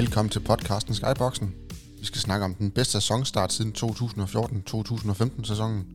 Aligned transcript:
Velkommen 0.00 0.30
til 0.30 0.40
podcasten 0.40 0.94
Skyboxen. 0.94 1.54
Vi 1.98 2.04
skal 2.04 2.20
snakke 2.20 2.44
om 2.44 2.54
den 2.54 2.70
bedste 2.70 2.92
sæsonstart 2.92 3.52
siden 3.52 3.74
2014-2015 3.76 5.44
sæsonen. 5.44 5.86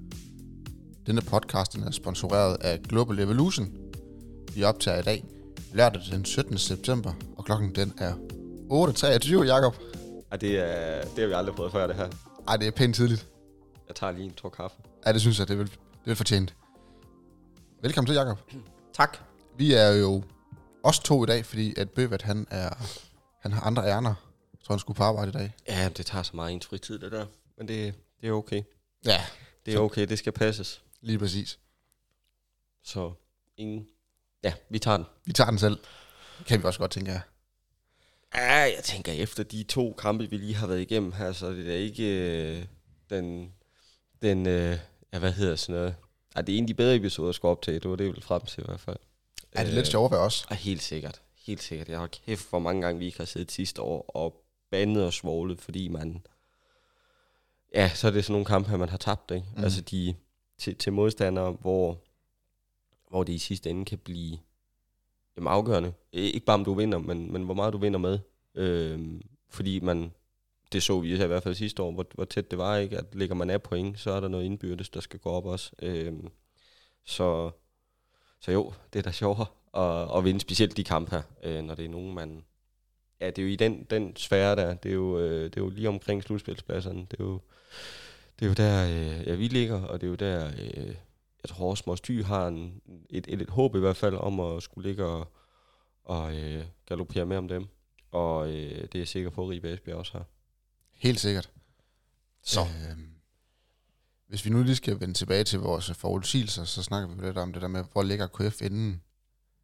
Denne 1.07 1.21
podcast 1.21 1.75
er 1.75 1.91
sponsoreret 1.91 2.57
af 2.61 2.82
Global 2.82 3.20
Evolution. 3.20 3.71
Vi 4.55 4.64
optager 4.64 5.00
i 5.00 5.02
dag 5.02 5.25
lørdag 5.73 6.02
den 6.11 6.25
17. 6.25 6.57
september, 6.57 7.14
og 7.38 7.46
klokken 7.46 7.75
den 7.75 7.93
er 7.97 8.14
8.23, 8.71 9.43
Jakob. 9.43 9.75
Ej, 10.32 10.37
det, 10.37 10.60
er, 10.60 11.01
det 11.01 11.19
har 11.19 11.28
vi 11.28 11.33
aldrig 11.33 11.56
prøvet 11.56 11.71
før, 11.71 11.87
det 11.87 11.96
her. 11.96 12.10
Ej, 12.47 12.57
det 12.57 12.68
er 12.68 12.71
pænt 12.71 12.96
tidligt. 12.96 13.28
Jeg 13.87 13.96
tager 13.96 14.11
lige 14.11 14.25
en 14.25 14.33
tår 14.33 14.50
kaffe. 14.50 14.78
Ja, 15.06 15.14
det 15.14 15.21
synes 15.21 15.39
jeg, 15.39 15.47
det 15.47 15.54
er 15.54 15.57
vel, 15.57 15.68
det 15.68 15.75
er 15.75 16.06
vel 16.06 16.15
fortjent. 16.15 16.56
Velkommen 17.82 18.07
til, 18.07 18.15
Jakob. 18.15 18.39
Tak. 18.93 19.18
Vi 19.57 19.74
er 19.74 19.92
jo 19.92 20.24
os 20.83 21.00
to 21.00 21.24
i 21.24 21.28
dag, 21.28 21.46
fordi 21.46 21.74
at 21.78 21.89
Bøvat, 21.89 22.21
han, 22.21 22.47
er, 22.50 22.69
han 23.45 23.54
har 23.54 23.61
andre 23.61 23.83
ærner. 23.87 24.15
Tror, 24.63 24.73
han 24.75 24.79
skulle 24.79 24.97
på 24.97 25.04
arbejde 25.04 25.29
i 25.29 25.31
dag. 25.31 25.51
Ja, 25.67 25.89
det 25.97 26.05
tager 26.05 26.23
så 26.23 26.35
meget 26.35 26.54
ens 26.54 26.65
fritid, 26.65 26.99
det 26.99 27.11
der. 27.11 27.25
Men 27.57 27.68
det, 27.68 27.93
det 28.21 28.29
er 28.29 28.33
okay. 28.33 28.61
Ja, 29.05 29.21
Det 29.65 29.73
er 29.73 29.79
okay, 29.79 30.07
det 30.07 30.19
skal 30.19 30.31
passes. 30.31 30.81
lige 31.01 31.19
præcis. 31.19 31.59
Så 32.83 33.11
ingen... 33.58 33.88
Ja, 34.44 34.53
vi 34.69 34.80
tager 34.80 34.97
den. 34.97 35.05
Vi 35.25 35.33
tager 35.33 35.49
den 35.49 35.59
selv. 35.59 35.77
Kan 36.47 36.59
vi 36.59 36.66
også 36.66 36.80
godt, 36.80 36.91
tænke 36.91 37.11
jeg. 37.11 37.21
Ja, 38.35 38.52
jeg 38.61 38.81
tænker, 38.83 39.11
efter 39.11 39.44
de 39.44 39.63
to 39.63 39.93
kampe, 39.93 40.30
vi 40.30 40.38
lige 40.38 40.55
har 40.55 40.67
været 40.67 40.81
igennem 40.81 41.11
her, 41.11 41.31
så 41.31 41.45
er 41.47 41.52
det 41.53 41.66
da 41.66 41.73
ikke 41.75 42.03
øh, 42.03 42.66
den... 43.09 43.53
den 44.21 44.47
øh, 44.47 44.77
ja, 45.13 45.19
hvad 45.19 45.31
hedder 45.31 45.55
sådan 45.55 45.75
noget? 45.75 45.95
Ej, 46.35 46.41
det 46.41 46.53
er 46.53 46.57
en 46.57 46.63
af 46.63 46.67
de 46.67 46.73
bedre 46.73 46.95
episoder, 46.95 47.30
jeg 47.30 47.35
skal 47.35 47.47
op 47.47 47.61
til. 47.61 47.73
Det 47.73 47.89
var 47.89 47.95
det, 47.95 48.03
jeg 48.03 48.11
ville 48.11 48.25
frem 48.25 48.41
til 48.45 48.61
i 48.63 48.65
hvert 48.67 48.80
fald. 48.80 48.97
Er 49.52 49.63
det 49.63 49.73
lidt 49.73 49.87
sjovt 49.87 50.11
ved 50.11 50.17
os? 50.17 50.47
Ja, 50.49 50.55
helt 50.55 50.81
sikkert. 50.81 51.21
Helt 51.47 51.63
sikkert. 51.63 51.89
Jeg 51.89 51.99
har 51.99 52.07
kæft, 52.07 52.49
hvor 52.49 52.59
mange 52.59 52.81
gange 52.81 52.99
vi 52.99 53.05
ikke 53.05 53.17
har 53.17 53.25
siddet 53.25 53.51
sidste 53.51 53.81
år 53.81 54.11
og 54.13 54.45
bandet 54.69 55.05
og 55.05 55.13
svoglet, 55.13 55.61
fordi 55.61 55.87
man... 55.87 56.25
Ja, 57.73 57.89
så 57.89 58.07
er 58.07 58.11
det 58.11 58.25
sådan 58.25 58.33
nogle 58.33 58.45
kampe, 58.45 58.69
her, 58.69 58.77
man 58.77 58.89
har 58.89 58.97
tabt, 58.97 59.31
ikke? 59.31 59.47
Mm. 59.57 59.63
Altså 59.63 59.81
de, 59.81 60.15
til, 60.57 60.75
til 60.75 60.93
modstandere, 60.93 61.52
hvor, 61.52 61.97
hvor 63.09 63.23
det 63.23 63.33
i 63.33 63.37
sidste 63.37 63.69
ende 63.69 63.85
kan 63.85 63.97
blive 63.97 64.37
jamen, 65.37 65.47
afgørende. 65.47 65.93
Ikke 66.11 66.45
bare 66.45 66.53
om 66.53 66.65
du 66.65 66.73
vinder, 66.73 66.97
men, 66.97 67.31
men 67.31 67.43
hvor 67.43 67.53
meget 67.53 67.73
du 67.73 67.77
vinder 67.77 67.99
med. 67.99 68.19
Øhm, 68.55 69.21
fordi 69.49 69.80
man, 69.80 70.13
det 70.71 70.83
så 70.83 70.99
vi 70.99 71.13
i 71.13 71.27
hvert 71.27 71.43
fald 71.43 71.55
sidste 71.55 71.83
år, 71.83 71.91
hvor, 71.91 72.05
hvor 72.13 72.25
tæt 72.25 72.52
det 72.52 72.59
var, 72.59 72.77
ikke? 72.77 72.97
At 72.97 73.15
ligger 73.15 73.35
man 73.35 73.49
af 73.49 73.61
point, 73.61 73.99
så 73.99 74.11
er 74.11 74.19
der 74.19 74.27
noget 74.27 74.45
indbyrdes, 74.45 74.89
der 74.89 74.99
skal 74.99 75.19
gå 75.19 75.30
op 75.30 75.45
også. 75.45 75.71
Øhm, 75.81 76.30
så, 77.03 77.52
så 78.39 78.52
jo, 78.52 78.73
det 78.93 78.99
er 78.99 79.03
da 79.03 79.11
sjovere 79.11 79.45
at, 79.75 80.17
at 80.17 80.23
vinde 80.23 80.39
specielt 80.39 80.77
de 80.77 80.83
kampe 80.83 81.11
her, 81.11 81.21
øh, 81.43 81.63
når 81.63 81.75
det 81.75 81.85
er 81.85 81.89
nogen, 81.89 82.15
man... 82.15 82.43
Ja, 83.21 83.29
det 83.29 83.39
er 83.39 83.43
jo 83.43 83.49
i 83.49 83.55
den, 83.55 83.83
den 83.89 84.15
sfære 84.15 84.55
der, 84.55 84.73
det 84.73 84.89
er, 84.89 84.95
jo, 84.95 85.19
øh, 85.19 85.43
det 85.43 85.57
er 85.57 85.61
jo 85.61 85.69
lige 85.69 85.89
omkring 85.89 86.23
slutspilspladserne, 86.23 86.99
det 87.11 87.19
er 87.19 87.23
jo, 87.23 87.41
det 88.39 88.45
er 88.45 88.49
jo 88.49 88.53
der, 88.53 88.87
øh, 88.87 89.27
ja, 89.27 89.35
vi 89.35 89.47
ligger, 89.47 89.81
og 89.81 90.01
det 90.01 90.07
er 90.07 90.09
jo 90.09 90.15
der, 90.15 90.47
øh, 90.47 90.95
jeg 91.43 91.49
tror 91.49 91.69
også, 91.69 91.83
Mors 91.87 92.01
Thy 92.01 92.23
har 92.23 92.47
en, 92.47 92.81
et, 93.09 93.25
et, 93.27 93.41
et 93.41 93.49
håb 93.49 93.75
i 93.75 93.79
hvert 93.79 93.97
fald 93.97 94.15
om 94.15 94.39
at 94.39 94.63
skulle 94.63 94.89
ligge 94.89 95.05
og, 95.05 95.27
og 96.03 96.35
øh, 96.35 96.65
galopere 96.85 97.25
med 97.25 97.37
om 97.37 97.47
dem. 97.47 97.67
Og 98.11 98.47
øh, 98.47 98.81
det 98.81 98.95
er 98.95 98.99
jeg 98.99 99.07
sikker 99.07 99.29
på, 99.29 99.43
at 99.43 99.49
Ribe 99.49 99.73
Esbjerg 99.73 99.97
også 99.97 100.11
har. 100.11 100.25
Helt 100.93 101.19
sikkert. 101.19 101.51
Så. 102.43 102.59
Øhm, 102.61 103.09
hvis 104.27 104.45
vi 104.45 104.49
nu 104.49 104.63
lige 104.63 104.75
skal 104.75 104.99
vende 104.99 105.13
tilbage 105.13 105.43
til 105.43 105.59
vores 105.59 105.91
forudsigelser, 105.91 106.63
så 106.63 106.83
snakker 106.83 107.15
vi 107.15 107.25
lidt 107.25 107.37
om 107.37 107.53
det 107.53 107.61
der 107.61 107.67
med, 107.67 107.83
hvor 107.91 108.03
ligger 108.03 108.27
KF 108.27 108.61
inden, 108.61 109.01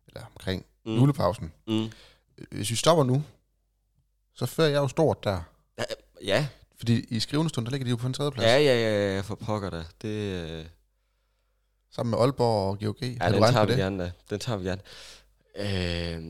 eller 0.08 0.26
omkring 0.26 0.66
mm. 0.86 0.96
julepausen. 0.96 1.54
Mm. 1.68 1.92
Hvis 2.52 2.72
vi 2.72 2.76
stopper 2.76 3.04
nu, 3.04 3.24
så 4.34 4.46
fører 4.46 4.70
jeg 4.70 4.78
jo 4.78 4.88
stort 4.88 5.24
der. 5.24 5.42
Ja, 5.78 5.84
ja, 6.24 6.48
Fordi 6.78 7.06
i 7.10 7.20
skrivende 7.20 7.50
stund, 7.50 7.66
der 7.66 7.72
ligger 7.72 7.86
de 7.86 7.90
jo 7.90 7.96
på 7.96 8.08
en 8.08 8.14
tredje 8.14 8.32
plads. 8.32 8.46
ja, 8.46 8.58
ja, 8.58 8.76
ja, 8.76 9.16
ja, 9.16 9.22
for 9.22 9.36
pokker 9.36 9.70
da. 9.70 9.84
Det, 10.02 10.10
øh, 10.50 10.66
Sammen 11.92 12.12
med 12.12 12.20
Aalborg 12.20 12.70
og 12.70 12.80
GOG. 12.80 13.02
Ja, 13.02 13.32
den 13.32 13.44
tager 13.44 13.66
vi 13.66 13.72
det? 13.72 13.80
gerne 13.80 14.04
da. 14.04 14.12
Den 14.30 14.40
tager 14.40 14.58
vi 14.58 14.68
gerne. 14.68 14.82
Øh, 15.56 16.22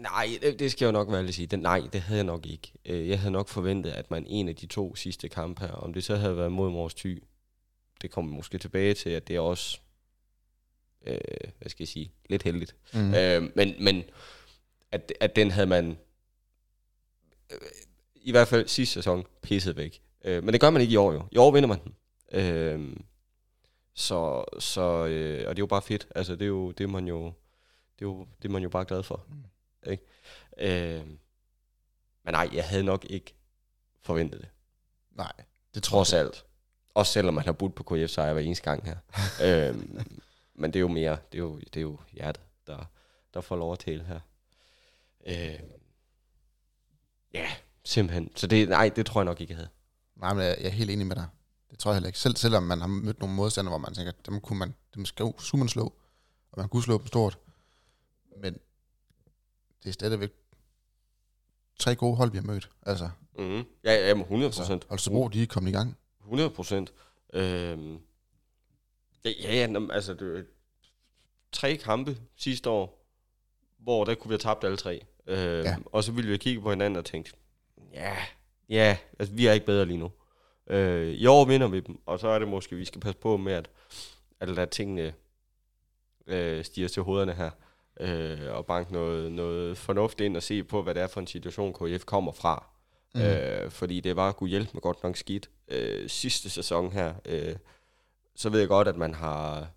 nej, 0.00 0.38
det, 0.42 0.58
det 0.58 0.72
skal 0.72 0.84
jeg 0.84 0.92
jo 0.92 0.98
nok 0.98 1.12
være 1.12 1.28
at 1.28 1.34
sige. 1.34 1.46
Den, 1.46 1.60
nej, 1.60 1.82
det 1.92 2.00
havde 2.00 2.18
jeg 2.18 2.24
nok 2.24 2.46
ikke. 2.46 2.72
Øh, 2.84 3.08
jeg 3.08 3.20
havde 3.20 3.32
nok 3.32 3.48
forventet, 3.48 3.90
at 3.90 4.10
man 4.10 4.26
en 4.26 4.48
af 4.48 4.56
de 4.56 4.66
to 4.66 4.94
sidste 4.94 5.28
kampe 5.28 5.60
her, 5.60 5.72
om 5.72 5.94
det 5.94 6.04
så 6.04 6.16
havde 6.16 6.36
været 6.36 6.52
mod 6.52 6.70
Mors 6.70 6.94
Thy, 6.94 7.22
det 8.02 8.10
kommer 8.10 8.30
vi 8.30 8.36
måske 8.36 8.58
tilbage 8.58 8.94
til, 8.94 9.10
at 9.10 9.28
det 9.28 9.36
er 9.36 9.40
også, 9.40 9.80
øh, 11.06 11.18
hvad 11.58 11.70
skal 11.70 11.82
jeg 11.82 11.88
sige, 11.88 12.12
lidt 12.28 12.42
heldigt. 12.42 12.76
Mm. 12.94 13.14
Øh, 13.14 13.50
men 13.54 13.74
men 13.84 14.04
at, 14.92 15.12
at 15.20 15.36
den 15.36 15.50
havde 15.50 15.66
man, 15.66 15.98
øh, 17.50 17.58
i 18.14 18.30
hvert 18.30 18.48
fald 18.48 18.68
sidste 18.68 18.94
sæson, 18.94 19.26
pisset 19.42 19.76
væk. 19.76 20.02
Øh, 20.24 20.44
men 20.44 20.52
det 20.52 20.60
gør 20.60 20.70
man 20.70 20.82
ikke 20.82 20.92
i 20.92 20.96
år 20.96 21.12
jo. 21.12 21.22
I 21.30 21.36
år 21.36 21.50
vinder 21.50 21.68
man 21.68 21.80
den. 21.84 21.94
Øh, 22.32 22.96
så, 23.94 24.44
så 24.58 25.06
øh, 25.06 25.48
og 25.48 25.56
det 25.56 25.60
er 25.60 25.62
jo 25.62 25.66
bare 25.66 25.82
fedt. 25.82 26.08
Altså, 26.14 26.32
det 26.32 26.42
er 26.42 26.46
jo 26.46 26.70
det 26.70 26.84
er 26.84 26.88
man 26.88 27.08
jo, 27.08 27.24
det 27.98 28.04
er 28.04 28.08
jo, 28.08 28.26
det 28.42 28.48
er 28.48 28.52
man 28.52 28.62
jo 28.62 28.68
bare 28.68 28.84
glad 28.84 29.02
for. 29.02 29.26
Mm. 29.28 29.34
Mm. 29.34 29.90
Ikke? 29.90 30.04
Øh, 30.58 31.06
men 32.24 32.32
nej, 32.32 32.48
jeg 32.52 32.64
havde 32.64 32.84
nok 32.84 33.06
ikke 33.10 33.34
forventet 34.02 34.40
det. 34.40 34.48
Nej, 35.10 35.32
det 35.74 35.82
tror 35.82 35.96
Trods 35.96 36.12
alt. 36.12 36.44
Også 36.94 37.12
selvom 37.12 37.34
man 37.34 37.44
har 37.44 37.52
budt 37.52 37.74
på 37.74 37.82
KF 37.82 38.10
sejr 38.10 38.32
hver 38.32 38.42
eneste 38.42 38.64
gang 38.64 38.84
her. 38.84 38.96
øhm, 39.68 40.00
men 40.54 40.72
det 40.72 40.78
er 40.78 40.80
jo 40.80 40.88
mere, 40.88 41.18
det 41.32 41.38
er 41.38 41.42
jo, 41.42 41.58
det 41.58 41.76
er 41.76 41.80
jo 41.80 41.98
hjertet, 42.12 42.42
der, 42.66 42.84
der 43.34 43.40
får 43.40 43.56
lov 43.56 43.72
at 43.72 43.78
tale 43.78 44.04
her. 44.04 44.20
Øh, 45.26 45.58
ja, 47.34 47.46
simpelthen. 47.84 48.36
Så 48.36 48.46
det, 48.46 48.68
nej, 48.68 48.88
det 48.96 49.06
tror 49.06 49.20
jeg 49.20 49.24
nok 49.24 49.40
ikke, 49.40 49.50
jeg 49.50 49.58
havde. 49.58 49.70
Nej, 50.16 50.34
men 50.34 50.42
jeg 50.42 50.56
er 50.60 50.68
helt 50.68 50.90
enig 50.90 51.06
med 51.06 51.16
dig. 51.16 51.26
Det 51.70 51.78
tror 51.78 51.90
jeg 51.90 51.96
heller 51.96 52.06
ikke. 52.06 52.18
Selv, 52.18 52.36
selvom 52.36 52.62
man 52.62 52.80
har 52.80 52.86
mødt 52.86 53.20
nogle 53.20 53.34
modstandere, 53.34 53.70
hvor 53.70 53.78
man 53.78 53.94
tænker, 53.94 54.12
dem, 54.26 54.40
kunne 54.40 54.58
man, 54.58 54.74
dem 54.94 55.04
skal, 55.04 55.32
skulle 55.38 55.58
man 55.58 55.68
slå, 55.68 55.84
og 56.52 56.58
man 56.58 56.68
kunne 56.68 56.82
slå 56.82 56.98
dem 56.98 57.06
stort. 57.06 57.38
Men 58.42 58.54
det 59.82 59.88
er 59.88 59.92
stadigvæk 59.92 60.32
tre 61.78 61.96
gode 61.96 62.16
hold, 62.16 62.30
vi 62.30 62.38
har 62.38 62.44
mødt. 62.44 62.70
Altså, 62.82 63.10
Mm-hmm. 63.38 63.64
Ja, 63.84 64.08
ja, 64.08 64.14
men 64.14 64.22
100 64.22 64.48
altså 64.48 64.60
procent. 64.60 64.86
Holstebro, 64.88 65.28
de 65.28 65.42
er 65.42 65.46
kommet 65.46 65.70
i 65.70 65.74
gang. 65.74 65.96
100 66.20 66.50
procent. 66.50 66.92
Øhm, 67.32 67.98
ja, 69.24 69.54
ja, 69.54 69.78
altså, 69.90 70.14
det, 70.14 70.46
tre 71.52 71.76
kampe 71.76 72.16
sidste 72.36 72.70
år, 72.70 73.06
hvor 73.78 74.04
der 74.04 74.14
kunne 74.14 74.28
vi 74.28 74.32
have 74.32 74.38
tabt 74.38 74.64
alle 74.64 74.76
tre. 74.76 75.00
Øhm, 75.26 75.64
Ja. 75.64 75.76
Og 75.86 76.04
så 76.04 76.12
ville 76.12 76.30
vi 76.30 76.36
kigge 76.36 76.60
på 76.60 76.70
hinanden 76.70 76.96
og 76.96 77.04
tænke, 77.04 77.32
ja, 77.92 78.16
ja, 78.68 78.96
altså, 79.18 79.34
vi 79.34 79.46
er 79.46 79.52
ikke 79.52 79.66
bedre 79.66 79.86
lige 79.86 79.98
nu. 79.98 80.12
Øh, 80.66 81.12
I 81.14 81.26
år 81.26 81.44
vinder 81.44 81.68
vi 81.68 81.80
dem, 81.80 81.98
og 82.06 82.20
så 82.20 82.28
er 82.28 82.38
det 82.38 82.48
måske, 82.48 82.76
vi 82.76 82.84
skal 82.84 83.00
passe 83.00 83.18
på 83.18 83.36
med, 83.36 83.52
at, 83.52 83.70
at 84.40 84.48
lade 84.48 84.70
tingene 84.70 85.14
øh, 86.26 86.64
stiger 86.64 86.88
til 86.88 87.02
hovederne 87.02 87.32
her. 87.32 87.50
Øh, 88.00 88.54
og 88.56 88.66
banke 88.66 88.92
noget, 88.92 89.32
noget 89.32 89.78
fornuft 89.78 90.20
ind 90.20 90.36
og 90.36 90.42
se 90.42 90.64
på, 90.64 90.82
hvad 90.82 90.94
det 90.94 91.02
er 91.02 91.06
for 91.06 91.20
en 91.20 91.26
situation, 91.26 91.72
KF 91.74 92.04
kommer 92.04 92.32
fra. 92.32 92.66
Mm. 93.14 93.20
Øh, 93.20 93.70
fordi 93.70 94.00
det 94.00 94.16
var 94.16 94.32
kunne 94.32 94.50
hjælpe 94.50 94.70
med 94.74 94.80
godt 94.82 95.02
nok 95.02 95.16
skidt. 95.16 95.50
Øh, 95.68 96.08
sidste 96.10 96.50
sæson 96.50 96.92
her, 96.92 97.14
øh, 97.24 97.56
så 98.36 98.50
ved 98.50 98.58
jeg 98.58 98.68
godt, 98.68 98.88
at 98.88 98.96
man 98.96 99.14
har, 99.14 99.68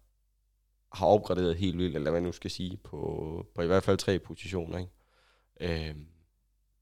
har 0.93 1.05
opgraderet 1.05 1.55
helt 1.55 1.77
vildt, 1.77 1.95
eller 1.95 2.11
hvad 2.11 2.21
man 2.21 2.27
nu 2.27 2.31
skal 2.31 2.51
sige, 2.51 2.77
på, 2.77 3.45
på 3.55 3.61
i 3.61 3.67
hvert 3.67 3.83
fald 3.83 3.97
tre 3.97 4.19
positioner. 4.19 4.77
Ikke? 4.77 5.89
Øh, 5.89 5.95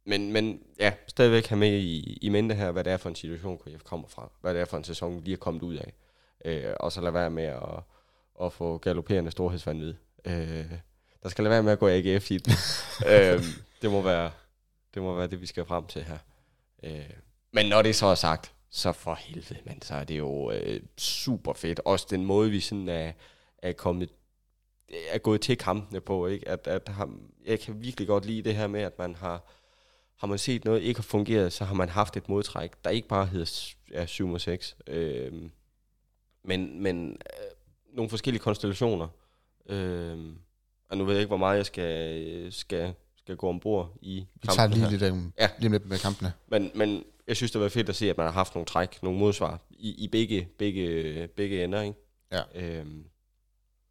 men, 0.05 0.33
men 0.33 0.59
ja, 0.79 0.93
stadigvæk 1.07 1.47
have 1.47 1.59
med 1.59 1.71
i, 1.71 2.17
i 2.21 2.29
mente 2.29 2.55
her, 2.55 2.71
hvad 2.71 2.83
det 2.83 2.93
er 2.93 2.97
for 2.97 3.09
en 3.09 3.15
situation, 3.15 3.57
KF 3.57 3.83
kommer 3.83 4.07
fra. 4.07 4.31
Hvad 4.41 4.53
det 4.53 4.61
er 4.61 4.65
for 4.65 4.77
en 4.77 4.83
sæson, 4.83 5.15
vi 5.15 5.21
lige 5.21 5.33
er 5.33 5.37
kommet 5.37 5.63
ud 5.63 5.75
af. 5.75 5.93
Øh, 6.45 6.73
og 6.79 6.91
så 6.91 7.01
lade 7.01 7.13
være 7.13 7.29
med 7.29 7.43
at, 7.43 7.83
at 8.41 8.53
få 8.53 8.77
galopperende 8.77 9.31
storhedsvandvid. 9.31 9.93
Øh, 10.25 10.71
der 11.23 11.29
skal 11.29 11.43
lade 11.43 11.51
være 11.51 11.63
med 11.63 11.71
at 11.71 11.79
gå 11.79 11.87
AGF 11.89 12.31
i 12.31 12.37
den. 12.37 12.53
øh, 13.11 13.43
det, 13.81 13.91
må 13.91 14.01
være, 14.01 14.31
det 14.93 15.01
må 15.01 15.15
være 15.15 15.27
det, 15.27 15.41
vi 15.41 15.45
skal 15.45 15.65
frem 15.65 15.85
til 15.85 16.03
her. 16.03 16.17
Øh, 16.83 17.09
men 17.51 17.65
når 17.65 17.81
det 17.81 17.95
så 17.95 18.05
er 18.05 18.15
sagt, 18.15 18.54
så 18.75 18.91
for 18.91 19.15
helvede, 19.15 19.59
men 19.65 19.81
så 19.81 19.95
er 19.95 20.03
det 20.03 20.17
jo 20.17 20.51
øh, 20.51 20.81
super 20.97 21.53
fedt. 21.53 21.79
Også 21.85 22.07
den 22.09 22.25
måde, 22.25 22.49
vi 22.49 22.59
sådan 22.59 22.89
er, 22.89 23.11
er 23.57 23.73
kommet 23.73 24.09
er 25.09 25.17
gået 25.17 25.41
til 25.41 25.57
kampene 25.57 26.01
på, 26.01 26.27
ikke? 26.27 26.49
At, 26.49 26.67
at 26.67 26.87
ham, 26.87 27.21
jeg 27.45 27.59
kan 27.59 27.81
virkelig 27.81 28.07
godt 28.07 28.25
lide 28.25 28.41
det 28.41 28.55
her 28.55 28.67
med, 28.67 28.81
at 28.81 28.99
man 28.99 29.15
har, 29.15 29.43
har 30.17 30.27
man 30.27 30.37
set 30.37 30.65
noget 30.65 30.81
ikke 30.81 30.97
har 30.97 31.03
fungeret, 31.03 31.53
så 31.53 31.65
har 31.65 31.75
man 31.75 31.89
haft 31.89 32.17
et 32.17 32.29
modtræk, 32.29 32.71
der 32.83 32.89
ikke 32.89 33.07
bare 33.07 33.25
hedder 33.25 33.73
ja, 33.91 34.05
7 34.05 34.31
og 34.31 34.41
6, 34.41 34.77
øh, 34.87 35.33
men, 36.43 36.83
men 36.83 37.09
øh, 37.09 37.95
nogle 37.95 38.09
forskellige 38.09 38.41
konstellationer. 38.41 39.07
Øh, 39.69 40.35
og 40.89 40.97
nu 40.97 41.05
ved 41.05 41.13
jeg 41.13 41.21
ikke, 41.21 41.29
hvor 41.29 41.37
meget 41.37 41.57
jeg 41.57 41.65
skal, 41.65 42.53
skal, 42.53 42.93
skal 43.17 43.35
gå 43.35 43.49
ombord 43.49 43.93
i 44.01 44.27
Vi 44.41 44.47
tager 44.47 44.67
lige 44.67 44.79
her. 44.79 44.89
lidt, 44.89 45.03
um, 45.11 45.33
ja. 45.39 45.49
Lige 45.59 45.71
lidt 45.71 45.85
med 45.85 45.97
kampene. 45.97 46.33
Men, 46.47 46.71
men 46.75 47.03
jeg 47.27 47.35
synes, 47.35 47.51
det 47.51 47.61
var 47.61 47.69
fedt 47.69 47.89
at 47.89 47.95
se, 47.95 48.09
at 48.09 48.17
man 48.17 48.25
har 48.25 48.33
haft 48.33 48.55
nogle 48.55 48.65
træk, 48.65 49.03
nogle 49.03 49.19
modsvar 49.19 49.61
i, 49.69 50.03
i 50.03 50.07
begge, 50.07 50.49
begge, 50.57 51.27
begge 51.27 51.63
ender. 51.63 51.81
Ikke? 51.81 51.99
Ja. 52.31 52.41
Øhm, 52.55 53.05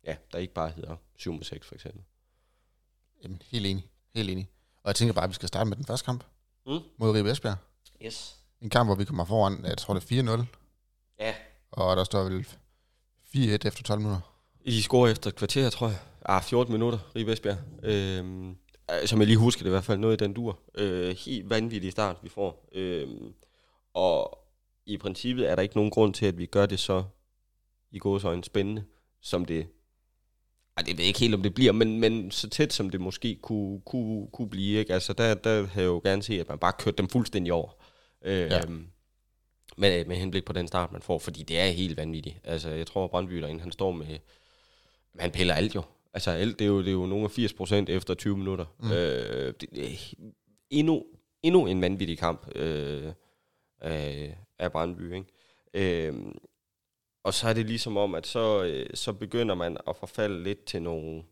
ja, 0.07 0.17
der 0.33 0.39
ikke 0.39 0.55
bare 0.55 0.71
hedder 0.71 0.97
7 1.17 1.43
6 1.43 1.67
for 1.67 1.75
eksempel. 1.75 2.03
Jamen, 3.23 3.43
helt 3.51 3.67
enig. 3.67 3.87
Helt 4.15 4.31
enig. 4.31 4.49
Og 4.83 4.89
jeg 4.89 4.97
tænker 4.97 5.13
bare, 5.15 5.25
at 5.25 5.31
vi 5.31 5.35
skal 5.35 5.49
starte 5.49 5.69
med 5.69 5.77
den 5.77 5.85
første 5.87 6.05
kamp 6.05 6.25
Mm. 6.67 6.79
mod 6.97 7.11
Ribe 7.11 7.31
Esbjerg. 7.31 7.57
Yes. 8.05 8.37
En 8.61 8.71
kamp, 8.71 8.89
hvor 8.89 8.95
vi 8.95 9.05
kommer 9.05 9.25
foran, 9.25 9.65
jeg 9.65 9.79
tror 9.79 9.95
det 9.95 10.03
er 10.03 10.07
4-0, 10.07 10.47
Ja. 11.21 11.35
og 11.71 11.97
der 11.97 12.05
står 12.05 12.23
vel 12.25 12.47
4-1 13.35 13.67
efter 13.69 13.83
12 13.83 14.01
minutter. 14.01 14.21
I 14.65 14.81
scorer 14.81 15.11
efter 15.11 15.29
et 15.31 15.37
kvarter, 15.37 15.71
tror 15.71 15.89
jeg. 15.89 15.99
Ah, 16.25 16.43
14 16.43 16.73
minutter, 16.73 16.99
Ribe 17.17 17.33
Esbjerg. 17.33 17.59
Øhm, 17.83 18.51
øh, 18.51 18.57
som 19.07 19.19
jeg 19.19 19.27
lige 19.27 19.39
husker 19.39 19.63
det 19.63 19.69
i 19.69 19.71
hvert 19.71 19.85
fald, 19.85 19.99
noget 19.99 20.21
i 20.21 20.25
den 20.25 20.33
dur. 20.35 20.59
Øh, 20.75 21.17
helt 21.17 21.51
vanvittig 21.51 21.93
start, 21.93 22.17
vi 22.23 22.29
får. 22.29 22.69
Øhm, 22.73 23.33
og 23.95 24.39
i 24.87 24.97
princippet 24.97 25.51
er 25.51 25.55
der 25.55 25.63
ikke 25.63 25.77
nogen 25.77 25.91
grund 25.91 26.15
til, 26.15 26.27
at 26.27 26.39
vi 26.39 26.47
gør 26.47 26.67
det 26.67 26.79
så 26.79 27.05
i 27.91 27.99
gåsøjne 27.99 28.45
spændende, 28.45 28.85
som 29.21 29.45
det... 29.45 29.67
Ej, 30.77 30.83
det 30.83 30.97
ved 30.97 31.05
jeg 31.05 31.09
ikke 31.09 31.21
helt, 31.21 31.35
om 31.35 31.43
det 31.43 31.55
bliver, 31.55 31.73
men, 31.73 32.01
men 32.01 32.31
så 32.31 32.49
tæt, 32.49 32.73
som 32.73 32.91
det 32.91 33.01
måske 33.01 33.39
kunne, 33.43 33.81
kunne, 33.81 34.27
kunne 34.33 34.51
blive. 34.51 34.79
Ikke? 34.79 34.95
Altså, 34.95 35.13
der, 35.13 35.35
der 35.35 35.51
havde 35.51 35.85
jeg 35.85 35.85
jo 35.85 36.01
gerne 36.05 36.23
set, 36.23 36.41
at 36.41 36.49
man 36.49 36.59
bare 36.59 36.73
kørte 36.79 36.97
dem 36.97 37.09
fuldstændig 37.09 37.53
over. 37.53 37.71
Øh, 38.25 38.51
Ja. 38.51 38.61
med, 39.77 40.05
med 40.05 40.17
henblik 40.17 40.45
på 40.45 40.53
den 40.53 40.69
start, 40.69 40.93
man 40.93 41.03
får, 41.03 41.19
fordi 41.19 41.43
det 41.43 41.59
er 41.59 41.67
helt 41.67 41.97
vanvittigt. 41.97 42.37
Altså, 42.45 42.71
jeg 42.71 42.87
tror, 42.87 43.07
Brøndby 43.07 43.41
derinde, 43.41 43.61
han 43.61 43.73
står 43.73 43.93
med... 43.93 44.19
Han 45.19 45.31
piller 45.31 45.55
alt 45.55 45.75
jo. 45.75 45.83
Altså, 46.15 46.31
alt, 46.31 46.59
det 46.59 46.65
er 46.65 46.69
jo, 46.69 46.79
det 46.79 46.89
er 46.89 46.93
jo 46.93 47.07
nogle 47.07 47.25
af 47.25 47.31
80 47.31 47.53
procent 47.53 47.89
efter 47.89 48.15
20 48.15 48.37
minutter. 48.37 48.65
Mm. 48.81 48.93
Øh, 48.93 49.55
det, 49.61 49.71
det 49.71 50.15
endnu, 50.71 51.05
endnu 51.43 51.67
en 51.67 51.81
vanvittig 51.81 52.19
kamp 52.19 52.57
øh, 52.57 53.13
af, 53.81 54.39
af 54.59 54.73
Brøndby, 54.73 55.15
ikke? 55.15 56.07
Øh, 56.09 56.15
og 57.25 57.35
så 57.35 57.49
er 57.49 57.53
det 57.53 57.67
ligesom 57.67 57.97
om, 57.97 58.15
at 58.15 58.27
så, 58.27 58.65
øh, 58.65 58.87
så 58.95 59.13
begynder 59.13 59.55
man 59.55 59.77
at 59.89 59.97
forfalde 59.97 60.43
lidt 60.43 60.65
til 60.65 60.83
nogle... 60.83 61.23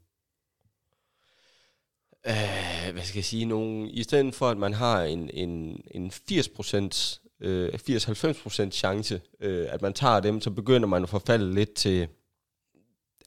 Øh, 2.26 2.92
hvad 2.92 3.02
skal 3.02 3.18
jeg 3.18 3.24
sige? 3.24 3.44
Nogle, 3.44 3.90
I 3.90 4.02
stedet 4.02 4.34
for, 4.34 4.48
at 4.48 4.58
man 4.58 4.72
har 4.72 5.02
en, 5.02 5.30
en, 5.30 5.82
en 5.90 6.10
80% 6.10 7.20
øh, 7.40 7.68
80-90% 7.74 8.70
chance, 8.70 9.20
øh, 9.40 9.66
at 9.70 9.82
man 9.82 9.92
tager 9.92 10.20
dem, 10.20 10.40
så 10.40 10.50
begynder 10.50 10.88
man 10.88 11.02
at 11.02 11.08
forfalde 11.08 11.54
lidt 11.54 11.74
til... 11.74 12.08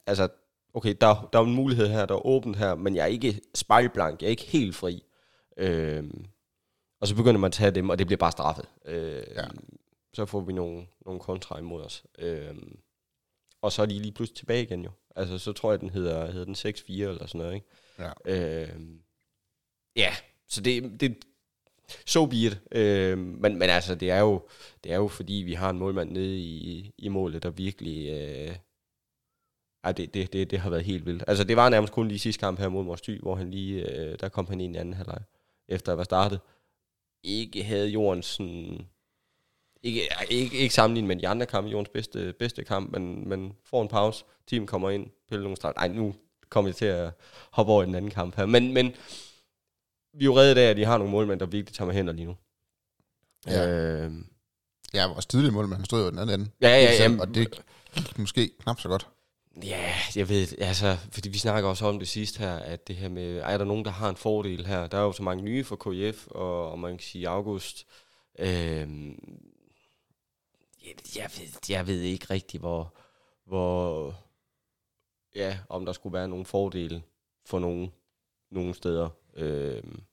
Altså, 0.08 0.28
okay, 0.76 0.96
der, 1.02 1.30
der 1.34 1.40
er 1.40 1.44
en 1.44 1.56
mulighed 1.56 1.88
her, 1.88 2.06
der 2.06 2.16
er 2.16 2.26
åbent 2.26 2.58
her, 2.58 2.76
men 2.76 2.96
jeg 2.96 3.02
er 3.04 3.08
ikke 3.08 3.42
spejlblank, 3.56 4.22
jeg 4.22 4.28
er 4.28 4.32
ikke 4.32 4.44
helt 4.44 4.76
fri. 4.76 5.04
Øh, 5.58 6.04
og 7.02 7.08
så 7.08 7.16
begynder 7.16 7.40
man 7.40 7.48
at 7.48 7.54
tage 7.54 7.72
dem, 7.72 7.90
og 7.90 8.00
det 8.00 8.08
bliver 8.08 8.18
bare 8.18 8.32
straffet. 8.32 8.66
Øh, 8.86 9.24
Ja. 9.36 9.46
Så 10.14 10.26
får 10.26 10.40
vi 10.40 10.54
nogle, 10.54 10.86
nogle 11.06 11.20
kontra 11.20 11.60
imod 11.60 11.84
os. 11.84 12.04
Øh, 12.20 12.56
og 13.62 13.72
så 13.72 13.82
er 13.82 13.86
de 13.86 14.00
lige 14.00 14.12
pludselig 14.12 14.38
tilbage 14.38 14.64
igen 14.64 14.84
jo. 14.84 14.92
Altså, 15.16 15.38
så 15.38 15.54
tror 15.54 15.72
jeg, 15.72 15.80
den 15.80 15.90
hedder, 15.90 16.32
hedder 16.32 16.46
den 16.46 16.56
6-4 16.56 17.10
eller 17.10 17.26
sådan 17.28 17.40
noget, 17.40 17.54
ikke? 17.54 17.68
Ja. 18.00 18.12
Øh, 18.26 18.80
ja, 19.96 20.14
så 20.48 20.62
det, 20.62 21.02
det 21.02 21.18
so 22.06 22.26
be 22.26 22.36
it. 22.36 22.62
Øh, 22.72 23.18
men, 23.18 23.58
men 23.58 23.70
altså, 23.70 23.96
det 23.96 24.12
er, 24.12 24.20
jo, 24.20 24.48
det 24.84 24.92
er 24.92 24.96
jo 24.96 25.08
fordi, 25.08 25.34
vi 25.34 25.54
har 25.54 25.70
en 25.70 25.78
målmand 25.80 26.12
nede 26.12 26.38
i, 26.38 26.92
i 26.98 27.08
målet, 27.08 27.44
der 27.44 27.50
virkelig... 27.50 28.10
Øh, 28.10 28.56
ej, 29.86 29.92
det, 29.92 30.14
det, 30.14 30.34
det, 30.34 30.52
det 30.52 30.60
har 30.60 30.70
været 30.70 30.84
helt 30.84 31.06
vildt. 31.06 31.24
Altså, 31.28 31.44
det 31.44 31.58
var 31.58 31.70
nærmest 31.70 31.94
kun 31.94 32.08
lige 32.08 32.20
sidste 32.20 32.40
kamp 32.40 32.60
her 32.60 32.70
mod 32.70 32.84
Mors 32.84 33.02
Thy, 33.02 33.22
hvor 33.22 33.36
han 33.36 33.52
lige... 33.52 33.92
Øh, 33.92 34.18
der 34.20 34.30
kom 34.30 34.48
han 34.48 34.62
ind 34.62 34.76
i 34.76 34.80
anden 34.80 34.94
halvleg, 34.94 35.20
efter 35.68 35.92
at 35.92 35.98
være 35.98 36.06
startet. 36.06 36.40
Ikke 37.24 37.64
havde 37.64 37.88
jordens 37.88 38.26
sådan... 38.26 38.88
Ikke, 39.84 40.02
ikke, 40.30 40.58
ikke 40.58 40.76
sammenlignet 40.76 41.08
med 41.08 41.16
de 41.16 41.28
andre 41.28 41.46
kampe, 41.46 41.70
jordens 41.70 41.90
bedste, 41.90 42.34
bedste 42.40 42.64
kamp, 42.64 42.92
men, 42.92 43.30
men 43.30 43.54
får 43.66 43.82
en 43.82 43.88
pause, 43.88 44.24
team 44.48 44.68
kommer 44.68 44.90
ind, 44.90 45.08
piller 45.30 45.44
nogle 45.44 45.56
straf. 45.56 45.74
Ej, 45.78 45.88
nu 45.88 46.16
kommer 46.50 46.70
jeg 46.70 46.76
til 46.76 46.86
at 46.86 47.12
hoppe 47.52 47.72
over 47.72 47.84
i 47.84 47.86
den 47.86 47.96
anden 47.96 48.12
kamp 48.12 48.36
her. 48.36 48.46
Men, 48.46 48.74
men 48.74 48.86
vi 50.14 50.22
er 50.22 50.26
jo 50.26 50.38
reddet 50.38 50.58
af, 50.58 50.70
at 50.70 50.78
de 50.78 50.86
har 50.86 50.98
nogle 50.98 51.12
målmænd, 51.12 51.40
der 51.40 51.46
virkelig 51.46 51.76
tager 51.76 51.86
med 51.88 51.96
hænder 51.96 52.14
lige 52.14 52.26
nu. 52.26 52.36
Ja. 53.48 53.68
Øh, 53.70 54.12
Ja, 54.94 55.08
vores 55.08 55.26
tidlige 55.26 55.52
målmand, 55.52 55.86
stod 55.86 56.04
jo 56.04 56.10
den 56.10 56.20
anden 56.20 56.40
ende. 56.40 56.52
ja, 56.62 56.68
ja, 56.70 56.92
Selv, 56.92 57.02
jamen, 57.02 57.20
Og 57.20 57.36
det 57.36 57.62
gik 57.96 58.20
måske 58.20 58.52
knap 58.60 58.80
så 58.80 58.88
godt. 58.90 59.08
Ja, 59.64 59.94
jeg 60.16 60.30
ved, 60.30 60.60
altså, 60.60 60.98
fordi 61.12 61.30
vi 61.30 61.38
snakker 61.38 61.70
også 61.70 61.86
om 61.86 62.00
det 62.00 62.08
sidste 62.08 62.40
her, 62.40 62.56
at 62.56 62.88
det 62.88 62.96
her 62.96 63.10
med, 63.10 63.38
er 63.38 63.58
der 63.58 63.66
nogen, 63.66 63.86
der 63.86 63.92
har 63.92 64.10
en 64.10 64.16
fordel 64.16 64.66
her? 64.66 64.88
Der 64.88 64.98
er 64.98 65.02
jo 65.02 65.12
så 65.12 65.24
mange 65.24 65.44
nye 65.44 65.64
for 65.64 65.76
KF, 65.76 66.28
og, 66.28 66.72
og 66.72 66.80
man 66.80 66.92
kan 66.98 67.04
sige 67.04 67.30
August. 67.30 67.88
Øhm, 68.40 69.52
jeg, 71.16 71.30
ved, 71.38 71.48
jeg 71.70 71.88
ved 71.88 72.02
ikke 72.02 72.26
rigtig, 72.30 72.60
hvor, 72.60 72.96
hvor, 73.46 74.14
ja, 75.36 75.60
om 75.70 75.86
der 75.86 75.94
skulle 75.94 76.14
være 76.14 76.28
nogen 76.28 76.46
fordele 76.46 77.04
for 77.46 77.60
nogen, 77.60 77.92
nogen 78.52 78.74
steder. 78.74 79.10
Øhm, 79.34 80.04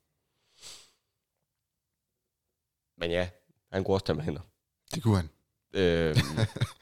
men 2.99 3.11
ja, 3.11 3.29
han 3.73 3.85
kunne 3.85 3.95
også 3.95 4.07
tage 4.07 4.17
med 4.17 4.25
hænder. 4.25 4.41
Det 4.95 5.03
kunne 5.03 5.17
han. 5.17 5.29
Øhm, 5.73 6.17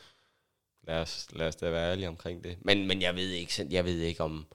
lad, 0.90 1.00
os, 1.00 1.26
lad 1.32 1.48
os 1.48 1.56
da 1.56 1.70
være 1.70 1.90
ærlige 1.90 2.08
omkring 2.08 2.44
det. 2.44 2.56
Men, 2.60 2.87
men 2.87 3.02
jeg 3.02 3.14
ved 3.14 3.28
ikke, 3.28 3.66
jeg 3.70 3.84
ved 3.84 3.98
ikke 3.98 4.22
om... 4.22 4.46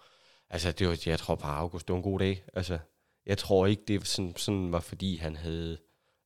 Altså, 0.50 0.72
det 0.72 0.88
var, 0.88 0.98
jeg 1.06 1.20
tror 1.20 1.36
bare, 1.36 1.58
August, 1.58 1.88
det 1.88 1.94
var 1.94 1.98
en 1.98 2.04
god 2.04 2.20
dag. 2.20 2.44
Altså, 2.54 2.78
jeg 3.26 3.38
tror 3.38 3.66
ikke, 3.66 3.84
det 3.88 4.08
sådan, 4.08 4.34
sådan 4.38 4.72
var, 4.72 4.80
fordi 4.80 5.18
han 5.18 5.36
havde... 5.36 5.78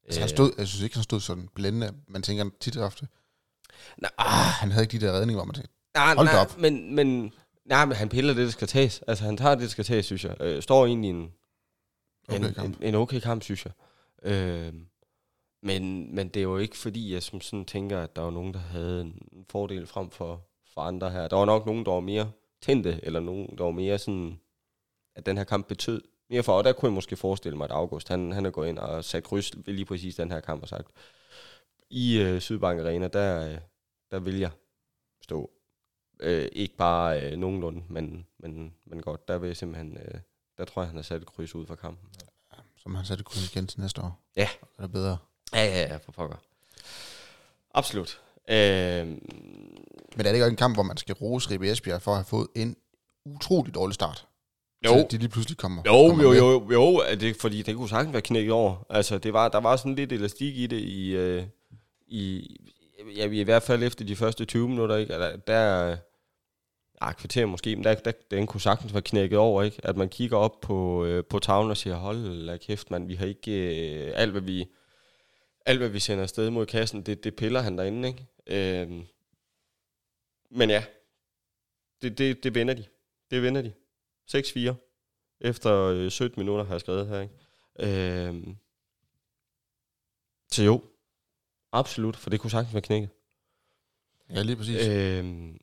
Altså, 0.05 0.19
han 0.19 0.29
stod, 0.29 0.51
jeg 0.57 0.67
synes 0.67 0.83
ikke, 0.83 0.95
han 0.95 1.03
stod 1.03 1.19
sådan 1.19 1.49
blændende. 1.55 1.93
Man 2.07 2.21
tænker 2.21 2.49
tit 2.59 2.77
og 2.77 2.85
ofte, 2.85 3.07
Nej, 3.97 4.11
ah, 4.17 4.51
han 4.59 4.71
havde 4.71 4.83
ikke 4.83 4.99
de 4.99 5.05
der 5.05 5.13
redninger, 5.13 5.37
hvor 5.37 5.45
man 5.45 5.55
tænker, 5.55 5.71
nej, 5.95 6.15
hold 6.15 6.27
nej, 6.27 6.41
op. 6.41 6.57
Men, 6.57 6.95
men, 6.95 7.33
nej, 7.65 7.85
men 7.85 7.97
han 7.97 8.09
piller 8.09 8.33
det, 8.33 8.45
der 8.45 8.51
skal 8.51 8.67
tages. 8.67 9.01
Altså, 9.07 9.23
han 9.23 9.37
tager 9.37 9.55
det, 9.55 9.61
der 9.61 9.67
skal 9.67 9.85
tages, 9.85 10.05
synes 10.05 10.25
jeg. 10.25 10.35
Øh, 10.41 10.63
står 10.63 10.85
egentlig 10.85 11.07
i 11.07 11.13
en, 11.13 11.33
Okay 12.29 12.47
en, 12.47 12.53
kamp. 12.53 12.77
en, 12.77 12.83
en 12.83 12.95
okay 12.95 13.19
kamp, 13.19 13.43
synes 13.43 13.65
jeg. 13.65 13.73
Øh, 14.31 14.73
men, 15.61 16.15
men 16.15 16.29
det 16.29 16.39
er 16.39 16.43
jo 16.43 16.57
ikke 16.57 16.77
fordi, 16.77 17.13
jeg 17.13 17.23
som 17.23 17.41
sådan 17.41 17.65
tænker, 17.65 17.99
at 17.99 18.15
der 18.15 18.21
var 18.21 18.31
nogen, 18.31 18.53
der 18.53 18.59
havde 18.59 19.01
en 19.01 19.45
fordel 19.49 19.87
frem 19.87 20.09
for, 20.09 20.47
for 20.73 20.81
andre 20.81 21.09
her. 21.09 21.27
Der 21.27 21.35
var 21.35 21.45
nok 21.45 21.65
nogen, 21.65 21.85
der 21.85 21.91
var 21.91 21.99
mere 21.99 22.31
tændte, 22.61 22.99
eller 23.03 23.19
nogen, 23.19 23.57
der 23.57 23.63
var 23.63 23.71
mere 23.71 23.97
sådan, 23.97 24.39
at 25.15 25.25
den 25.25 25.37
her 25.37 25.43
kamp 25.43 25.67
betød 25.67 26.01
mere 26.29 26.43
for. 26.43 26.53
Og 26.53 26.63
der 26.63 26.73
kunne 26.73 26.87
jeg 26.89 26.93
måske 26.93 27.15
forestille 27.15 27.57
mig, 27.57 27.65
at 27.65 27.71
August, 27.71 28.07
han, 28.07 28.31
han 28.31 28.45
er 28.45 28.51
gået 28.51 28.69
ind 28.69 28.77
og 28.77 29.03
sat 29.03 29.23
kryds 29.23 29.51
ved 29.65 29.73
lige 29.73 29.85
præcis 29.85 30.15
den 30.15 30.31
her 30.31 30.39
kamp 30.39 30.61
og 30.61 30.67
sagt, 30.67 30.87
i 31.89 32.21
øh, 32.21 32.41
Sydbank 32.41 32.79
Arena, 32.79 33.07
der, 33.07 33.51
øh, 33.51 33.57
der 34.11 34.19
vil 34.19 34.39
jeg 34.39 34.51
stå. 35.21 35.51
Øh, 36.19 36.47
ikke 36.51 36.75
bare 36.75 37.21
øh, 37.31 37.37
nogenlunde, 37.37 37.83
men, 37.89 38.27
men, 38.37 38.75
men 38.85 39.01
godt. 39.01 39.27
Der 39.27 39.37
vil 39.37 39.47
jeg 39.47 39.57
simpelthen, 39.57 39.97
øh, 39.97 40.19
der 40.57 40.65
tror 40.65 40.81
jeg, 40.81 40.89
han 40.89 40.95
har 40.95 41.03
sat 41.03 41.21
et 41.21 41.27
kryds 41.27 41.55
ud 41.55 41.65
for 41.65 41.75
kampen. 41.75 42.09
som 42.77 42.95
han 42.95 43.05
satte 43.05 43.23
kun 43.23 43.41
igen 43.53 43.67
til 43.67 43.79
næste 43.79 44.01
år. 44.01 44.21
Ja. 44.35 44.49
Er 44.77 44.81
det 44.81 44.91
bedre? 44.91 45.17
Ja, 45.53 45.65
ja, 45.65 45.81
ja, 45.81 45.95
for 45.95 46.11
pokker. 46.11 46.35
Absolut. 47.73 48.19
Øh, 48.49 48.57
Men 48.57 49.19
er 50.17 50.23
det 50.23 50.33
ikke 50.33 50.45
også 50.45 50.51
en 50.51 50.55
kamp, 50.55 50.75
hvor 50.75 50.83
man 50.83 50.97
skal 50.97 51.15
rose 51.15 51.49
Ribe 51.49 51.71
Esbjerg 51.71 52.01
for 52.01 52.11
at 52.11 52.17
have 52.17 52.25
fået 52.25 52.47
en 52.55 52.75
utrolig 53.25 53.75
dårlig 53.75 53.95
start? 53.95 54.25
Jo. 54.85 54.89
Så 54.89 55.07
de 55.11 55.17
lige 55.17 55.29
pludselig 55.29 55.57
kommer. 55.57 55.81
jo, 55.85 56.07
kommer 56.07 56.23
jo, 56.23 56.29
med. 56.29 56.37
jo, 56.37 56.71
jo, 56.71 56.95
er 56.95 57.15
det, 57.15 57.35
fordi 57.35 57.61
det 57.61 57.75
kunne 57.75 57.89
sagtens 57.89 58.13
være 58.13 58.21
knækket 58.21 58.53
over. 58.53 58.85
Altså, 58.89 59.17
det 59.17 59.33
var, 59.33 59.47
der 59.49 59.59
var 59.59 59.75
sådan 59.75 59.95
lidt 59.95 60.11
elastik 60.11 60.57
i 60.57 60.67
det 60.67 60.79
i, 60.79 61.09
øh, 61.09 61.43
i, 62.07 62.55
ja, 63.15 63.25
i 63.25 63.43
hvert 63.43 63.63
fald 63.63 63.83
efter 63.83 64.05
de 64.05 64.15
første 64.15 64.45
20 64.45 64.69
minutter, 64.69 64.95
ikke? 64.95 65.13
Der, 65.13 65.35
der 65.37 65.97
ah, 67.01 67.13
kvarter 67.13 67.45
måske, 67.45 67.75
men 67.75 67.83
der, 67.83 67.95
der, 67.95 68.11
den 68.31 68.47
kunne 68.47 68.61
sagtens 68.61 68.93
være 68.93 69.01
knækket 69.01 69.39
over, 69.39 69.63
ikke? 69.63 69.77
At 69.83 69.97
man 69.97 70.09
kigger 70.09 70.37
op 70.37 70.61
på, 70.61 71.05
øh, 71.05 71.23
på 71.29 71.39
tavlen 71.39 71.71
og 71.71 71.77
siger, 71.77 71.95
hold 71.95 72.47
da 72.47 72.57
kæft, 72.57 72.91
man, 72.91 73.07
vi 73.07 73.15
har 73.15 73.25
ikke 73.25 73.51
øh, 73.51 74.11
alt, 74.15 74.31
hvad 74.31 74.41
vi, 74.41 74.67
alt, 75.69 75.79
hvad 75.79 75.89
vi 75.89 75.99
sender 75.99 76.23
afsted 76.23 76.49
mod 76.49 76.65
kassen, 76.65 77.01
det, 77.01 77.23
det 77.23 77.35
piller 77.35 77.61
han 77.61 77.77
derinde, 77.77 78.07
ikke? 78.07 78.27
Øh, 78.47 79.03
men 80.51 80.69
ja, 80.69 80.85
det, 82.01 82.17
det, 82.17 82.43
det 82.43 82.55
vender 82.55 82.73
de. 82.73 82.85
Det 83.31 83.41
vender 83.41 83.61
de. 83.61 83.73
6-4 84.31 85.37
efter 85.41 85.73
øh, 85.83 86.11
17 86.11 86.39
minutter, 86.39 86.65
har 86.65 86.73
jeg 86.73 86.81
skrevet 86.81 87.07
her, 87.07 87.19
ikke? 87.19 87.33
Øh, 87.79 88.47
så 90.51 90.63
jo, 90.63 90.83
absolut, 91.71 92.15
for 92.15 92.29
det 92.29 92.39
kunne 92.39 92.51
sagtens 92.51 92.73
være 92.73 92.81
knækket. 92.81 93.09
Ja, 94.29 94.41
lige 94.41 94.55
præcis. 94.55 94.87
Øh, 94.87 95.17
Øhm, 95.17 95.57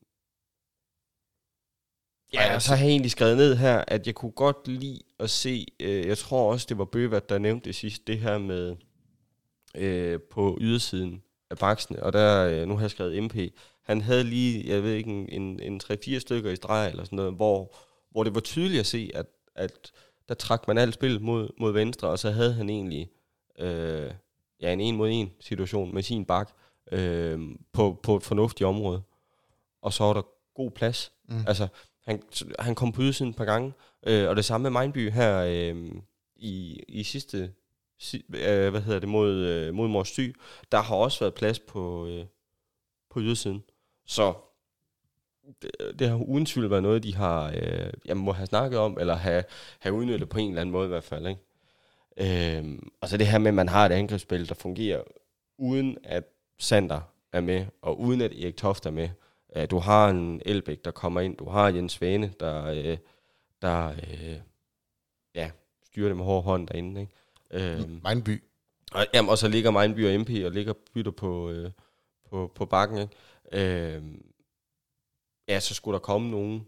ja, 2.33 2.47
og 2.47 2.53
altså- 2.53 2.69
så 2.69 2.75
har 2.75 2.85
jeg 2.85 2.91
egentlig 2.91 3.11
skrevet 3.11 3.37
ned 3.37 3.57
her, 3.57 3.85
at 3.89 4.07
jeg 4.07 4.15
kunne 4.15 4.33
godt 4.33 4.69
lide 4.69 5.03
at 5.19 5.31
se, 5.31 5.67
øh, 5.81 6.07
jeg 6.07 6.19
tror 6.19 6.53
også, 6.53 6.67
det 6.69 6.79
var 6.79 6.85
Bøvat, 6.85 7.29
der 7.29 7.39
nævnte 7.39 7.65
det 7.65 7.75
sidst, 7.75 8.07
det 8.07 8.19
her 8.19 8.39
med 8.39 8.77
øh, 9.77 10.21
på 10.21 10.59
ydersiden 10.61 11.23
af 11.51 11.59
baksene, 11.59 12.03
og 12.03 12.13
der, 12.13 12.47
øh, 12.47 12.69
nu 12.69 12.75
har 12.75 12.83
jeg 12.83 12.91
skrevet 12.91 13.25
MP, 13.25 13.37
han 13.83 14.01
havde 14.01 14.25
lige, 14.25 14.75
jeg 14.75 14.83
ved 14.83 14.93
ikke, 14.93 15.11
en, 15.11 15.29
en, 15.29 15.61
en 15.61 15.81
3-4 15.85 16.19
stykker 16.19 16.51
i 16.51 16.57
streg 16.57 16.91
eller 16.91 17.05
sådan 17.05 17.17
noget, 17.17 17.35
hvor, 17.35 17.77
hvor 18.11 18.25
det 18.25 18.35
var 18.35 18.41
tydeligt 18.41 18.81
at 18.81 18.87
se, 18.87 19.11
at, 19.15 19.27
at 19.55 19.93
der 20.29 20.35
trak 20.35 20.69
man 20.69 20.79
alt 20.79 20.95
spil 20.95 21.21
mod, 21.21 21.49
mod 21.59 21.73
venstre, 21.73 22.09
og 22.09 22.19
så 22.19 22.31
havde 22.31 22.53
han 22.53 22.71
egentlig 22.71 23.11
øh, 23.59 24.11
ja, 24.61 24.73
en 24.73 24.81
en 24.81 24.97
mod 24.97 25.11
en 25.13 25.33
situation 25.41 25.95
med 25.95 26.03
sin 26.03 26.25
bak 26.25 26.51
øh, 26.93 27.41
på, 27.73 28.01
på 28.03 28.17
et 28.17 28.23
fornuftigt 28.23 28.67
område. 28.67 29.03
Og 29.83 29.93
så 29.93 30.05
var 30.05 30.13
der 30.13 30.23
god 30.55 30.71
plads. 30.71 31.13
Mm. 31.29 31.45
Altså, 31.47 31.69
han, 32.05 32.23
han 32.59 32.75
kom 32.75 32.93
på 32.93 33.03
ydersiden 33.03 33.31
et 33.31 33.37
par 33.37 33.45
gange, 33.45 33.73
øh, 34.07 34.29
og 34.29 34.37
det 34.37 34.45
samme 34.45 34.71
med 34.71 34.81
Mindby 34.81 35.11
her, 35.11 35.39
øh, 35.39 35.93
i, 36.37 36.83
i 36.89 37.03
sidste, 37.03 37.39
si, 37.39 37.53
øh, 38.29 38.71
hvad 38.71 38.81
hedder 38.81 39.01
det, 39.01 39.09
mod, 39.09 39.35
øh, 39.35 39.75
mod 39.75 39.89
Mors 39.89 40.13
Thy, 40.13 40.37
der 40.73 40.79
har 40.81 40.97
også 40.97 41.21
været 41.21 41.35
plads 41.35 41.59
på, 41.59 42.07
øh, 42.07 42.25
på 43.11 43.21
ydersiden. 43.21 43.65
Så 44.07 44.35
det, 45.63 45.71
det 45.99 46.09
har 46.09 46.17
uden 46.17 46.47
tvivl 46.47 46.71
været 46.71 46.83
noget, 46.83 47.03
de 47.03 47.15
har, 47.15 47.53
øh, 47.57 47.93
jeg 48.05 48.17
må 48.17 48.33
have 48.33 48.47
snakket 48.47 48.79
om, 48.79 48.99
eller 49.01 49.15
have, 49.15 49.45
have 49.79 49.95
udnyttet 49.95 50.29
på 50.29 50.39
en 50.39 50.49
eller 50.49 50.61
anden 50.61 50.73
måde 50.73 50.85
i 50.85 50.89
hvert 50.89 51.05
fald. 51.05 51.27
Ikke? 51.27 51.41
Øh, 52.59 52.79
og 53.01 53.09
så 53.09 53.17
det 53.17 53.27
her 53.27 53.39
med, 53.39 53.49
at 53.49 53.55
man 53.55 53.69
har 53.69 53.87
et 53.87 53.93
angrebsspil, 53.93 54.49
der 54.49 54.55
fungerer 54.55 55.03
uden 55.59 55.99
at 56.05 56.25
Sander 56.59 57.01
er 57.33 57.41
med, 57.41 57.67
og 57.83 58.01
uden 58.01 58.21
at 58.21 58.33
Erik 58.33 58.57
Toft 58.57 58.87
er 58.87 58.91
med. 58.91 59.09
Øh, 59.57 59.71
du 59.71 59.79
har 59.79 60.09
en 60.09 60.43
Elbæk, 60.47 60.85
der 60.85 60.91
kommer 60.91 61.21
ind. 61.21 61.37
Du 61.37 61.49
har 61.49 61.69
Jens 61.69 61.93
Svane, 61.93 62.33
der, 62.41 62.65
øh, 62.65 62.99
der 63.63 63.89
øh, 63.89 64.37
ja, 65.35 65.51
styrer 65.85 66.09
det 66.09 66.17
med 66.17 66.25
hård 66.25 66.45
hånd 66.45 66.69
derinde. 66.69 67.01
Ikke? 67.01 67.13
Øh, 67.57 67.89
Mindby. 68.09 68.43
Og, 68.93 69.07
jamen, 69.15 69.29
og 69.29 69.39
så 69.39 69.49
ligger 69.49 69.71
Mindby 69.71 70.07
og 70.07 70.21
MP 70.21 70.31
og 70.45 70.53
ligger 70.53 70.73
bytter 70.95 71.13
på, 71.13 71.51
øh, 71.51 71.71
på, 72.31 72.53
på 72.55 72.67
bakken. 72.67 72.99
Ikke? 72.99 73.17
Øh, 73.53 74.03
ja, 75.49 75.61
så 75.61 75.75
skulle 75.75 75.93
der 75.93 75.99
komme 75.99 76.31
nogen, 76.31 76.67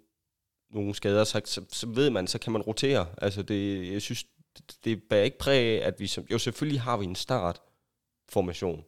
nogle 0.71 0.95
skader, 0.95 1.25
så, 1.25 1.40
så, 1.45 1.64
så 1.68 1.87
ved 1.87 2.11
man, 2.11 2.26
så 2.26 2.38
kan 2.38 2.52
man 2.52 2.62
rotere. 2.62 3.07
Altså 3.18 3.42
det, 3.42 3.92
jeg 3.92 4.02
synes, 4.02 4.25
det, 4.59 4.78
det 4.85 5.02
bærer 5.02 5.25
ikke 5.25 5.38
præg 5.38 5.83
af, 5.83 5.87
at 5.87 6.00
vi 6.00 6.07
som, 6.07 6.26
jo 6.30 6.38
selvfølgelig 6.38 6.80
har 6.80 6.97
vi 6.97 7.04
en 7.04 7.14
startformation, 7.14 8.85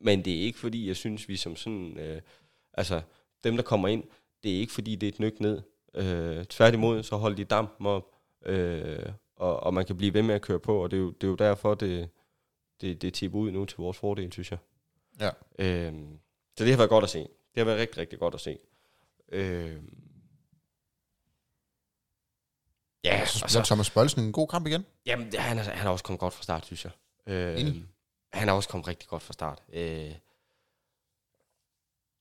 men 0.00 0.24
det 0.24 0.36
er 0.36 0.40
ikke 0.40 0.58
fordi, 0.58 0.88
jeg 0.88 0.96
synes, 0.96 1.28
vi 1.28 1.36
som 1.36 1.56
sådan, 1.56 1.98
øh, 1.98 2.22
altså 2.74 3.00
dem, 3.44 3.56
der 3.56 3.62
kommer 3.62 3.88
ind, 3.88 4.04
det 4.42 4.56
er 4.56 4.60
ikke 4.60 4.72
fordi, 4.72 4.94
det 4.96 5.06
er 5.06 5.12
et 5.12 5.20
nyk 5.20 5.40
ned. 5.40 5.62
Øh, 5.94 6.44
tværtimod, 6.44 7.02
så 7.02 7.16
holder 7.16 7.36
de 7.36 7.44
dampen 7.44 7.86
op, 7.86 8.04
øh, 8.46 9.06
og, 9.38 9.60
og 9.60 9.74
man 9.74 9.86
kan 9.86 9.96
blive 9.96 10.14
ved 10.14 10.22
med 10.22 10.34
at 10.34 10.42
køre 10.42 10.60
på, 10.60 10.82
og 10.82 10.90
det 10.90 10.96
er 10.96 11.00
jo, 11.00 11.10
det 11.10 11.24
er 11.24 11.28
jo 11.28 11.34
derfor, 11.34 11.74
det, 11.74 12.08
det, 12.80 13.02
det 13.02 13.14
tipper 13.14 13.38
ud 13.38 13.50
nu 13.50 13.64
til 13.64 13.76
vores 13.76 13.96
fordel, 13.96 14.32
synes 14.32 14.50
jeg. 14.50 14.58
Ja. 15.20 15.30
Øh, 15.58 15.94
så 16.56 16.64
det 16.64 16.70
har 16.70 16.76
været 16.76 16.90
godt 16.90 17.04
at 17.04 17.10
se. 17.10 17.18
Det 17.18 17.56
har 17.56 17.64
været 17.64 17.78
rigtig, 17.78 17.98
rigtig 17.98 18.18
godt 18.18 18.34
at 18.34 18.40
se. 18.40 18.58
Øh, 19.32 19.82
ja, 23.04 23.26
så 23.26 23.44
altså, 23.44 23.62
Thomas 23.62 23.90
Bøjlsen 23.90 24.24
en 24.24 24.32
god 24.32 24.48
kamp 24.48 24.66
igen? 24.66 24.86
Jamen, 25.06 25.32
han 25.38 25.58
er, 25.58 25.62
han 25.62 25.86
er 25.86 25.90
også 25.90 26.04
kommet 26.04 26.20
godt 26.20 26.34
fra 26.34 26.42
start, 26.42 26.66
synes 26.66 26.84
jeg. 26.84 26.92
Øh, 27.26 27.76
han 28.32 28.48
er 28.48 28.52
også 28.52 28.68
kommet 28.68 28.88
rigtig 28.88 29.08
godt 29.08 29.22
fra 29.22 29.32
start. 29.32 29.62
Øh, 29.72 30.14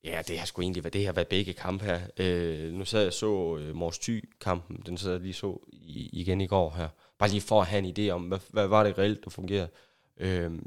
ja, 0.03 0.21
det 0.27 0.39
har 0.39 0.45
sgu 0.45 0.61
egentlig 0.61 0.83
været, 0.83 0.93
det 0.93 1.05
har 1.05 1.13
været 1.13 1.27
begge 1.27 1.53
kampe 1.53 1.85
her. 1.85 2.01
Øh, 2.17 2.73
nu 2.73 2.85
sad 2.85 3.03
jeg 3.03 3.13
så 3.13 3.57
øh, 3.57 3.75
Mors 3.75 3.99
Thy-kampen, 3.99 4.83
den 4.85 4.97
sad 4.97 5.11
jeg 5.11 5.21
lige 5.21 5.33
så 5.33 5.59
i, 5.67 6.09
igen 6.13 6.41
i 6.41 6.47
går 6.47 6.69
her. 6.69 6.89
Bare 7.17 7.29
lige 7.29 7.41
for 7.41 7.61
at 7.61 7.67
have 7.67 7.83
en 7.83 7.97
idé 7.97 8.11
om, 8.11 8.27
hvad, 8.27 8.39
hvad 8.49 8.67
var 8.67 8.83
det 8.83 8.97
reelt, 8.97 9.23
der 9.23 9.29
fungerede. 9.29 9.69
Øh, 10.17 10.59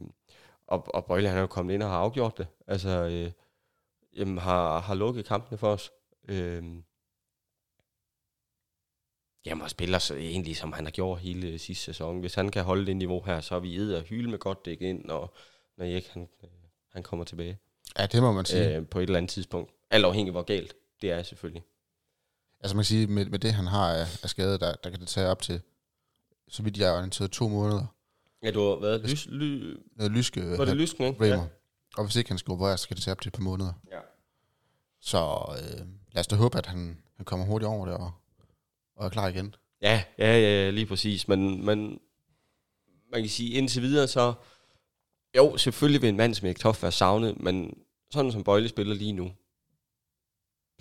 og, 0.66 0.94
og 0.94 1.04
Bøjle, 1.04 1.28
han 1.28 1.36
er 1.36 1.40
jo 1.40 1.46
kommet 1.46 1.74
ind 1.74 1.82
og 1.82 1.88
har 1.88 1.96
afgjort 1.96 2.38
det. 2.38 2.46
Altså, 2.66 2.88
øh, 2.88 3.32
jamen, 4.16 4.38
har, 4.38 4.80
har 4.80 4.94
lukket 4.94 5.24
kampene 5.26 5.58
for 5.58 5.72
os. 5.72 5.90
Øh, 6.28 6.64
jamen, 9.46 9.62
og 9.62 9.70
spiller 9.70 9.98
så 9.98 10.14
egentlig, 10.14 10.56
som 10.56 10.72
han 10.72 10.84
har 10.84 10.90
gjort 10.90 11.20
hele 11.20 11.58
sidste 11.58 11.84
sæson. 11.84 12.20
Hvis 12.20 12.34
han 12.34 12.48
kan 12.48 12.64
holde 12.64 12.86
det 12.86 12.96
niveau 12.96 13.22
her, 13.22 13.40
så 13.40 13.54
er 13.54 13.60
vi 13.60 13.76
ed 13.76 13.94
og 13.94 14.02
hylde 14.02 14.30
med 14.30 14.38
godt 14.38 14.64
dæk 14.64 14.80
ind, 14.80 15.04
når, 15.04 15.36
når 15.76 15.84
ikke 15.84 16.10
han, 16.12 16.28
øh, 16.42 16.50
han 16.92 17.02
kommer 17.02 17.24
tilbage. 17.24 17.58
Ja, 17.98 18.06
det 18.06 18.22
må 18.22 18.32
man 18.32 18.44
sige. 18.44 18.76
Øh, 18.76 18.86
på 18.86 18.98
et 18.98 19.02
eller 19.02 19.16
andet 19.16 19.30
tidspunkt. 19.30 19.72
Alt 19.90 20.04
afhængig 20.04 20.32
hvor 20.32 20.42
galt 20.42 20.74
det 21.02 21.10
er 21.10 21.22
selvfølgelig. 21.22 21.62
Altså 22.60 22.76
man 22.76 22.80
kan 22.80 22.86
sige, 22.86 23.06
med, 23.06 23.26
med 23.26 23.38
det 23.38 23.52
han 23.52 23.66
har 23.66 23.92
af, 23.92 24.06
af 24.22 24.30
skade, 24.30 24.58
der, 24.58 24.74
der 24.74 24.90
kan 24.90 25.00
det 25.00 25.08
tage 25.08 25.28
op 25.28 25.42
til, 25.42 25.60
så 26.50 26.62
vidt 26.62 26.78
jeg 26.78 26.88
er 26.88 26.96
orienteret, 26.96 27.30
to 27.30 27.48
måneder. 27.48 27.86
Ja, 28.42 28.50
du 28.50 28.60
har 28.68 28.80
været 28.80 29.10
lys, 29.10 29.26
ly, 29.30 29.76
noget 29.96 30.12
lyske. 30.12 30.58
Var 30.58 30.64
det 30.64 30.76
lysken, 30.76 31.04
ikke? 31.06 31.24
Ja. 31.24 31.46
Og 31.96 32.04
hvis 32.04 32.16
ikke 32.16 32.30
han 32.30 32.38
skal 32.38 32.52
opereres, 32.52 32.80
så 32.80 32.88
kan 32.88 32.94
det 32.94 33.04
tage 33.04 33.12
op 33.12 33.20
til 33.20 33.28
et 33.28 33.34
par 33.34 33.42
måneder. 33.42 33.72
Ja. 33.90 34.00
Så 35.00 35.18
øh, 35.58 35.86
lad 36.12 36.20
os 36.20 36.26
da 36.26 36.36
håbe, 36.36 36.58
at 36.58 36.66
han, 36.66 36.98
han 37.16 37.24
kommer 37.24 37.46
hurtigt 37.46 37.68
over 37.68 37.86
det 37.86 37.94
og, 37.94 38.12
og 38.96 39.06
er 39.06 39.08
klar 39.08 39.28
igen. 39.28 39.54
Ja, 39.82 40.04
ja, 40.18 40.38
ja, 40.38 40.70
lige 40.70 40.86
præcis. 40.86 41.28
Men, 41.28 41.64
men 41.64 42.00
man 43.12 43.20
kan 43.20 43.28
sige, 43.28 43.50
indtil 43.50 43.82
videre 43.82 44.08
så... 44.08 44.34
Jo, 45.36 45.56
selvfølgelig 45.56 46.02
vil 46.02 46.08
en 46.08 46.16
mand 46.16 46.34
som 46.34 46.46
Erik 46.46 46.58
Toft 46.58 46.82
være 46.82 46.92
savnet, 46.92 47.40
men 47.40 47.78
sådan 48.10 48.32
som 48.32 48.44
Bøjle 48.44 48.68
spiller 48.68 48.94
lige 48.94 49.12
nu, 49.12 49.32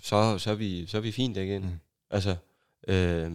så, 0.02 0.38
så, 0.38 0.50
er, 0.50 0.54
vi, 0.54 0.86
så 0.86 0.96
er 0.96 1.00
vi 1.00 1.12
fint 1.12 1.36
igen. 1.36 1.62
Mm. 1.62 1.78
Altså, 2.10 2.36
øh, 2.88 3.32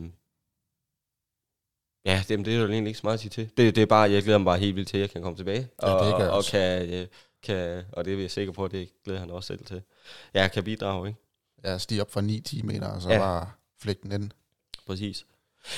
ja, 2.05 2.23
det, 2.27 2.45
det 2.45 2.53
er 2.53 2.57
jo 2.57 2.63
egentlig 2.63 2.87
ikke 2.87 2.99
så 2.99 3.05
meget 3.05 3.13
at 3.13 3.19
sige 3.19 3.29
til. 3.29 3.49
Det, 3.57 3.75
det 3.75 3.81
er 3.81 3.85
bare, 3.85 4.11
jeg 4.11 4.23
glæder 4.23 4.37
mig 4.37 4.45
bare 4.45 4.57
helt 4.57 4.75
vildt 4.75 4.89
til, 4.89 4.97
at 4.97 5.01
jeg 5.01 5.09
kan 5.09 5.21
komme 5.21 5.37
tilbage. 5.37 5.67
Ja, 5.81 5.87
og, 5.87 6.05
det 6.05 6.29
og, 6.29 6.37
og 6.37 6.43
kan, 6.43 6.89
øh, 6.89 7.07
kan, 7.43 7.83
og 7.91 8.05
det 8.05 8.13
er 8.13 8.17
jeg 8.17 8.31
sikker 8.31 8.53
på, 8.53 8.65
at 8.65 8.71
det 8.71 8.89
glæder 9.03 9.19
han 9.19 9.31
også 9.31 9.47
selv 9.47 9.65
til. 9.65 9.81
Jeg 10.33 10.51
kan 10.51 10.63
bidrage, 10.63 11.07
ikke? 11.07 11.19
Ja, 11.63 11.77
stige 11.77 12.01
op 12.01 12.11
fra 12.11 12.21
9-10 12.21 12.63
meter, 12.63 12.87
og 12.87 13.01
så 13.01 13.09
ja. 13.09 13.17
bare 13.17 13.49
flække 13.81 14.01
den 14.03 14.11
ind. 14.11 14.31
Præcis. 14.87 15.25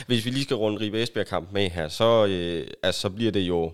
Hvis 0.08 0.26
vi 0.26 0.30
lige 0.30 0.44
skal 0.44 0.56
runde 0.56 0.80
Ribe 0.80 1.04
Esbjerg-kamp 1.04 1.52
med 1.52 1.70
her, 1.70 1.88
så, 1.88 2.26
øh, 2.26 2.68
altså, 2.84 3.02
så 3.02 3.10
bliver 3.10 3.32
det 3.32 3.40
jo... 3.40 3.74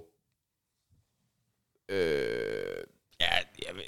Øh, 1.89 2.83
ja, 3.21 3.27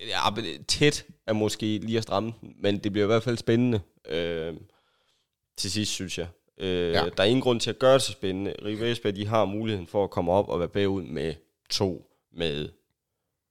ja, 0.08 0.42
tæt 0.68 1.06
er 1.28 1.34
måske 1.34 1.66
lige 1.78 1.98
at 1.98 2.04
stramme 2.04 2.34
men 2.42 2.78
det 2.78 2.92
bliver 2.92 3.06
i 3.06 3.08
hvert 3.08 3.24
fald 3.24 3.38
spændende 3.38 3.82
øh, 4.08 4.54
til 5.58 5.72
sidst, 5.72 5.92
synes 5.92 6.18
jeg. 6.18 6.28
Øh, 6.58 6.92
ja. 6.92 7.10
Der 7.18 7.24
er 7.24 7.28
ingen 7.28 7.42
grund 7.42 7.60
til 7.60 7.70
at 7.70 7.80
gøre 7.80 7.94
det 7.94 8.02
så 8.02 8.12
spændende. 8.12 8.56
Ribe 8.66 8.92
Esbjerg, 8.92 9.16
de 9.16 9.28
har 9.28 9.46
muligheden 9.46 9.88
for 9.88 10.04
at 10.04 10.10
komme 10.10 10.32
op 10.32 10.50
og 10.50 10.60
være 10.60 10.70
bagud 10.70 11.04
med 11.04 11.34
to, 11.70 12.12
med 12.32 12.70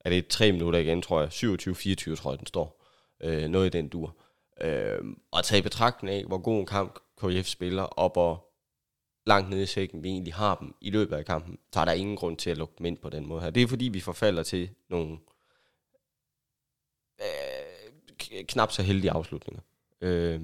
er 0.00 0.10
det 0.10 0.28
tre 0.28 0.52
minutter 0.52 0.78
igen, 0.78 1.02
tror 1.02 1.20
jeg. 1.20 1.28
27-24, 1.28 2.16
tror 2.16 2.30
jeg, 2.30 2.38
den 2.38 2.46
står. 2.46 2.84
Øh, 3.22 3.48
noget 3.48 3.66
i 3.66 3.78
den 3.78 3.88
dur. 3.88 4.16
Øh, 4.60 4.98
og 5.30 5.44
tage 5.44 5.58
i 5.58 5.62
betragtning 5.62 6.16
af, 6.16 6.24
hvor 6.24 6.38
god 6.38 6.60
en 6.60 6.66
kamp 6.66 6.98
KF 7.22 7.46
spiller, 7.46 7.82
op 7.82 8.16
og 8.16 8.54
langt 9.26 9.50
nede 9.50 9.62
i 9.62 9.66
sækken, 9.66 10.02
vi 10.02 10.08
egentlig 10.08 10.34
har 10.34 10.54
dem 10.54 10.74
i 10.80 10.90
løbet 10.90 11.16
af 11.16 11.24
kampen, 11.24 11.58
så 11.72 11.80
er 11.80 11.84
der 11.84 11.92
ingen 11.92 12.16
grund 12.16 12.36
til 12.36 12.50
at 12.50 12.58
lukke 12.58 12.74
dem 12.78 12.86
ind 12.86 12.98
på 12.98 13.10
den 13.10 13.26
måde 13.26 13.40
her. 13.40 13.50
Det 13.50 13.62
er 13.62 13.66
fordi, 13.66 13.84
vi 13.84 14.00
forfalder 14.00 14.42
til 14.42 14.70
nogle 14.88 15.18
øh, 17.20 18.44
knap 18.44 18.72
så 18.72 18.82
heldige 18.82 19.10
afslutninger. 19.10 19.62
Øh, 20.00 20.40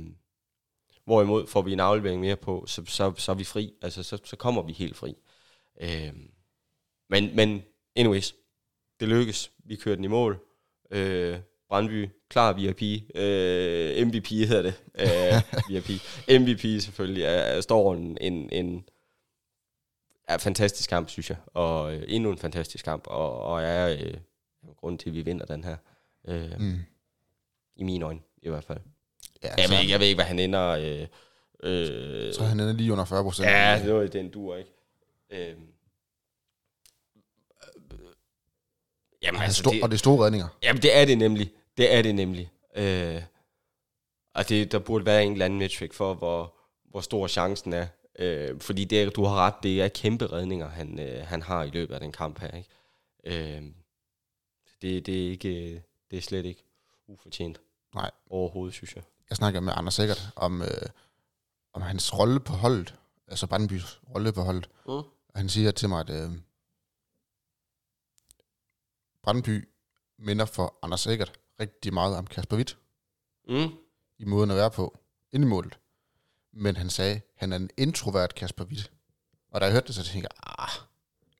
hvorimod 1.10 1.46
får 1.46 1.62
vi 1.62 1.72
en 1.72 1.80
aflevering 1.80 2.20
mere 2.20 2.36
på, 2.36 2.64
så, 2.66 2.82
så, 2.86 3.12
så 3.16 3.32
er 3.32 3.36
vi 3.36 3.44
fri. 3.44 3.72
Altså, 3.82 4.02
så, 4.02 4.18
så 4.24 4.36
kommer 4.36 4.62
vi 4.62 4.72
helt 4.72 4.96
fri. 4.96 5.16
Øh, 5.80 6.12
men, 7.08 7.36
men 7.36 7.62
anyways, 7.96 8.34
det 9.00 9.08
lykkes. 9.08 9.52
Vi 9.64 9.76
kørte 9.76 9.96
den 9.96 10.04
i 10.04 10.08
mål. 10.08 10.38
Øh, 10.90 11.38
Brandby, 11.68 12.08
klar 12.28 12.52
VIP. 12.52 12.82
Øh, 13.14 14.06
MVP 14.06 14.28
hedder 14.28 14.62
det. 14.62 14.74
Øh, 14.94 15.42
VIP. 15.68 15.90
MVP 16.40 16.82
selvfølgelig. 16.82 17.22
Er, 17.22 17.28
er, 17.28 17.60
står 17.60 17.94
en, 17.94 18.18
en, 18.20 18.50
en 18.52 18.84
er 20.28 20.38
fantastisk 20.38 20.90
kamp, 20.90 21.08
synes 21.08 21.30
jeg. 21.30 21.38
Og 21.46 21.94
øh, 21.94 22.02
endnu 22.08 22.30
en 22.30 22.38
fantastisk 22.38 22.84
kamp. 22.84 23.06
Og, 23.06 23.42
og 23.42 23.62
er 23.62 23.88
øh, 23.88 24.14
grund 24.76 24.98
til, 24.98 25.10
at 25.10 25.14
vi 25.14 25.22
vinder 25.22 25.46
den 25.46 25.64
her. 25.64 25.76
Øh, 26.28 26.60
mm. 26.60 26.78
I 27.76 27.82
mine 27.82 28.04
øjne, 28.04 28.20
i 28.42 28.48
hvert 28.48 28.64
fald. 28.64 28.80
Ja, 29.42 29.54
jeg, 29.56 29.70
ved 29.70 29.78
ikke, 29.80 29.92
jeg 29.92 30.00
ved 30.00 30.06
ikke, 30.06 30.16
hvad 30.16 30.24
han 30.24 30.38
ender... 30.38 30.68
Øh, 30.68 31.06
øh, 31.62 32.34
så 32.34 32.44
han 32.44 32.60
ender 32.60 32.72
lige 32.72 32.92
under 32.92 33.04
40 33.04 33.22
procent. 33.22 33.48
Ja, 33.48 33.80
det 33.84 33.94
var 33.94 34.06
den 34.06 34.30
dur, 34.30 34.56
ikke? 34.56 34.70
Øh, 35.30 35.56
Jamen, 39.22 39.42
altså, 39.42 39.70
det, 39.70 39.82
og 39.82 39.88
det 39.88 39.94
er 39.94 39.98
store 39.98 40.24
redninger. 40.24 40.48
Jamen, 40.62 40.82
det 40.82 40.96
er 40.96 41.04
det 41.04 41.18
nemlig. 41.18 41.52
Det 41.76 41.94
er 41.94 42.02
det 42.02 42.14
nemlig. 42.14 42.50
Øh, 42.76 43.22
og 44.34 44.48
det, 44.48 44.72
der 44.72 44.78
burde 44.78 45.06
være 45.06 45.24
en 45.24 45.32
eller 45.32 45.44
anden 45.44 45.58
metric 45.58 45.94
for, 45.94 46.14
hvor, 46.14 46.54
hvor 46.84 47.00
stor 47.00 47.26
chancen 47.28 47.72
er. 47.72 47.86
Øh, 48.18 48.60
fordi 48.60 48.84
det, 48.84 49.16
du 49.16 49.24
har 49.24 49.34
ret, 49.34 49.54
det 49.62 49.82
er 49.82 49.88
kæmpe 49.88 50.26
redninger, 50.26 50.68
han, 50.68 51.00
øh, 51.00 51.26
han 51.26 51.42
har 51.42 51.64
i 51.64 51.70
løbet 51.70 51.94
af 51.94 52.00
den 52.00 52.12
kamp 52.12 52.40
her. 52.40 52.50
Ikke? 52.56 52.68
Øh, 53.24 53.62
det, 54.82 55.06
det, 55.06 55.26
er 55.26 55.30
ikke, 55.30 55.82
det 56.10 56.16
er 56.16 56.22
slet 56.22 56.44
ikke 56.44 56.64
ufortjent. 57.08 57.60
Nej. 57.94 58.10
Overhovedet, 58.30 58.74
synes 58.74 58.96
jeg. 58.96 59.02
Jeg 59.30 59.36
snakker 59.36 59.60
med 59.60 59.72
Anders 59.76 59.94
Sikkert 59.94 60.30
om, 60.36 60.62
øh, 60.62 60.86
om 61.72 61.82
hans 61.82 62.18
rolle 62.18 62.40
på 62.40 62.52
holdet, 62.52 62.94
altså 63.28 63.46
Brandenbys 63.46 64.00
rolle 64.14 64.32
på 64.32 64.42
holdet. 64.42 64.70
Mm. 64.86 64.92
Og 65.28 65.34
han 65.34 65.48
siger 65.48 65.70
til 65.70 65.88
mig, 65.88 66.00
at 66.00 66.10
øh, 66.10 66.32
Brandby 69.22 69.68
minder 70.18 70.44
for 70.44 70.78
Anders 70.82 71.06
Eggert 71.06 71.32
rigtig 71.60 71.94
meget 71.94 72.16
om 72.16 72.26
Kasper 72.26 72.56
Witt. 72.56 72.78
Mm. 73.48 73.70
I 74.18 74.24
måden 74.24 74.50
at 74.50 74.56
være 74.56 74.70
på. 74.70 74.98
Ind 75.32 75.44
i 75.44 75.46
målet. 75.46 75.78
Men 76.52 76.76
han 76.76 76.90
sagde, 76.90 77.14
at 77.14 77.22
han 77.36 77.52
er 77.52 77.56
en 77.56 77.70
introvert 77.76 78.34
Kasper 78.34 78.64
Witt. 78.64 78.92
Og 79.50 79.60
da 79.60 79.66
jeg 79.66 79.72
hørte 79.72 79.86
det, 79.86 79.94
så 79.94 80.02
tænkte 80.02 80.28
jeg, 80.30 80.54
ah. 80.58 80.86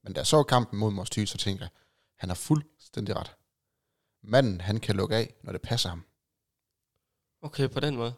Men 0.02 0.12
da 0.12 0.18
jeg 0.18 0.26
så 0.26 0.42
kampen 0.42 0.78
mod 0.78 0.90
Mors 0.90 1.11
Thy, 1.11 1.25
så 1.26 1.38
tænkte 1.38 1.62
jeg, 1.62 1.70
han 2.16 2.28
har 2.28 2.35
fuldstændig 2.35 3.16
ret. 3.16 3.37
Manden, 4.23 4.61
han 4.61 4.80
kan 4.80 4.97
lukke 4.97 5.16
af, 5.16 5.35
når 5.42 5.52
det 5.52 5.62
passer 5.62 5.88
ham. 5.88 6.04
Okay, 7.42 7.68
på 7.68 7.80
den 7.80 7.97
måde. 7.97 8.14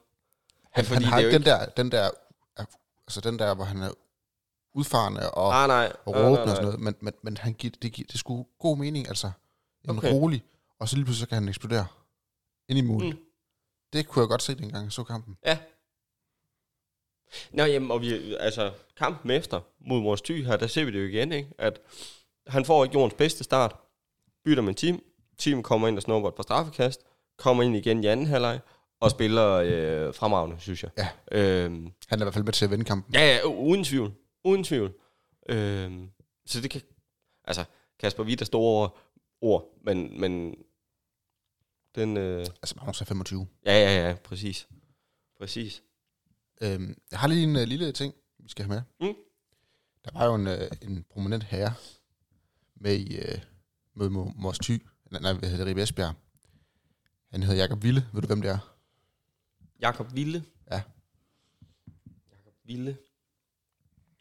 Han, 0.70 0.84
ja, 0.84 0.94
han 0.94 1.02
har 1.02 1.20
den, 1.20 1.26
ikke... 1.26 1.44
der, 1.44 1.66
den 1.66 1.92
der, 1.92 2.10
altså 3.06 3.20
den 3.20 3.38
der, 3.38 3.54
hvor 3.54 3.64
han 3.64 3.82
er 3.82 3.90
udfarende 4.74 5.30
og, 5.30 5.62
Ah, 5.62 5.68
nej. 5.68 5.92
og 6.04 6.12
nej, 6.12 6.22
råbende 6.22 6.34
nej, 6.34 6.42
og 6.42 6.48
sådan 6.48 6.54
nej. 6.54 6.62
noget, 6.62 6.80
men, 6.80 6.94
men, 7.00 7.14
men 7.22 7.36
han 7.36 7.54
giver, 7.54 7.72
det, 7.82 7.92
giver, 7.92 8.06
det 8.06 8.20
skulle 8.20 8.44
god 8.58 8.76
mening, 8.78 9.08
altså. 9.08 9.30
En 9.84 9.90
Okay. 9.98 10.12
rolig, 10.12 10.44
og 10.78 10.88
så 10.88 10.96
lige 10.96 11.04
pludselig 11.04 11.24
så 11.24 11.28
kan 11.28 11.34
han 11.38 11.48
eksplodere 11.48 11.86
ind 12.68 12.78
i 12.78 12.82
mål. 12.82 13.02
Mm. 13.04 13.10
Mm. 13.10 13.18
Det 13.92 14.08
kunne 14.08 14.20
jeg 14.20 14.28
godt 14.28 14.42
se, 14.42 14.54
dengang 14.54 14.84
jeg 14.84 14.92
så 14.92 15.04
kampen. 15.04 15.36
Ja. 15.46 15.58
Nå, 17.50 17.64
jamen, 17.64 17.90
og 17.90 18.00
vi, 18.00 18.34
altså, 18.34 18.72
kampen 18.96 19.30
efter 19.30 19.60
mod 19.80 20.00
Mors 20.00 20.22
Thy 20.22 20.44
her, 20.44 20.56
der 20.56 20.66
ser 20.66 20.84
vi 20.84 20.90
det 20.92 20.98
jo 20.98 21.04
igen, 21.04 21.32
ikke? 21.32 21.50
At 21.58 21.80
han 22.46 22.64
får 22.64 22.84
ikke 22.84 22.94
jordens 22.94 23.14
bedste 23.14 23.44
start, 23.44 23.76
bytter 24.44 24.62
med 24.62 24.74
team, 24.74 25.02
team 25.38 25.62
kommer 25.62 25.88
ind 25.88 25.96
og 25.96 26.02
snupper 26.02 26.28
et 26.28 26.34
par 26.34 26.42
straffekast, 26.42 27.00
kommer 27.38 27.62
ind 27.62 27.76
igen 27.76 28.04
i 28.04 28.06
anden 28.06 28.26
halvleg, 28.26 28.60
og 29.02 29.10
spiller 29.10 29.48
øh, 29.52 30.14
fremragende, 30.14 30.60
synes 30.60 30.82
jeg. 30.82 30.90
Ja. 30.98 31.08
Øhm, 31.32 31.92
Han 32.08 32.18
er 32.18 32.22
i 32.22 32.24
hvert 32.24 32.34
fald 32.34 32.44
med 32.44 32.52
til 32.52 32.64
at 32.64 32.70
vinde 32.70 32.84
kampen. 32.84 33.14
ja, 33.14 33.20
ja, 33.36 33.44
uden 33.46 33.84
tvivl. 33.84 34.12
Uden 34.44 34.64
tvivl. 34.64 34.94
Øhm, 35.48 36.10
så 36.46 36.60
det 36.60 36.70
kan... 36.70 36.80
Altså, 37.44 37.64
Kasper 37.98 38.24
Witt 38.24 38.40
er 38.40 38.44
store 38.44 38.90
ord, 39.40 39.68
men, 39.84 40.20
men 40.20 40.54
den... 41.94 42.16
Øh, 42.16 42.38
Altså, 42.62 42.74
Magnus 42.76 43.00
er 43.00 43.04
25. 43.04 43.46
ja, 43.66 43.72
ja, 43.72 44.08
ja, 44.08 44.14
præcis. 44.14 44.68
Præcis. 45.38 45.82
Øhm, 46.62 46.96
jeg 47.10 47.18
har 47.18 47.28
lige 47.28 47.42
en 47.42 47.56
uh, 47.56 47.62
lille 47.62 47.92
ting, 47.92 48.14
vi 48.38 48.48
skal 48.48 48.64
have 48.64 48.74
med. 48.74 49.08
Mm. 49.08 49.14
Der 50.04 50.10
var 50.18 50.24
jo 50.26 50.34
en, 50.34 50.46
uh, 50.46 50.52
en 50.82 51.04
prominent 51.10 51.44
herre 51.44 51.74
med 52.76 52.94
i 52.96 53.18
uh, 53.18 53.38
med 53.94 54.06
Mo- 54.06 54.32
Mors 54.40 54.58
Thy, 54.58 54.82
nej, 55.10 55.32
hvad 55.32 55.48
hedder 55.48 55.56
det, 55.64 55.66
Ribe 55.66 55.82
Esbjerg. 55.82 56.14
Han 57.30 57.42
hedder 57.42 57.60
Jakob 57.62 57.82
Ville. 57.82 58.06
Ved 58.12 58.22
du, 58.22 58.26
hvem 58.26 58.42
det 58.42 58.50
er? 58.50 58.71
Jakob 59.82 60.14
Ville. 60.14 60.44
Ja. 60.70 60.80
Jakob 62.32 62.54
Ville. 62.64 62.96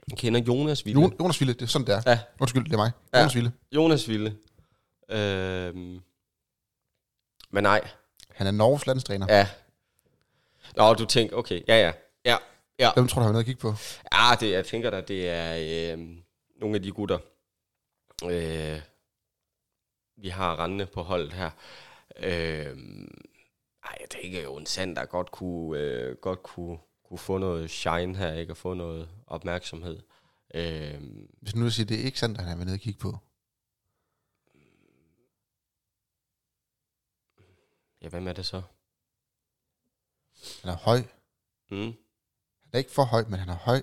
Jeg 0.10 0.18
kender 0.18 0.42
Jonas 0.42 0.86
Ville. 0.86 1.02
Jo, 1.02 1.12
Jonas 1.20 1.40
Ville, 1.40 1.54
det 1.54 1.62
er 1.62 1.66
sådan, 1.66 1.88
det 1.88 1.96
er. 1.96 2.02
Ja. 2.06 2.20
Undskyld, 2.40 2.64
det 2.66 2.74
er 2.74 2.78
mig. 2.78 2.92
Ja. 3.14 3.20
Jonas 3.20 3.36
Ville. 3.36 3.52
Jonas 3.72 4.08
Ville. 4.08 4.38
Øhm. 5.10 6.02
Men 7.50 7.64
nej. 7.64 7.90
Han 8.36 8.48
er 8.48 8.52
Norges 8.52 8.88
landstræner. 8.88 9.28
Ja. 9.30 9.38
Ja. 9.38 9.48
Nå, 10.76 10.94
du 10.94 11.06
tænker, 11.06 11.36
okay. 11.36 11.62
Ja, 11.68 11.76
ja. 11.76 11.92
Ja, 12.26 12.38
ja. 12.80 12.92
Hvem 12.94 13.08
tror 13.08 13.22
du, 13.22 13.26
har 13.26 13.32
noget 13.32 13.44
at 13.44 13.46
kigge 13.46 13.62
på? 13.62 13.74
Ah, 14.12 14.40
det, 14.40 14.52
jeg 14.52 14.66
tænker 14.66 14.90
da, 14.90 15.02
det 15.02 15.30
er 15.30 15.94
øh, 15.94 16.00
nogle 16.60 16.76
af 16.76 16.84
de 16.84 16.92
gutter, 16.92 17.18
øh, 18.26 18.82
vi 20.18 20.30
har 20.30 20.60
rendende 20.60 20.86
på 20.86 21.04
holdet 21.04 21.34
her. 21.34 21.50
Øh, 22.20 22.78
ej, 23.84 23.98
jeg 24.02 24.10
tænker 24.10 24.44
jo, 24.44 24.58
en 24.58 24.66
sand, 24.66 24.96
der 24.96 25.06
godt 25.06 25.32
kunne, 25.32 25.80
øh, 25.80 26.16
godt 26.18 26.44
kunne, 26.44 26.78
kunne 27.04 27.20
få 27.20 27.38
noget 27.38 27.70
shine 27.70 28.18
her, 28.18 28.34
ikke? 28.34 28.54
Og 28.54 28.58
få 28.58 28.74
noget 28.74 29.10
opmærksomhed. 29.28 30.02
Øh, 30.54 31.02
Hvis 31.42 31.56
nu 31.56 31.62
vil 31.64 31.72
sige, 31.72 31.86
det 31.86 32.00
er 32.02 32.06
ikke 32.06 32.20
sandt, 32.20 32.38
han 32.38 32.48
har 32.48 32.56
været 32.56 32.66
nede 32.68 32.76
og 32.76 32.80
kigge 32.80 33.00
på. 33.00 33.18
ja, 38.02 38.10
hvem 38.10 38.28
er 38.28 38.34
det 38.34 38.46
så? 38.46 38.62
Han 40.62 40.72
er 40.72 40.76
høj. 40.78 40.98
Mm. 41.72 41.94
Han 42.62 42.70
er 42.74 42.78
ikke 42.78 42.92
for 42.92 43.04
høj, 43.04 43.24
men 43.24 43.40
han 43.40 43.50
er 43.50 43.56
høj. 43.56 43.82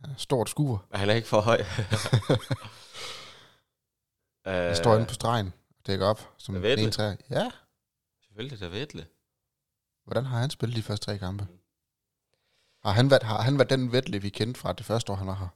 Han 0.00 0.10
er 0.10 0.14
stort 0.16 0.50
skuer. 0.50 0.78
Han 0.92 1.10
er 1.10 1.14
ikke 1.14 1.28
for 1.28 1.40
høj. 1.40 1.58
Han 4.44 4.76
står 4.76 4.94
inde 4.94 5.06
på 5.06 5.14
stregen 5.14 5.46
og 5.46 5.86
dækker 5.86 6.06
op 6.06 6.34
som 6.38 6.64
Er 6.64 6.74
en 6.74 6.90
træer. 6.90 7.16
Ja. 7.30 7.50
Selvfølgelig, 8.22 8.60
der 8.60 8.68
Vettle. 8.68 9.06
Hvordan 10.08 10.24
har 10.24 10.38
han 10.38 10.50
spillet 10.50 10.76
de 10.76 10.82
første 10.82 11.06
tre 11.06 11.18
kampe? 11.18 11.46
Har 12.84 12.90
han 12.90 13.10
været, 13.10 13.22
har 13.22 13.42
han 13.42 13.58
været 13.58 13.70
den 13.70 13.92
Vettel, 13.92 14.22
vi 14.22 14.28
kendte 14.28 14.60
fra 14.60 14.72
det 14.72 14.86
første 14.86 15.12
år, 15.12 15.16
han 15.16 15.26
var 15.26 15.34
her? 15.34 15.48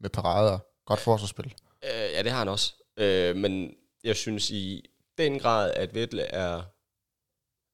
Med 0.00 0.10
parader, 0.10 0.58
godt 0.86 1.00
forsvarsspil. 1.00 1.54
Øh, 1.84 2.12
ja, 2.14 2.22
det 2.22 2.30
har 2.30 2.38
han 2.38 2.48
også. 2.48 2.74
Øh, 2.96 3.36
men 3.36 3.74
jeg 4.04 4.16
synes 4.16 4.50
i 4.50 4.90
den 5.18 5.38
grad, 5.38 5.72
at 5.76 5.94
Vettel 5.94 6.26
er... 6.30 6.62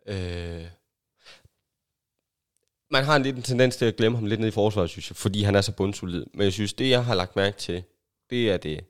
Øh, 0.07 0.67
man 2.91 3.05
har 3.05 3.17
en 3.17 3.23
lidt 3.23 3.37
en 3.37 3.43
tendens 3.43 3.77
til 3.77 3.85
at 3.85 3.97
glemme 3.97 4.19
ham 4.19 4.27
lidt 4.27 4.41
ned 4.41 4.49
i 4.49 4.59
forsvaret, 4.61 4.91
synes 4.91 5.11
jeg, 5.11 5.17
fordi 5.17 5.43
han 5.43 5.55
er 5.55 5.61
så 5.61 5.73
bundsolid. 5.73 6.27
Men 6.35 6.45
jeg 6.45 6.53
synes, 6.53 6.73
det 6.73 6.91
jeg 6.91 7.05
har 7.05 7.15
lagt 7.15 7.37
mærke 7.37 7.57
til, 7.57 7.85
det 8.31 8.51
er 8.51 8.57
det. 8.57 8.85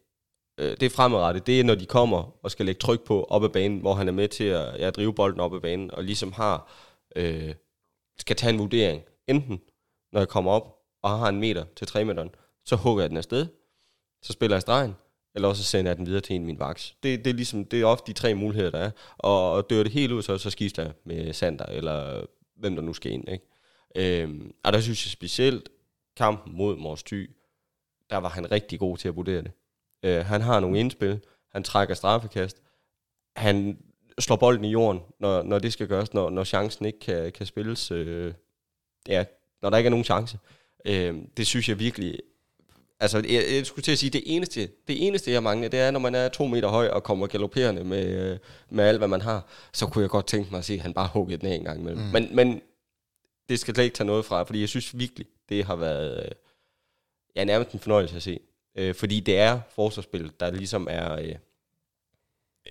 Øh, 0.59 0.71
det 0.71 0.83
er 0.83 0.91
fremadrettet. 0.91 1.47
Det 1.47 1.61
er, 1.61 1.65
når 1.65 1.75
de 1.75 1.87
kommer 1.87 2.45
og 2.45 2.51
skal 2.51 2.67
lægge 2.67 2.79
tryk 2.79 3.05
på 3.05 3.25
op 3.25 3.45
ad 3.45 3.49
banen, 3.49 3.81
hvor 3.81 3.95
han 3.95 4.09
er 4.09 4.13
med 4.13 4.29
til 4.29 4.45
at 4.45 4.81
ja, 4.81 4.91
drive 4.91 5.15
bolden 5.15 5.41
op 5.41 5.55
ad 5.55 5.61
banen, 5.61 5.91
og 5.91 6.05
ligesom 6.05 6.33
har, 6.33 6.71
øh, 7.17 7.55
skal 8.19 8.37
tage 8.37 8.53
en 8.53 8.59
vurdering. 8.59 9.03
Enten, 9.27 9.61
når 10.13 10.21
jeg 10.21 10.29
kommer 10.29 10.51
op 10.53 10.79
og 11.03 11.11
har 11.11 11.29
en 11.29 11.41
meter 11.41 11.65
til 11.77 11.87
3 11.87 12.05
meteren, 12.05 12.31
så 12.65 12.77
hugger 12.77 13.03
jeg 13.03 13.11
den 13.11 13.17
afsted, 13.17 13.47
så 14.23 14.33
spiller 14.33 14.57
jeg 14.57 14.63
stregen, 14.63 14.95
eller 15.35 15.49
også 15.49 15.65
sender 15.65 15.91
jeg 15.91 15.97
den 15.97 16.07
videre 16.07 16.21
til 16.21 16.37
en 16.37 16.43
af 16.43 16.47
mine 16.47 16.59
vaks. 16.59 16.97
Det, 17.03 17.25
det, 17.25 17.31
er 17.31 17.35
ligesom, 17.35 17.65
det 17.65 17.81
er 17.81 17.87
ofte 17.87 18.13
de 18.13 18.19
tre 18.19 18.35
muligheder, 18.35 18.71
der 18.71 18.79
er. 18.79 18.91
Og, 19.19 19.53
og 19.53 19.71
dør 19.71 19.83
det 19.83 19.93
helt 19.93 20.13
ud, 20.13 20.23
så, 20.23 20.39
så 20.39 20.51
skifter 20.51 20.83
jeg 20.83 20.93
med 21.05 21.33
Sander, 21.33 21.65
eller 21.65 22.27
hvem 22.57 22.77
der 22.77 22.83
nu 22.83 22.93
skal 22.93 23.13
ind. 23.13 23.29
Ikke? 23.29 23.45
Øhm, 23.97 24.55
og 24.65 24.73
der 24.73 24.81
synes 24.81 25.07
jeg 25.07 25.11
specielt, 25.11 25.69
kampen 26.17 26.57
mod 26.57 26.77
Mors 26.77 27.03
Thy, 27.03 27.31
der 28.11 28.17
var 28.17 28.29
han 28.29 28.53
rigtig 28.53 28.79
god 28.79 28.97
til 28.97 29.09
at 29.09 29.17
vurdere 29.17 29.43
det. 29.43 29.51
Øh, 30.03 30.27
han 30.27 30.41
har 30.41 30.61
nogle 30.61 30.81
indspil, 30.81 31.21
han 31.53 31.63
trækker 31.63 31.95
straffekast, 31.95 32.63
han 33.37 33.79
slår 34.19 34.37
bolden 34.37 34.65
i 34.65 34.71
jorden, 34.71 35.01
når, 35.21 35.43
når 35.43 35.59
det 35.59 35.73
skal 35.73 35.89
gøres, 35.89 36.15
når, 36.15 36.31
når 36.31 36.45
chancen 36.45 36.87
ikke 36.87 37.01
kan, 37.01 37.33
kan 37.33 37.47
spilles. 37.47 37.91
Øh, 37.91 38.35
ja, 39.09 39.25
når 39.63 39.71
der 39.71 39.77
ikke 39.77 39.89
er 39.89 39.91
nogen 39.91 40.05
chance. 40.05 40.39
Øh, 40.85 41.15
det 41.37 41.47
synes 41.47 41.69
jeg 41.69 41.79
virkelig 41.79 42.19
Altså, 43.01 43.19
jeg, 43.19 43.45
jeg 43.51 43.67
skulle 43.67 43.83
til 43.83 43.93
at 43.93 43.99
sige, 43.99 44.11
det 44.11 44.23
eneste, 44.27 44.69
det 44.89 45.07
eneste, 45.07 45.31
jeg 45.31 45.43
mangler, 45.43 45.69
det 45.69 45.81
er, 45.81 45.91
når 45.91 46.01
man 46.01 46.15
er 46.15 46.29
to 46.29 46.47
meter 46.47 46.69
høj 46.69 46.89
og 46.89 47.03
kommer 47.03 47.27
galopperende 47.27 47.85
med, 47.85 48.33
øh, 48.33 48.39
med 48.71 48.85
alt, 48.85 48.99
hvad 48.99 49.09
man 49.09 49.21
har, 49.21 49.47
så 49.73 49.87
kunne 49.87 50.03
jeg 50.03 50.11
godt 50.11 50.27
tænke 50.27 50.51
mig 50.51 50.59
at 50.59 50.65
se, 50.65 50.75
at 50.75 50.81
han 50.81 50.95
bare 50.95 51.09
hugget 51.13 51.41
den 51.41 51.53
en 51.53 51.65
gang 51.65 51.81
imellem. 51.81 52.03
Mm. 52.03 52.09
Men, 52.13 52.37
men 52.37 52.61
det 53.49 53.59
skal 53.59 53.75
slet 53.75 53.85
ikke 53.85 53.97
tage 53.97 54.07
noget 54.07 54.25
fra, 54.25 54.43
fordi 54.43 54.61
jeg 54.61 54.69
synes 54.69 54.99
virkelig, 54.99 55.27
det 55.49 55.65
har 55.65 55.77
været 55.77 56.25
øh, 56.25 56.31
ja, 57.37 57.45
nærmest 57.45 57.73
en 57.73 57.81
fornøjelse 57.81 58.17
at 58.17 58.23
se. 58.23 58.41
Øh, 58.79 58.95
fordi 58.95 59.21
det 59.21 59.39
er 59.39 59.61
forsvarsspil, 59.71 60.33
der 60.41 60.51
ligesom 60.51 60.87
er... 60.91 61.13
Øh, 61.13 61.35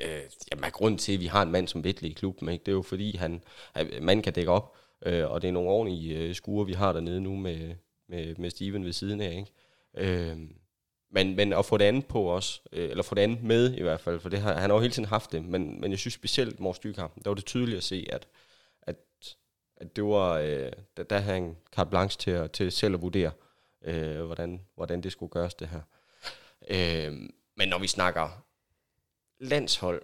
øh, 0.04 0.22
jamen, 0.52 0.64
er 0.64 0.70
grund 0.70 0.98
til, 1.00 1.14
at 1.14 1.20
vi 1.20 1.26
har 1.26 1.42
en 1.42 1.52
mand 1.52 1.68
som 1.68 1.84
Vettel 1.84 2.12
i 2.12 2.14
klubben. 2.14 2.50
Ikke? 2.50 2.64
Det 2.66 2.72
er 2.72 2.76
jo 2.76 2.82
fordi, 2.82 3.18
han, 3.18 3.44
han 3.74 3.90
man 4.02 4.22
kan 4.22 4.34
dække 4.34 4.52
op, 4.52 4.76
øh, 5.06 5.32
og 5.32 5.42
det 5.42 5.48
er 5.48 5.52
nogle 5.52 5.70
ordentlige 5.70 6.18
øh, 6.18 6.36
skure, 6.36 6.66
vi 6.66 6.74
har 6.74 6.94
dernede 6.94 7.22
nu 7.22 7.36
med, 7.36 7.76
med, 8.10 8.36
med 8.36 8.50
Steven 8.50 8.86
ved 8.86 8.94
siden 8.94 9.22
af. 9.22 9.32
Ikke? 9.32 9.52
Øh, 9.98 10.38
men, 11.12 11.36
men 11.36 11.54
at 11.54 11.66
få 11.66 11.78
det 11.78 11.86
andet 11.86 12.06
på 12.06 12.32
os, 12.32 12.62
øh, 12.72 12.90
eller 12.90 13.04
få 13.04 13.16
det 13.16 13.22
andet 13.22 13.44
med 13.44 13.74
i 13.74 13.82
hvert 13.82 14.02
fald, 14.02 14.20
for 14.20 14.30
det 14.30 14.40
har, 14.40 14.54
han 14.54 14.70
har 14.70 14.78
jo 14.78 14.82
hele 14.82 14.94
tiden 14.94 15.10
haft 15.10 15.32
det, 15.32 15.46
men, 15.46 15.82
men 15.82 15.92
jeg 15.92 16.00
synes 16.00 16.14
specielt 16.14 16.60
Mors 16.60 16.80
Dykampen, 16.80 17.24
der 17.24 17.30
var 17.30 17.36
det 17.36 17.46
tydeligt 17.46 17.78
at 17.78 17.84
se, 17.84 18.08
at, 18.10 18.28
at, 18.82 18.96
at 19.78 19.96
det 19.96 20.04
var, 20.04 20.38
øh, 20.38 20.72
der, 20.98 21.04
der 21.04 21.20
havde 21.20 21.34
han 21.34 21.58
carte 21.76 21.90
blanche 21.90 22.18
til, 22.20 22.32
at, 22.32 22.52
til 22.52 22.72
selv 22.72 22.94
at 22.94 23.02
vurdere, 23.02 23.32
øh, 23.82 24.26
hvordan, 24.26 24.62
hvordan 24.76 25.02
det 25.02 25.12
skulle 25.12 25.30
gøres 25.30 25.54
det 25.54 25.68
her. 25.68 25.82
Øh, 26.70 27.12
men 27.58 27.68
når 27.70 27.80
vi 27.80 27.88
snakker 27.88 28.47
landshold, 29.40 30.02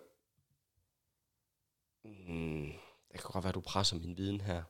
mm, 2.04 2.72
det 3.12 3.20
kan 3.22 3.30
godt 3.32 3.44
være, 3.44 3.50
at 3.50 3.56
du 3.56 3.62
presser 3.62 3.96
min 4.00 4.18
viden 4.18 4.42
her. 4.42 4.64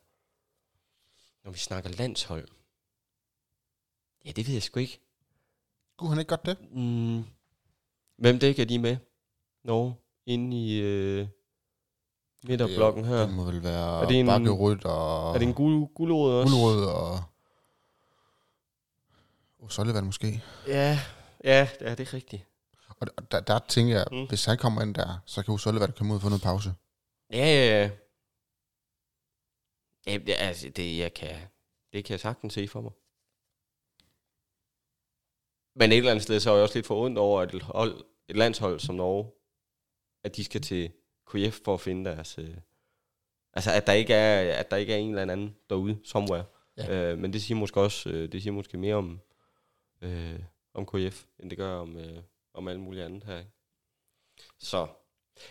Når 1.44 1.52
vi 1.52 1.58
snakker 1.58 1.90
landshold, 1.90 2.48
ja, 4.26 4.32
det 4.32 4.48
ved 4.48 4.54
jeg 4.54 4.64
sgu 4.64 4.80
ikke. 4.80 5.00
Kunne 5.98 6.10
han 6.10 6.20
ikke 6.20 6.30
godt 6.30 6.46
det? 6.46 6.58
Mm. 6.72 7.24
Hvem 8.18 8.40
dækker 8.40 8.66
de 8.66 8.80
med? 8.80 8.98
Norge, 9.64 9.96
inde 10.26 10.58
i 10.58 10.80
øh, 10.82 11.28
midterblokken 12.44 13.06
her. 13.06 13.18
Det 13.26 13.34
må 13.34 13.44
vel 13.44 13.64
være 13.64 14.04
Er 14.04 14.08
det 14.08 14.20
en- 14.20 14.26
Bakkerud 14.26 14.86
og 14.86 15.34
Er 15.36 15.40
det 15.40 15.48
en 15.48 15.54
gul, 15.54 15.88
gulerod 15.88 16.34
også? 16.34 16.54
Gulerod 16.56 16.86
og 16.86 17.24
og 19.60 19.72
Sullivan 19.72 20.06
måske. 20.06 20.44
Ja, 20.68 21.00
ja, 21.44 21.70
det 21.80 21.88
er 21.88 21.96
det 21.96 22.08
er 22.08 22.14
rigtigt. 22.14 22.44
Og 23.18 23.32
der, 23.32 23.40
der, 23.40 23.60
tænker 23.60 23.96
jeg, 23.96 24.06
Mm. 24.12 24.28
hvis 24.28 24.46
han 24.46 24.58
kommer 24.58 24.82
ind 24.82 24.96
der, 24.96 25.22
så 25.26 25.44
kan 25.44 25.58
Sullivan 25.58 25.92
komme 25.98 26.14
ud 26.14 26.18
og 26.18 26.22
få 26.22 26.30
noget 26.30 26.42
pause. 26.42 26.74
Ja, 27.32 27.38
ja, 27.38 27.82
ja. 27.84 27.90
Ja, 30.08 30.18
det, 30.18 30.36
altså, 30.38 30.70
det, 30.70 30.98
jeg 30.98 31.14
kan, 31.14 31.36
det 31.94 32.06
kan 32.06 32.12
jeg 32.12 32.20
sagtens 32.20 32.54
se 32.54 32.68
for 32.68 32.82
mig. 32.82 32.92
Men 35.76 35.92
et 35.92 35.98
eller 35.98 36.12
andet 36.12 36.24
sted, 36.24 36.40
så 36.40 36.52
er 36.52 36.56
jeg 36.56 36.64
også 36.64 36.76
lidt 36.78 36.88
for 36.88 37.06
ondt 37.06 37.18
over, 37.18 37.42
at 37.42 37.54
et, 37.56 37.62
hold, 37.62 38.06
et 38.28 38.36
landshold 38.38 38.80
som 38.80 38.96
Norge, 38.96 39.32
at 40.24 40.36
de 40.36 40.44
skal 40.44 40.62
til 40.62 40.92
KF 41.28 41.60
for 41.66 41.74
at 41.74 41.82
finde 41.82 42.10
deres... 42.10 42.38
Øh, 42.38 42.58
altså, 43.54 43.72
at 43.72 43.88
der, 43.88 43.94
ikke 43.94 44.14
er, 44.14 44.60
at 44.60 44.72
der 44.72 44.78
ikke 44.78 44.94
er 44.94 44.98
en 44.98 45.10
eller 45.10 45.22
anden 45.22 45.56
derude, 45.70 46.00
somewhere. 46.04 46.46
Ja. 46.78 47.12
Øh, 47.12 47.18
men 47.18 47.34
det 47.34 47.42
siger 47.44 47.58
måske 47.58 47.82
også, 47.82 48.10
øh, 48.10 48.32
det 48.32 48.42
siger 48.44 48.54
måske 48.54 48.78
mere 48.78 48.96
om, 48.96 49.22
øh, 50.02 50.40
om 50.74 50.86
KF, 50.86 51.26
end 51.40 51.50
det 51.50 51.58
gør 51.58 51.76
om, 51.76 51.98
øh, 51.98 52.24
om 52.54 52.68
alt 52.68 52.80
muligt 52.80 53.06
andet 53.06 53.24
her. 53.24 53.40
Ikke? 53.40 53.52
Så, 54.60 54.88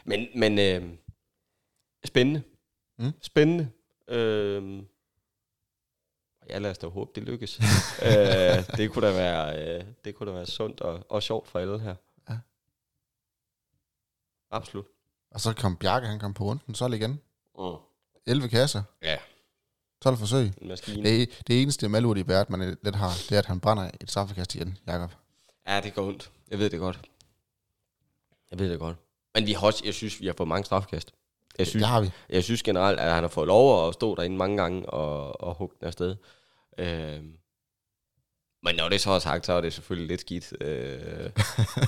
men, 0.04 0.28
men 0.34 0.58
øh, 0.58 0.98
spændende. 2.04 2.42
Mm. 2.98 3.12
Spændende. 3.20 3.70
Øh, 4.08 4.82
ja, 6.48 6.58
lad 6.58 6.70
os 6.70 6.78
da 6.78 6.86
håbe, 6.86 7.10
det 7.14 7.22
lykkes. 7.22 7.60
øh, 8.06 8.76
det, 8.76 8.92
kunne 8.92 9.06
da 9.06 9.12
være, 9.12 9.78
øh, 9.78 9.84
det 10.04 10.14
kunne 10.14 10.30
da 10.30 10.34
være 10.34 10.46
sundt 10.46 10.80
og, 10.80 11.06
og 11.08 11.22
sjovt 11.22 11.48
for 11.48 11.58
alle 11.58 11.80
her. 11.80 11.94
Ja. 12.28 12.38
Absolut. 14.50 14.86
Og 15.30 15.40
så 15.40 15.54
kom 15.54 15.76
Bjarke, 15.76 16.06
han 16.06 16.18
kom 16.18 16.34
på 16.34 16.44
runden, 16.44 16.74
så 16.74 16.86
igen. 16.86 17.20
Mm. 17.58 17.76
11 18.26 18.48
kasser, 18.48 18.82
Ja, 19.02 19.18
12 20.02 20.16
forsøg. 20.16 20.52
Det, 20.86 21.42
det 21.46 21.62
eneste 21.62 21.88
malurt 21.88 22.18
i 22.18 22.22
bæret, 22.22 22.50
man 22.50 22.78
lidt 22.82 22.94
har, 22.94 23.08
det 23.28 23.32
er, 23.32 23.38
at 23.38 23.46
han 23.46 23.60
brænder 23.60 23.90
et 24.00 24.10
straffekast 24.10 24.54
igen, 24.54 24.78
Jakob. 24.86 25.10
Ja, 25.66 25.80
det 25.80 25.94
går 25.94 26.06
ondt. 26.08 26.30
Jeg 26.52 26.58
ved 26.60 26.70
det 26.70 26.78
godt. 26.80 27.00
Jeg 28.50 28.58
ved 28.58 28.70
det 28.70 28.78
godt. 28.78 28.96
Men 29.34 29.46
vi 29.46 29.52
har 29.52 29.66
også, 29.66 29.82
jeg 29.84 29.94
synes, 29.94 30.20
vi 30.20 30.26
har 30.26 30.34
fået 30.36 30.48
mange 30.48 30.64
strafkast. 30.64 31.12
Jeg 31.58 31.66
synes, 31.66 31.82
Det 31.82 31.88
har 31.88 32.00
vi. 32.00 32.10
jeg 32.28 32.44
synes 32.44 32.62
generelt, 32.62 33.00
at 33.00 33.12
han 33.12 33.22
har 33.24 33.28
fået 33.28 33.46
lov 33.46 33.88
at 33.88 33.94
stå 33.94 34.14
derinde 34.14 34.36
mange 34.36 34.56
gange 34.56 34.90
og, 34.90 35.40
og 35.40 35.54
hugge 35.54 35.76
den 35.80 35.86
afsted. 35.86 36.16
Øh, 36.78 37.22
men 38.62 38.74
når 38.76 38.88
det 38.88 39.00
så 39.00 39.10
er 39.10 39.18
sagt, 39.18 39.46
så 39.46 39.52
er 39.52 39.60
det 39.60 39.72
selvfølgelig 39.72 40.08
lidt 40.08 40.20
skidt, 40.20 40.52
øh, 40.60 41.30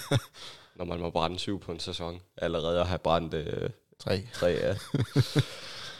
når 0.76 0.84
man 0.84 1.00
må 1.00 1.10
brænde 1.10 1.38
syv 1.38 1.60
på 1.60 1.72
en 1.72 1.80
sæson. 1.80 2.20
Allerede 2.36 2.80
at 2.80 2.86
have 2.86 2.98
brændt 2.98 3.34
øh, 3.34 3.70
Tre. 3.98 4.28
tre 4.32 4.50
af. 4.50 4.76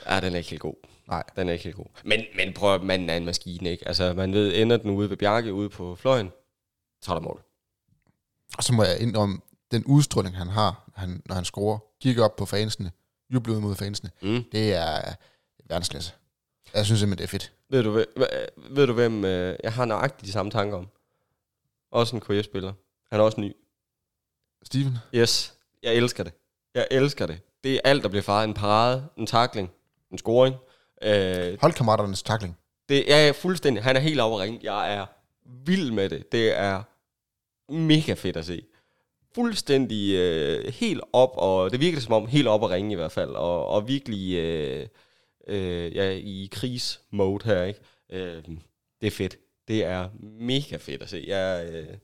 ja, 0.10 0.20
den 0.20 0.32
er 0.32 0.36
ikke 0.38 0.50
helt 0.50 0.62
god. 0.62 0.74
Nej. 1.08 1.22
Den 1.36 1.48
er 1.48 1.52
ikke 1.52 1.64
helt 1.64 1.76
god. 1.76 1.86
Men, 2.04 2.20
men 2.36 2.52
prøv 2.52 2.74
at 2.74 2.82
manden 2.82 3.10
er 3.10 3.16
en 3.16 3.24
maskine, 3.24 3.70
ikke? 3.70 3.88
Altså, 3.88 4.12
man 4.14 4.32
ved, 4.32 4.54
ender 4.62 4.76
den 4.76 4.90
ude 4.90 5.10
ved 5.10 5.16
Bjarke, 5.16 5.52
ude 5.52 5.68
på 5.68 5.94
fløjen, 5.96 6.32
så 7.02 7.10
er 7.10 7.14
der 7.14 7.22
mål. 7.22 7.42
Og 8.58 8.64
så 8.64 8.72
må 8.72 8.84
jeg 8.84 9.00
indrømme, 9.00 9.40
den 9.70 9.84
udstråling, 9.84 10.36
han 10.36 10.48
har, 10.48 10.90
han, 10.94 11.22
når 11.26 11.34
han 11.34 11.44
scorer, 11.44 11.78
kigger 12.02 12.24
op 12.24 12.36
på 12.36 12.46
fansene, 12.46 12.92
jubler 13.30 13.60
mod 13.60 13.74
fansene, 13.76 14.10
Mm. 14.22 14.44
det 14.52 14.74
er 14.74 15.14
verdensklasse. 15.68 16.12
Jeg 16.74 16.84
synes 16.84 17.00
simpelthen, 17.00 17.18
det 17.18 17.24
er 17.24 17.38
fedt. 17.38 17.52
Ved 17.70 17.82
du, 17.82 18.02
hva- 18.02 18.70
ved 18.70 18.86
du 18.86 18.92
hvem 18.92 19.24
øh, 19.24 19.56
jeg 19.64 19.72
har 19.72 19.84
nøjagtigt 19.84 20.26
de 20.26 20.32
samme 20.32 20.50
tanker 20.50 20.76
om? 20.76 20.88
Også 21.92 22.16
en 22.16 22.20
KF-spiller. 22.20 22.72
Han 23.10 23.20
er 23.20 23.24
også 23.24 23.40
ny. 23.40 23.52
Steven? 24.64 24.98
Yes, 25.14 25.54
jeg 25.82 25.94
elsker 25.94 26.24
det. 26.24 26.32
Jeg 26.74 26.86
elsker 26.90 27.26
det. 27.26 27.40
Det 27.64 27.74
er 27.74 27.80
alt, 27.84 28.02
der 28.02 28.08
bliver 28.08 28.22
faret. 28.22 28.44
En 28.48 28.54
parade, 28.54 29.08
en 29.16 29.26
takling, 29.26 29.70
en 30.12 30.18
scoring. 30.18 30.54
Øh, 31.02 31.58
Holdkammeraternes 31.60 32.22
takling. 32.22 32.56
det 32.88 33.12
er 33.14 33.32
fuldstændig... 33.32 33.82
Han 33.84 33.96
er 33.96 34.00
helt 34.00 34.20
ringe. 34.20 34.60
Jeg 34.62 34.94
er 34.94 35.06
vild 35.64 35.90
med 35.90 36.08
det. 36.10 36.32
Det 36.32 36.58
er 36.58 36.82
mega 37.68 38.12
fedt 38.14 38.36
at 38.36 38.46
se. 38.46 38.62
Fuldstændig 39.34 40.14
øh, 40.14 40.72
helt 40.72 41.00
op, 41.12 41.30
og 41.34 41.70
det 41.70 41.80
virker 41.80 42.00
som 42.00 42.12
om 42.12 42.26
helt 42.26 42.48
op 42.48 42.64
at 42.64 42.70
ringe 42.70 42.92
i 42.92 42.94
hvert 42.94 43.12
fald, 43.12 43.30
og, 43.30 43.66
og 43.66 43.88
virkelig 43.88 44.34
øh, 44.34 44.86
øh, 45.48 45.94
ja, 45.96 46.10
i 46.10 46.48
krigsmode 46.52 47.44
her, 47.44 47.62
ikke? 47.62 47.80
Øh, 48.10 48.42
det 49.00 49.06
er 49.06 49.10
fedt. 49.10 49.36
Det 49.68 49.84
er 49.84 50.08
mega 50.22 50.76
fedt 50.76 51.02
at 51.02 51.10
se. 51.10 51.24
Jeg, 51.26 51.68
øh, 51.72 51.96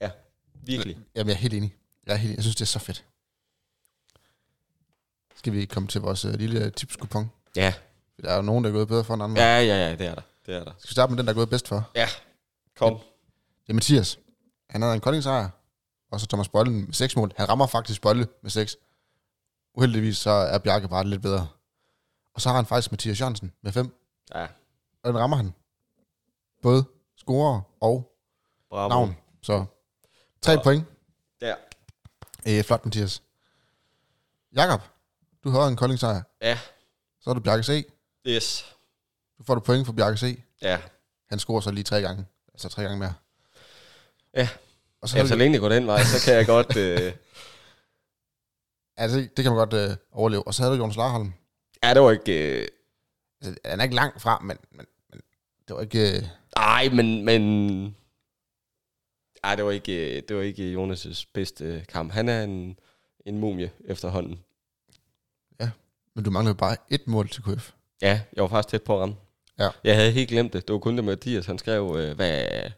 ja, 0.00 0.10
virkelig. 0.54 0.98
Jamen, 1.16 1.28
jeg 1.28 1.34
er 1.34 1.38
helt 1.38 1.54
enig. 1.54 1.74
Jeg, 2.06 2.12
er 2.12 2.16
helt 2.16 2.28
enig. 2.30 2.36
jeg 2.36 2.42
synes, 2.42 2.56
det 2.56 2.62
er 2.62 2.66
så 2.66 2.78
fedt. 2.78 3.04
Skal 5.36 5.52
vi 5.52 5.64
komme 5.64 5.88
til 5.88 6.00
vores 6.00 6.24
uh, 6.24 6.32
lille 6.34 6.70
tipskupon? 6.70 7.30
Ja, 7.56 7.74
Der 8.22 8.30
er 8.30 8.36
jo 8.36 8.42
nogen, 8.42 8.64
der 8.64 8.70
er 8.70 8.74
gået 8.74 8.88
bedre 8.88 9.04
for 9.04 9.14
end 9.14 9.22
andre. 9.22 9.42
ja, 9.42 9.60
ja, 9.60 9.88
ja, 9.88 9.96
det 9.96 10.06
er 10.06 10.14
der. 10.14 10.22
Det 10.46 10.54
er 10.54 10.64
der. 10.64 10.72
Skal 10.78 10.88
vi 10.88 10.92
starte 10.92 11.10
med 11.10 11.18
den, 11.18 11.26
der 11.26 11.32
er 11.32 11.36
gået 11.36 11.50
bedst 11.50 11.68
for? 11.68 11.90
Ja, 11.94 12.06
kom. 12.76 12.94
Det 13.62 13.68
er 13.70 13.74
Mathias. 13.74 14.18
Han 14.70 14.82
havde 14.82 14.94
en 14.94 15.00
kolding 15.00 15.22
sejr. 15.24 15.48
Og 16.12 16.20
så 16.20 16.26
Thomas 16.26 16.48
Bollen 16.48 16.84
med 16.84 16.92
6 16.92 17.16
mål. 17.16 17.32
Han 17.36 17.48
rammer 17.48 17.66
faktisk 17.66 18.02
Bolle 18.02 18.28
med 18.42 18.50
6. 18.50 18.76
Uheldigvis 19.74 20.16
så 20.18 20.30
er 20.30 20.58
Bjarke 20.58 20.88
bare 20.88 21.04
lidt 21.06 21.22
bedre. 21.22 21.48
Og 22.34 22.40
så 22.40 22.48
har 22.48 22.56
han 22.56 22.66
faktisk 22.66 22.90
Mathias 22.90 23.20
Jørgensen 23.20 23.52
med 23.62 23.72
5. 23.72 23.94
Ja, 24.34 24.46
Og 25.02 25.12
den 25.12 25.18
rammer 25.18 25.36
han. 25.36 25.54
Både 26.62 26.84
scorer 27.16 27.60
og 27.80 28.16
bravo. 28.70 28.88
navn. 28.88 29.16
Så 29.42 29.64
3 30.42 30.56
Og- 30.56 30.62
point. 30.62 30.84
Ja. 31.40 31.54
Øh, 32.48 32.64
flot, 32.64 32.84
Mathias. 32.84 33.22
Jakob, 34.52 34.80
du 35.44 35.50
har 35.50 35.66
en 35.66 35.76
kolding 35.76 36.00
sejr. 36.00 36.22
Ja, 36.40 36.58
Så 37.20 37.30
er 37.30 37.34
du 37.34 37.40
Bjarke 37.40 37.62
C. 37.62 37.86
yes. 38.26 38.76
Du 39.38 39.44
får 39.44 39.54
du 39.54 39.60
point 39.60 39.86
for 39.86 39.92
Bjarke 39.92 40.16
C. 40.16 40.42
Ja, 40.62 40.80
Han 41.28 41.38
scorer 41.38 41.60
så 41.60 41.70
lige 41.70 41.84
tre 41.84 42.00
gange. 42.02 42.26
Altså 42.54 42.68
tre 42.68 42.82
gange 42.82 42.98
mere. 42.98 43.14
Ja. 44.36 44.48
Og 45.02 45.08
så, 45.08 45.18
ja 45.18 45.26
så 45.26 45.36
længe 45.36 45.52
det 45.52 45.60
går 45.60 45.68
den 45.68 45.86
vej, 45.86 46.02
så 46.02 46.24
kan 46.24 46.34
jeg 46.34 46.46
godt... 46.46 46.76
Øh, 46.86 47.12
altså, 48.96 49.18
det 49.18 49.44
kan 49.44 49.52
man 49.52 49.68
godt 49.68 49.90
øh, 49.90 49.96
overleve. 50.12 50.46
Og 50.46 50.54
så 50.54 50.62
havde 50.62 50.74
du 50.74 50.78
Jonas 50.78 50.96
Larholm. 50.96 51.32
ja, 51.84 51.94
det 51.94 52.02
var 52.02 52.10
ikke... 52.10 52.62
Øh, 52.62 52.68
Altså, 53.40 53.60
han 53.64 53.80
er 53.80 53.84
ikke 53.84 53.96
langt 53.96 54.22
fra, 54.22 54.38
men, 54.38 54.56
men, 54.70 54.86
men 55.10 55.20
det 55.68 55.76
var 55.76 55.82
ikke... 55.82 56.16
Øh, 56.16 56.92
men... 56.92 57.24
men 57.24 57.96
ej, 59.44 59.54
det 59.54 59.64
var 59.64 59.70
ikke, 59.70 60.16
øh, 60.16 60.22
det 60.28 60.36
var 60.36 60.42
ikke 60.42 60.74
Jonas' 60.74 61.24
bedste 61.34 61.84
kamp. 61.88 62.12
Han 62.12 62.28
er 62.28 62.42
en, 62.42 62.78
en 63.26 63.38
mumie 63.38 63.70
efterhånden. 63.84 64.44
men 66.14 66.24
du 66.24 66.30
manglede 66.30 66.54
bare 66.54 66.76
et 66.90 67.06
mål 67.06 67.28
til 67.28 67.42
KF. 67.42 67.72
Ja, 68.02 68.20
jeg 68.32 68.42
var 68.42 68.48
faktisk 68.48 68.70
tæt 68.70 68.82
på 68.82 68.94
at 68.94 69.00
ramme. 69.00 69.16
Ja. 69.58 69.68
Jeg 69.84 69.96
havde 69.96 70.10
helt 70.10 70.28
glemt 70.28 70.52
det. 70.52 70.68
Det 70.68 70.72
var 70.72 70.80
kun 70.80 70.96
det 70.96 71.04
med 71.04 71.12
Mathias. 71.12 71.46
Han 71.46 71.58
skrev, 71.58 71.96
øh, 71.98 72.16
hvad, 72.16 72.70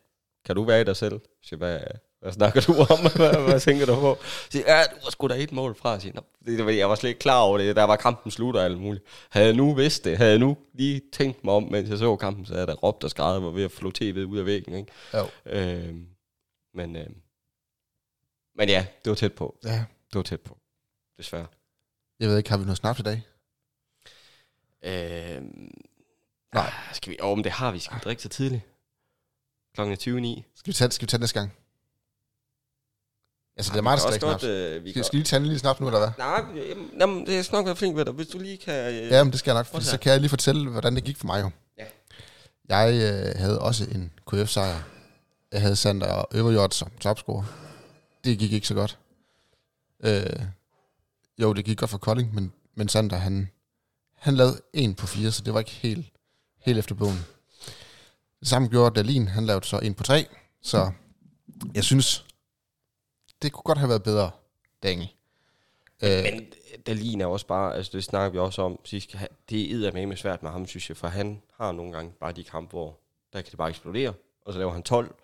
kan 0.48 0.56
du 0.56 0.64
være 0.64 0.80
i 0.80 0.84
dig 0.84 0.96
selv? 0.96 1.20
Så 1.42 1.56
hvad, 1.56 1.80
hvad 2.20 2.32
snakker 2.32 2.61
du 2.61 2.72
om? 2.72 3.00
hvad, 3.16 3.48
hvad 3.48 3.61
tænker 3.61 3.87
du 3.87 3.94
på? 3.94 4.18
Så 4.50 4.58
ja, 4.66 4.82
du 4.90 4.96
var 5.04 5.11
sgu 5.11 5.26
da 5.26 5.34
et 5.34 5.52
mål 5.52 5.74
fra. 5.74 5.96
Nå, 6.14 6.20
det, 6.46 6.58
det, 6.58 6.76
jeg 6.76 6.88
var 6.88 6.94
slet 6.94 7.08
ikke 7.11 7.20
klar 7.20 7.40
over 7.40 7.58
det. 7.58 7.76
Der 7.76 7.84
var 7.84 7.96
kampen 7.96 8.30
slut 8.30 8.56
og 8.56 8.64
alt 8.64 8.80
muligt. 8.80 9.04
Havde 9.30 9.46
jeg 9.46 9.56
nu 9.56 9.74
vidst 9.74 10.04
det, 10.04 10.18
havde 10.18 10.30
jeg 10.30 10.38
nu 10.38 10.56
lige 10.74 11.02
tænkt 11.12 11.44
mig 11.44 11.54
om, 11.54 11.62
mens 11.62 11.90
jeg 11.90 11.98
så 11.98 12.16
kampen, 12.16 12.46
så 12.46 12.52
havde 12.52 12.61
jeg 12.61 12.68
da 12.68 12.80
råbt 12.82 13.04
og 13.04 13.11
skrevet, 13.11 13.42
var 13.42 13.50
ved 13.50 13.64
at 13.64 13.72
flå 13.72 13.92
tv'et 13.98 14.18
ud 14.24 14.38
af 14.38 14.46
væggen. 14.46 14.74
Ikke? 14.74 14.92
Jo. 15.14 15.26
Øh, 15.46 15.94
men, 16.74 16.96
øh, 16.96 17.06
men 18.56 18.68
ja, 18.68 18.87
det 19.04 19.11
var 19.11 19.16
tæt 19.16 19.32
på. 19.32 19.58
Ja. 19.64 19.84
Det 20.11 20.14
var 20.14 20.22
tæt 20.22 20.40
på. 20.40 20.58
Desværre. 21.18 21.46
Jeg 22.20 22.28
ved 22.28 22.37
ikke, 22.37 22.50
har 22.50 22.58
vi 22.58 22.64
noget 22.64 22.76
snaps 22.78 23.00
i 23.00 23.02
dag? 23.02 23.22
Øh, 24.82 25.42
Nej. 26.54 26.66
ah, 26.66 26.94
Skal 26.94 27.12
vi? 27.12 27.16
Åh, 27.20 27.37
men 27.37 27.44
det 27.44 27.52
har 27.52 27.72
vi. 27.72 27.78
Skal 27.78 27.94
vi 27.94 28.00
drikke 28.04 28.22
så 28.22 28.28
tidligt? 28.28 28.62
Klokken 29.78 29.92
er 29.92 30.40
20.09. 30.42 30.52
Skal 30.56 30.70
vi 30.70 30.72
tage, 30.72 30.90
skal 30.90 31.06
vi 31.06 31.10
tage 31.10 31.20
næste 31.20 31.38
gang? 31.40 31.52
Altså, 33.56 33.72
det 33.72 33.78
er 33.78 33.82
mig, 33.82 33.98
der 33.98 34.06
vi 34.06 34.12
skal 34.12 34.20
kan 34.20 34.28
drikke 34.28 34.34
også 34.34 34.46
snaps. 34.46 34.76
øh, 34.76 34.84
vi 34.84 34.90
Skal, 34.90 35.04
skal 35.04 35.12
vi 35.12 35.18
lige 35.18 35.24
tage 35.24 35.38
en 35.40 35.46
lille 35.46 35.58
snaps 35.58 35.80
nu, 35.80 35.86
eller 35.86 35.98
hvad? 35.98 36.08
Nej, 36.18 36.44
jamen, 36.68 36.90
jamen, 37.00 37.26
det 37.26 37.44
skal 37.44 37.56
nok 37.56 37.66
være 37.66 37.76
flink 37.76 37.96
ved 37.96 38.04
dig. 38.04 38.12
Hvis 38.14 38.26
du 38.26 38.38
lige 38.38 38.56
kan... 38.56 38.94
Øh, 38.94 39.10
Ja, 39.10 39.24
men 39.24 39.30
det 39.30 39.38
skal 39.38 39.50
jeg 39.50 39.58
nok, 39.58 39.66
for 39.66 39.70
Prøv 39.72 39.78
at 39.78 39.84
så 39.84 39.98
kan 39.98 40.12
jeg 40.12 40.20
lige 40.20 40.28
fortælle, 40.28 40.70
hvordan 40.70 40.94
det 40.96 41.04
gik 41.04 41.16
for 41.16 41.26
mig 41.26 41.42
jo. 41.42 41.50
Ja. 41.78 41.84
Jeg 42.68 42.94
øh, 42.94 43.40
havde 43.40 43.60
også 43.60 43.84
en 43.84 44.12
KF-sejr. 44.26 44.82
Jeg 45.52 45.60
havde 45.60 45.76
Sander 45.76 46.24
Øverjord 46.34 46.70
som 46.70 46.90
topscorer. 47.00 47.44
Det 48.24 48.38
gik 48.38 48.52
ikke 48.52 48.66
så 48.66 48.74
godt. 48.74 48.98
Øh, 50.04 50.42
jo, 51.38 51.52
det 51.52 51.64
gik 51.64 51.78
godt 51.78 51.90
for 51.90 51.98
Kolding, 51.98 52.34
men, 52.34 52.52
men 52.74 52.88
Sander, 52.88 53.16
han, 53.16 53.48
han 54.16 54.34
lavede 54.34 54.60
en 54.72 54.94
på 54.94 55.06
fire, 55.06 55.32
så 55.32 55.42
det 55.42 55.54
var 55.54 55.58
ikke 55.58 55.70
helt, 55.70 56.06
helt 56.60 56.78
efter 56.78 56.94
bogen. 56.94 57.18
Det 58.40 58.48
samme 58.48 58.68
gjorde 58.68 58.94
Dalin, 58.94 59.29
han 59.29 59.46
lavede 59.46 59.64
så 59.66 59.79
en 59.79 59.94
på 59.94 60.03
tre, 60.03 60.27
så 60.62 60.90
jeg 61.74 61.85
synes, 61.85 62.27
det 63.42 63.53
kunne 63.53 63.62
godt 63.62 63.79
have 63.79 63.88
været 63.88 64.03
bedre, 64.03 64.31
Daniel. 64.83 65.09
Øh, 66.03 66.22
Men 66.22 66.53
Dalin 66.87 67.20
er 67.20 67.27
også 67.27 67.46
bare, 67.46 67.74
altså 67.74 67.92
det 67.94 68.05
snakker 68.05 68.31
vi 68.31 68.38
også 68.38 68.62
om 68.62 68.81
sidst, 68.85 69.16
det 69.51 69.87
er 69.87 70.07
med 70.07 70.16
svært 70.16 70.42
med 70.42 70.51
ham, 70.51 70.66
synes 70.66 70.88
jeg, 70.88 70.96
for 70.96 71.09
han 71.09 71.42
har 71.57 71.72
nogle 71.72 71.92
gange 71.92 72.12
bare 72.20 72.33
de 72.33 72.44
kampe, 72.44 72.70
hvor 72.70 72.98
der 73.33 73.42
kan 73.42 73.51
det 73.51 73.59
bare 73.59 73.68
eksplodere, 73.68 74.14
og 74.44 74.53
så 74.53 74.59
laver 74.59 74.72
han 74.72 74.83
12, 74.83 75.14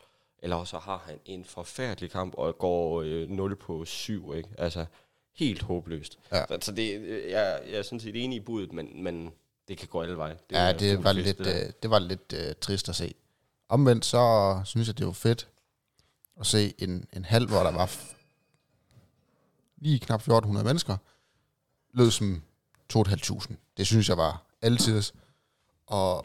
eller 0.42 0.64
så 0.64 0.79
har 0.79 1.03
han 1.07 1.18
en 1.24 1.44
forfærdelig 1.44 2.11
kamp, 2.11 2.35
og 2.35 2.59
går 2.59 3.03
øh, 3.03 3.31
0 3.31 3.57
på 3.57 3.85
7, 3.85 4.35
ikke? 4.35 4.48
Altså, 4.59 4.87
helt 5.35 5.62
håbløst. 5.62 6.18
Ja. 6.33 6.46
Så, 6.46 6.59
så 6.61 6.72
det, 6.72 7.00
øh, 7.00 7.31
jeg, 7.31 7.62
jeg 7.70 7.79
er 7.79 7.83
sådan 7.83 8.00
set 8.00 8.24
enig 8.24 8.37
i 8.37 8.40
budet, 8.40 8.72
men, 8.72 9.03
men 9.03 9.33
det 9.68 9.79
kan 9.79 9.88
gå 9.88 10.03
alle 10.03 10.16
veje. 10.16 10.38
Det 10.50 10.57
ja, 10.57 10.72
det 10.72 11.05
var, 11.05 11.12
lidt, 11.12 11.38
det 11.38 11.46
der. 11.46 11.66
øh, 11.66 11.72
det 11.83 11.90
var 11.90 11.98
lidt 11.98 12.33
øh, 12.33 12.55
trist 12.61 12.88
at 12.88 12.96
se. 12.96 13.14
Omvendt 13.68 14.05
så 14.05 14.61
synes 14.64 14.88
jeg, 14.88 14.98
det 14.98 15.07
var 15.07 15.12
fedt 15.12 15.48
at 16.40 16.46
se 16.46 16.74
en, 16.79 17.07
en 17.12 17.24
halv, 17.24 17.48
hvor 17.48 17.62
der 17.62 17.72
var 17.72 17.90
lige 19.77 19.98
knap 19.98 20.20
1400 20.20 20.64
mennesker, 20.66 20.96
lød 21.92 22.11
som 22.11 22.42
2.500. 22.96 23.55
Det 23.77 23.87
synes 23.87 24.09
jeg 24.09 24.16
var 24.16 24.42
altid. 24.62 25.03
Og, 25.87 26.16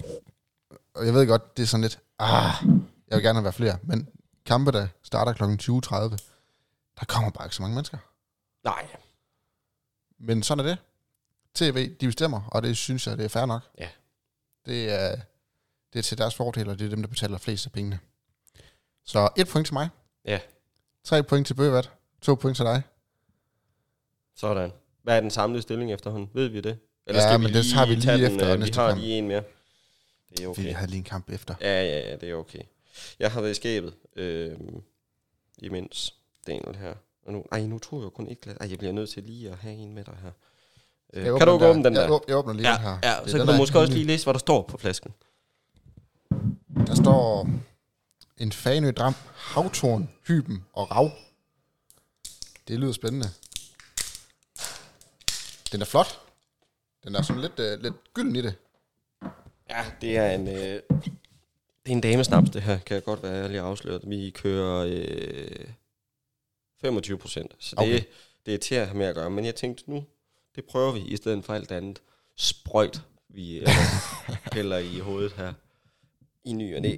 og 0.94 1.06
jeg 1.06 1.14
ved 1.14 1.28
godt, 1.28 1.58
det 1.58 1.64
er 1.64 1.68
sådan 1.68 1.82
lidt, 1.82 2.00
ah, 2.20 2.54
jeg 3.08 3.16
vil 3.16 3.24
gerne 3.24 3.38
have 3.38 3.44
været 3.44 3.56
flere, 3.56 3.78
men 3.84 4.10
kampe, 4.46 4.72
der 4.72 4.88
starter 5.04 5.34
kl. 5.34 5.44
20.30, 5.44 6.18
der 7.00 7.06
kommer 7.08 7.30
bare 7.30 7.46
ikke 7.46 7.56
så 7.56 7.62
mange 7.62 7.76
mennesker. 7.76 7.98
Nej, 8.64 8.88
Men 10.20 10.44
sådan 10.44 10.66
er 10.66 10.70
det. 10.70 10.78
TV, 11.56 11.96
de 12.02 12.06
bestemmer, 12.06 12.42
og 12.52 12.64
det 12.64 12.78
synes 12.78 13.08
jeg, 13.08 13.18
det 13.18 13.24
er 13.26 13.30
fair 13.30 13.46
nok. 13.46 13.62
Ja. 13.78 13.90
Det 14.66 14.90
er, 14.92 15.16
det 15.94 16.00
er 16.00 16.04
til 16.04 16.18
deres 16.18 16.36
fordel, 16.36 16.70
og 16.70 16.80
det 16.80 16.86
er 16.86 16.90
dem, 16.90 17.02
der 17.02 17.08
betaler 17.10 17.38
flest 17.38 17.66
af 17.66 17.72
pengene. 17.72 18.00
Så 19.06 19.30
et 19.38 19.48
point 19.48 19.68
til 19.68 19.74
mig. 19.74 19.90
Ja. 20.26 20.40
Tre 21.04 21.24
point 21.24 21.48
til 21.48 21.54
Bøgevat. 21.54 21.92
To 22.22 22.36
point 22.36 22.56
til 22.58 22.66
dig. 22.66 22.82
sådan. 24.36 24.72
Hvad 25.04 25.16
er 25.18 25.22
den 25.22 25.32
samlede 25.32 25.62
stilling 25.62 25.94
efterhånden? 25.94 26.30
Ved 26.34 26.48
vi 26.48 26.62
det? 26.62 26.80
Ja, 27.08 27.38
men 27.38 27.54
det 27.54 27.66
tager 27.66 27.86
vi 27.88 27.96
lige 27.96 28.26
efter 28.26 28.52
Vi 28.52 28.58
næste 28.58 28.80
har 28.80 28.88
kamp. 28.90 29.02
lige 29.02 29.18
en 29.18 29.28
mere. 29.28 29.44
Det 30.30 30.40
er 30.40 30.48
Okay. 30.48 30.64
Vi 30.64 30.70
havde 30.70 30.90
lige 30.90 30.98
en 30.98 31.04
kamp 31.04 31.30
efter. 31.30 31.56
Ja, 31.62 31.84
ja, 31.84 32.10
ja, 32.10 32.16
det 32.16 32.30
er 32.30 32.36
okay. 32.36 32.62
Jeg 33.20 33.32
har 33.32 33.42
været 33.42 33.52
i 33.52 33.56
skabet, 33.56 33.94
øh, 34.16 34.58
imens 35.58 36.16
Daniel 36.48 36.76
her. 36.76 36.94
Og 37.26 37.34
nu, 37.34 37.46
ej, 37.52 37.66
nu 37.66 37.80
tror 37.80 38.02
jeg 38.02 38.12
kun 38.12 38.28
ikke 38.28 38.42
glas. 38.42 38.58
Ej, 38.62 38.70
jeg 38.70 38.78
bliver 38.78 38.94
nødt 38.94 39.10
til 39.10 39.24
lige 39.24 39.50
at 39.52 39.58
have 39.58 39.76
en 39.76 39.94
med 39.94 40.04
dig 40.04 40.18
her. 40.22 40.32
Øh, 41.14 41.26
Jeg 41.26 41.34
kan 41.38 41.48
du 41.48 41.54
åbner 41.54 41.68
åbne 41.70 41.84
den 41.84 41.94
jeg, 41.94 42.02
der? 42.10 42.20
åb- 42.20 42.24
Jeg 42.28 42.36
åbner 42.38 42.54
lige 42.54 42.68
Ja, 42.70 42.74
den 42.76 42.82
her. 42.84 42.98
ja 43.04 43.16
Det 43.24 43.32
så 43.32 43.38
kan 43.38 43.48
du 43.48 43.54
måske 43.54 43.80
også 43.80 43.94
lige 43.94 44.06
læse, 44.06 44.26
hvad 44.26 44.34
der 44.34 44.40
står 44.40 44.62
på 44.68 44.78
flasken. 44.78 45.14
Der 46.88 46.96
står 46.96 47.50
en 48.38 48.52
Fanø 48.52 48.92
Dram, 48.92 49.14
Havtorn, 49.36 50.10
Hyben 50.28 50.66
og 50.74 50.92
Rav. 50.92 51.12
Det 52.68 52.80
lyder 52.80 52.92
spændende. 52.92 53.28
Den 55.72 55.82
er 55.82 55.86
flot. 55.86 56.22
Den 57.04 57.16
er 57.16 57.22
sådan 57.22 57.42
lidt, 57.42 57.60
øh, 57.60 57.80
lidt 57.84 58.14
gylden 58.14 58.36
i 58.36 58.42
det. 58.42 58.56
Ja, 59.70 59.86
det 60.02 60.18
er 60.18 60.32
en, 60.32 60.48
øh, 60.48 60.54
det 60.54 60.82
er 61.86 61.92
en 61.92 62.02
damesnaps, 62.02 62.50
det 62.50 62.62
her, 62.62 62.78
kan 62.80 62.96
jeg 62.96 63.04
godt 63.04 63.24
være 63.24 63.44
ærlig 63.44 63.60
afsløret. 63.60 64.02
Vi 64.10 64.30
kører 64.30 64.86
øh, 64.90 65.66
25 66.82 67.18
procent, 67.18 67.56
så 67.60 67.76
det, 67.76 67.80
Okay. 67.84 67.94
okay. 67.98 68.06
det 68.46 68.54
er 68.54 68.58
til 68.58 68.76
at 68.76 68.88
have 68.88 68.98
med 68.98 69.06
at 69.06 69.16
gøre. 69.16 69.30
Men 69.30 69.46
jeg 69.46 69.56
tænkte 69.56 69.92
nu, 69.92 70.04
det 70.60 70.68
prøver 70.68 70.92
vi 70.92 71.00
i 71.00 71.18
stedet 71.18 71.46
for 71.46 71.54
alt 71.54 71.72
andet 71.72 72.02
sprøjt, 72.36 73.02
vi 73.30 73.60
øh, 73.60 73.68
hælder 74.54 74.78
i 74.78 75.00
hovedet 75.00 75.34
her. 75.34 75.54
I 76.44 76.54
ny 76.54 76.76
og 76.76 76.82
næ. 76.82 76.98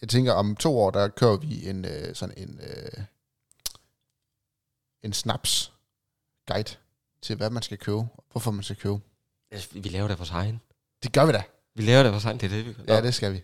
Jeg 0.00 0.08
tænker, 0.08 0.32
om 0.32 0.56
to 0.56 0.78
år, 0.78 0.90
der 0.90 1.08
kører 1.08 1.36
vi 1.36 1.68
en 1.68 1.84
øh, 1.84 2.14
sådan 2.14 2.38
en, 2.38 2.60
øh, 2.62 3.04
en 5.02 5.12
snaps 5.12 5.72
guide 6.46 6.76
til, 7.22 7.36
hvad 7.36 7.50
man 7.50 7.62
skal 7.62 7.78
købe, 7.78 7.96
og 7.98 8.24
hvorfor 8.32 8.50
man 8.50 8.62
skal 8.62 8.76
købe. 8.76 9.00
Altså, 9.50 9.68
Vi 9.72 9.88
laver 9.88 10.08
det 10.08 10.18
for 10.18 10.24
sig 10.24 10.34
egen. 10.34 10.60
Det 11.02 11.12
gør 11.12 11.26
vi 11.26 11.32
da. 11.32 11.42
Vi 11.74 11.82
laver 11.82 12.02
det 12.02 12.12
for 12.12 12.20
sig 12.20 12.28
egen, 12.28 12.40
det 12.40 12.46
er 12.46 12.56
det, 12.56 12.66
vi 12.66 12.72
gør. 12.72 12.94
Ja, 12.94 13.00
det 13.00 13.14
skal 13.14 13.32
vi. 13.32 13.42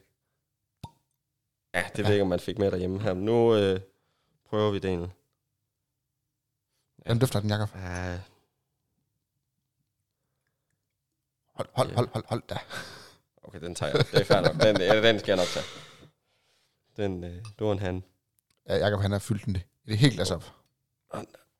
ja 1.74 1.84
det 1.96 1.98
ved 1.98 2.04
jeg 2.04 2.14
ikke, 2.14 2.22
om 2.22 2.28
man 2.28 2.40
fik 2.40 2.58
med 2.58 2.70
derhjemme 2.70 3.02
her. 3.02 3.14
Men 3.14 3.24
nu 3.24 3.54
øh, 3.54 3.80
prøver 4.48 4.70
vi 4.70 4.78
det 4.78 5.10
Den 7.06 7.18
dufter 7.18 7.40
den, 7.40 7.50
Jacob. 7.50 7.70
Ja, 7.74 8.18
Hold, 11.58 11.68
hold, 11.72 11.94
hold, 11.94 12.08
hold, 12.12 12.24
hold 12.28 12.42
da. 12.48 12.58
okay, 13.44 13.60
den 13.60 13.74
tager 13.74 13.92
jeg. 13.96 14.06
Det 14.12 14.20
er 14.20 14.24
fair 14.24 14.40
nok. 14.40 14.62
Den, 14.62 14.80
ja, 14.80 15.02
den 15.08 15.18
skal 15.18 15.30
jeg 15.32 15.36
nok 15.36 15.46
tage. 15.46 15.66
Den, 16.96 17.24
øh, 17.24 17.30
det 17.30 17.66
var 17.66 17.72
en 17.72 17.78
han. 17.78 18.04
Ja, 18.68 18.76
Jacob, 18.76 19.00
han 19.00 19.12
har 19.12 19.18
fyldt 19.18 19.44
den 19.44 19.54
det. 19.54 19.62
Det 19.86 19.92
er 19.92 19.96
helt 19.96 20.14
glas 20.14 20.30
op. 20.30 20.44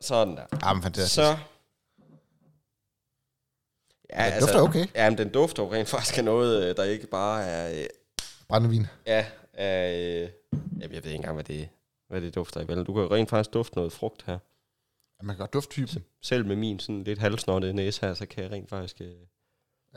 Sådan 0.01 0.37
der. 0.37 0.47
Ja, 0.65 0.73
men 0.73 0.83
fantastisk. 0.83 1.15
Så. 1.15 1.37
Ja, 4.11 4.31
Den 4.35 4.41
dufter 4.41 4.61
okay. 4.61 4.87
Ja, 4.95 5.11
men 5.11 5.19
den 5.19 5.29
dufter 5.33 5.63
jo 5.63 5.73
rent 5.73 5.89
faktisk 5.89 6.19
af 6.19 6.25
noget, 6.25 6.65
øh, 6.71 6.77
der 6.77 6.85
ikke 6.85 7.07
bare 7.07 7.45
er... 7.45 7.83
øh, 7.83 7.87
Brændevin. 8.49 8.87
Ja, 9.07 9.27
af... 9.55 10.23
øh, 10.23 10.31
jeg 10.81 10.91
ved 10.91 10.97
ikke 10.97 11.11
engang, 11.11 11.35
hvad 11.35 11.45
det, 11.45 11.69
hvad 12.09 12.21
det 12.21 12.35
dufter 12.35 12.65
vel? 12.65 12.85
Du 12.85 12.93
kan 12.93 13.03
jo 13.03 13.15
rent 13.15 13.31
faktisk 13.31 13.55
dufte 13.55 13.77
noget 13.77 13.93
frugt 13.93 14.23
her. 14.27 14.39
Ja, 15.21 15.23
man 15.23 15.37
kan 15.37 15.41
godt 15.41 15.53
dufte 15.53 15.71
typen. 15.71 16.05
Selv 16.23 16.47
med 16.47 16.57
min 16.57 16.79
sådan 16.79 17.03
lidt 17.03 17.19
halvsnottede 17.19 17.73
næse 17.73 18.01
her, 18.01 18.15
så 18.15 18.27
kan 18.27 18.45
jeg 18.45 18.53
rent 18.53 18.69
faktisk... 18.69 19.01
Øh, 19.01 19.15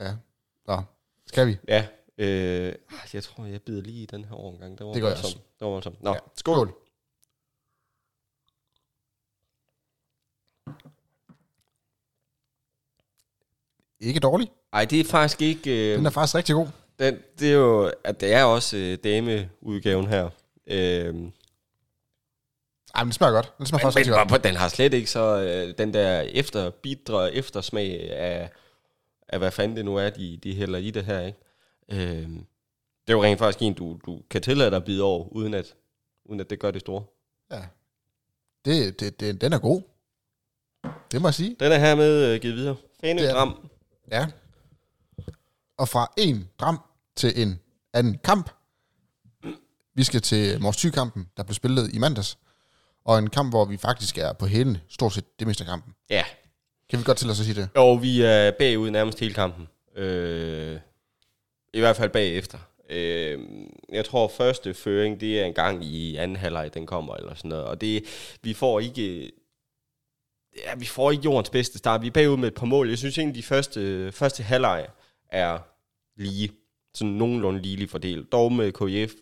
Ja. 0.00 0.12
Nå, 0.66 0.82
skal 1.26 1.46
vi? 1.46 1.56
ja, 1.68 1.86
øh, 2.18 2.74
jeg 3.12 3.22
tror, 3.22 3.44
jeg 3.46 3.62
bider 3.62 3.82
lige 3.82 4.02
i 4.02 4.06
den 4.06 4.24
her 4.24 4.34
overgang. 4.34 4.78
Det, 4.78 4.86
var 4.86 4.92
Det 4.92 5.02
gør 5.02 5.08
jeg 5.08 5.16
voldsomt. 5.22 5.44
Det 5.58 5.64
var 5.66 5.68
voldsomt. 5.72 6.02
Nå, 6.02 6.10
Ja. 6.10 6.14
ja. 6.14 6.20
skål. 6.36 6.74
Ikke 14.00 14.20
dårlig. 14.20 14.50
Ej, 14.72 14.84
det 14.84 15.00
er 15.00 15.04
faktisk 15.04 15.42
ikke... 15.42 15.90
Øh, 15.92 15.98
Den 15.98 16.06
er 16.06 16.10
faktisk 16.10 16.34
rigtig 16.34 16.54
god. 16.54 16.66
Den, 16.98 17.18
det 17.38 17.48
er 17.48 17.54
jo, 17.54 17.92
at 18.04 18.20
det 18.20 18.32
er 18.32 18.44
også 18.44 18.76
øh, 18.76 18.98
dameudgaven 19.04 20.06
her. 20.06 20.30
Øhm, 20.66 21.32
Ej, 22.94 23.04
men 23.04 23.06
det 23.08 23.14
smager 23.14 23.32
godt. 23.32 23.52
Den 23.58 23.66
smager 23.66 23.82
faktisk 23.82 24.10
men, 24.10 24.18
godt. 24.18 24.30
men 24.30 24.40
den 24.42 24.56
har 24.56 24.68
slet 24.68 24.94
ikke 24.94 25.10
så 25.10 25.40
øh, 25.42 25.78
den 25.78 25.94
der 25.94 26.20
efter 26.20 26.70
bidre 26.70 27.34
eftersmag 27.34 28.12
af, 28.12 28.50
af, 29.28 29.38
hvad 29.38 29.50
fanden 29.50 29.76
det 29.76 29.84
nu 29.84 29.96
er, 29.96 30.10
de, 30.10 30.36
de 30.42 30.54
hælder 30.54 30.78
i 30.78 30.90
det 30.90 31.04
her, 31.04 31.20
ikke? 31.20 31.38
Øhm, 31.88 32.46
det 33.06 33.12
er 33.12 33.16
jo 33.16 33.22
rent 33.22 33.38
faktisk 33.38 33.62
en, 33.62 33.74
du, 33.74 33.98
du 34.06 34.22
kan 34.30 34.42
tillade 34.42 34.70
dig 34.70 34.76
at 34.76 34.84
bide 34.84 35.02
over, 35.02 35.28
uden 35.28 35.54
at, 35.54 35.74
uden 36.24 36.40
at 36.40 36.50
det 36.50 36.60
gør 36.60 36.70
det 36.70 36.80
store. 36.80 37.04
Ja. 37.50 37.62
Det, 38.64 39.00
det, 39.00 39.20
det, 39.20 39.40
den 39.40 39.52
er 39.52 39.58
god. 39.58 39.82
Det 41.12 41.22
må 41.22 41.28
jeg 41.28 41.34
sige. 41.34 41.56
Den 41.60 41.72
er 41.72 41.78
hermed 41.78 42.34
øh, 42.34 42.40
givet 42.40 42.56
videre. 42.56 42.76
Er 43.02 43.32
Dram. 43.32 43.70
Ja. 44.10 44.26
Og 45.76 45.88
fra 45.88 46.12
en 46.16 46.48
dram 46.58 46.80
til 47.16 47.42
en 47.42 47.60
anden 47.92 48.18
kamp. 48.18 48.50
Vi 49.94 50.04
skal 50.04 50.20
til 50.20 50.60
Mors 50.60 50.76
Thy-kampen, 50.76 51.28
der 51.36 51.42
blev 51.42 51.54
spillet 51.54 51.94
i 51.94 51.98
mandags. 51.98 52.38
Og 53.04 53.18
en 53.18 53.30
kamp, 53.30 53.52
hvor 53.52 53.64
vi 53.64 53.76
faktisk 53.76 54.18
er 54.18 54.32
på 54.32 54.46
hælene, 54.46 54.80
stort 54.88 55.12
set 55.12 55.38
det 55.38 55.46
meste 55.46 55.64
af 55.64 55.68
kampen. 55.68 55.94
Ja, 56.10 56.24
kan 56.92 56.98
vi 56.98 57.04
godt 57.04 57.18
til 57.18 57.30
at 57.30 57.36
sige 57.36 57.54
det? 57.54 57.68
Jo, 57.76 57.94
vi 57.94 58.22
er 58.22 58.50
bagud 58.50 58.90
nærmest 58.90 59.20
hele 59.20 59.34
kampen. 59.34 59.68
Øh, 59.96 60.78
I 61.72 61.80
hvert 61.80 61.96
fald 61.96 62.10
bagefter. 62.10 62.58
Øh, 62.90 63.38
jeg 63.92 64.04
tror, 64.04 64.28
første 64.28 64.74
føring, 64.74 65.20
det 65.20 65.40
er 65.40 65.44
en 65.44 65.54
gang 65.54 65.84
i 65.84 66.16
anden 66.16 66.36
halvleg, 66.36 66.74
den 66.74 66.86
kommer, 66.86 67.14
eller 67.14 67.34
sådan 67.34 67.48
noget. 67.48 67.64
Og 67.64 67.80
det, 67.80 68.04
vi 68.42 68.54
får 68.54 68.80
ikke... 68.80 69.32
Ja, 70.56 70.74
vi 70.74 70.84
får 70.84 71.10
ikke 71.10 71.24
jordens 71.24 71.50
bedste 71.50 71.78
start. 71.78 72.02
Vi 72.02 72.06
er 72.06 72.10
bagud 72.10 72.36
med 72.36 72.48
et 72.48 72.54
par 72.54 72.66
mål. 72.66 72.88
Jeg 72.88 72.98
synes 72.98 73.18
egentlig, 73.18 73.42
de 73.42 73.46
første, 73.46 74.12
første 74.12 74.42
halvleg 74.42 74.86
er 75.30 75.58
lige. 76.16 76.50
Sådan 76.94 77.12
nogenlunde 77.12 77.62
ligelig 77.62 77.90
fordelt. 77.90 78.32
Dog 78.32 78.52
med 78.52 78.72
KF 78.72 79.12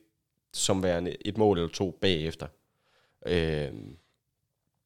som 0.52 0.82
værende 0.82 1.16
et 1.26 1.38
mål 1.38 1.58
eller 1.58 1.70
to 1.70 1.98
bagefter. 2.00 2.46
Øh, 3.26 3.72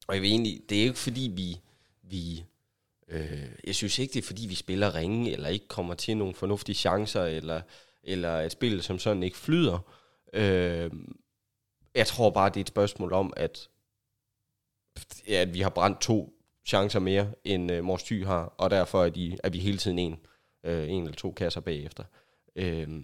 og 0.07 0.15
jeg 0.15 0.21
vil 0.21 0.31
egentlig, 0.31 0.61
det 0.69 0.77
er 0.77 0.83
ikke 0.83 0.99
fordi, 0.99 1.31
vi, 1.35 1.57
vi 2.03 2.45
Øh, 3.07 3.49
jeg 3.63 3.75
synes 3.75 3.99
ikke, 3.99 4.13
det 4.13 4.19
er 4.19 4.27
fordi, 4.27 4.47
vi 4.47 4.55
spiller 4.55 4.95
ringe, 4.95 5.31
eller 5.31 5.49
ikke 5.49 5.67
kommer 5.67 5.93
til 5.93 6.17
nogle 6.17 6.35
fornuftige 6.35 6.75
chancer, 6.75 7.23
eller, 7.23 7.61
eller 8.03 8.39
et 8.39 8.51
spil, 8.51 8.83
som 8.83 8.99
sådan 8.99 9.23
ikke 9.23 9.37
flyder. 9.37 9.79
Øh, 10.33 10.91
jeg 11.95 12.07
tror 12.07 12.29
bare, 12.29 12.49
det 12.49 12.57
er 12.57 12.61
et 12.61 12.67
spørgsmål 12.67 13.13
om, 13.13 13.33
at, 13.37 13.69
ja, 15.27 15.41
at 15.41 15.53
vi 15.53 15.61
har 15.61 15.69
brændt 15.69 16.01
to 16.01 16.33
chancer 16.65 16.99
mere, 16.99 17.33
end 17.43 17.71
øh, 17.71 17.83
Mors 17.83 18.03
Thy 18.03 18.25
har, 18.25 18.45
og 18.57 18.69
derfor 18.69 19.03
er, 19.05 19.09
de, 19.09 19.37
er 19.43 19.49
vi 19.49 19.59
hele 19.59 19.77
tiden 19.77 19.99
en, 19.99 20.19
øh, 20.63 20.89
en 20.89 21.03
eller 21.03 21.15
to 21.15 21.31
kasser 21.31 21.61
bagefter. 21.61 22.03
Øh, 22.55 23.03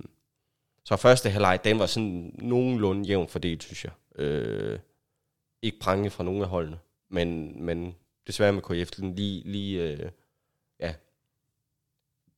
så 0.85 0.95
første 0.95 1.29
halvleg, 1.29 1.59
den 1.63 1.79
var 1.79 1.85
sådan 1.85 2.35
nogenlunde 2.39 3.07
jævn 3.07 3.27
fordelt, 3.27 3.63
synes 3.63 3.85
jeg. 3.85 3.91
Øh, 4.15 4.79
ikke 5.61 5.79
prange 5.79 6.09
fra 6.09 6.23
nogen 6.23 6.41
af 6.41 6.47
holdene, 6.47 6.79
men, 7.09 7.61
men 7.63 7.95
desværre 8.27 8.53
med 8.53 8.61
KF 8.61 8.91
lige, 8.97 9.43
lige 9.45 9.83
øh, 9.91 10.09
ja, 10.79 10.93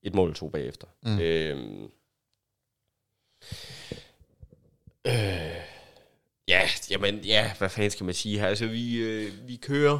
et 0.03 0.15
mål 0.15 0.35
to 0.35 0.49
bagefter. 0.49 0.87
Mm. 1.03 1.19
Øh, 1.19 1.89
øh, 5.07 5.61
ja, 6.47 6.61
jamen, 6.91 7.19
ja, 7.19 7.51
hvad 7.57 7.69
fanden 7.69 7.91
skal 7.91 8.03
man 8.05 8.13
sige 8.13 8.39
her? 8.39 8.47
Altså, 8.47 8.67
vi, 8.67 8.97
øh, 9.03 9.47
vi 9.47 9.55
kører, 9.55 9.99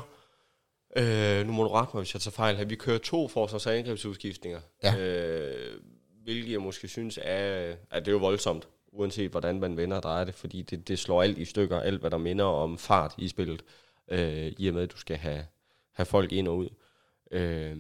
øh, 0.98 1.46
nu 1.48 1.54
må 1.54 1.63
du 1.63 1.69
rette 1.69 1.91
mig, 1.93 2.02
hvis 2.04 2.13
jeg 2.13 2.22
tager 2.22 2.34
fejl 2.34 2.56
her, 2.58 2.65
vi 2.65 2.76
kører 2.76 2.98
to 2.98 3.28
forsvars- 3.28 3.65
og 3.65 3.78
angrebsudskiftninger, 3.78 4.62
Ja. 4.84 4.98
øh, 4.98 5.82
hvilket 6.24 6.52
jeg 6.52 6.62
måske 6.62 6.88
synes 6.88 7.19
er, 7.22 7.76
at 7.89 8.06
det 8.06 8.08
er 8.08 8.12
jo 8.15 8.17
voldsomt, 8.17 8.67
uanset 8.91 9.32
hvordan 9.32 9.60
man 9.60 9.78
vender 9.78 9.98
og 9.98 10.04
drejer 10.04 10.24
det, 10.26 10.36
fordi 10.36 10.62
det, 10.62 10.88
det 10.88 11.00
slår 11.00 11.24
alt 11.24 11.38
i 11.38 11.46
stykker, 11.46 11.80
alt 11.80 12.00
hvad 12.00 12.12
der 12.12 12.17
minder 12.17 12.46
om 12.46 12.78
fart 12.78 13.13
i 13.17 13.28
spillet, 13.28 13.63
øh, 14.08 14.54
i 14.58 14.67
og 14.67 14.74
med, 14.74 14.84
at 14.84 14.91
du 14.91 14.98
skal 14.98 15.17
have, 15.17 15.46
have 15.94 16.06
folk 16.06 16.32
ind 16.32 16.48
og 16.48 16.58
ud. 16.58 16.70
Øh, 17.32 17.78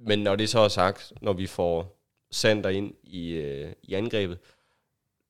men 0.00 0.18
når 0.18 0.36
det 0.36 0.48
så 0.48 0.58
er 0.58 0.68
sagt, 0.68 1.12
når 1.22 1.32
vi 1.32 1.46
får 1.46 2.00
Sander 2.30 2.68
ind 2.68 2.94
i, 3.02 3.28
øh, 3.30 3.72
i 3.82 3.94
angrebet, 3.94 4.38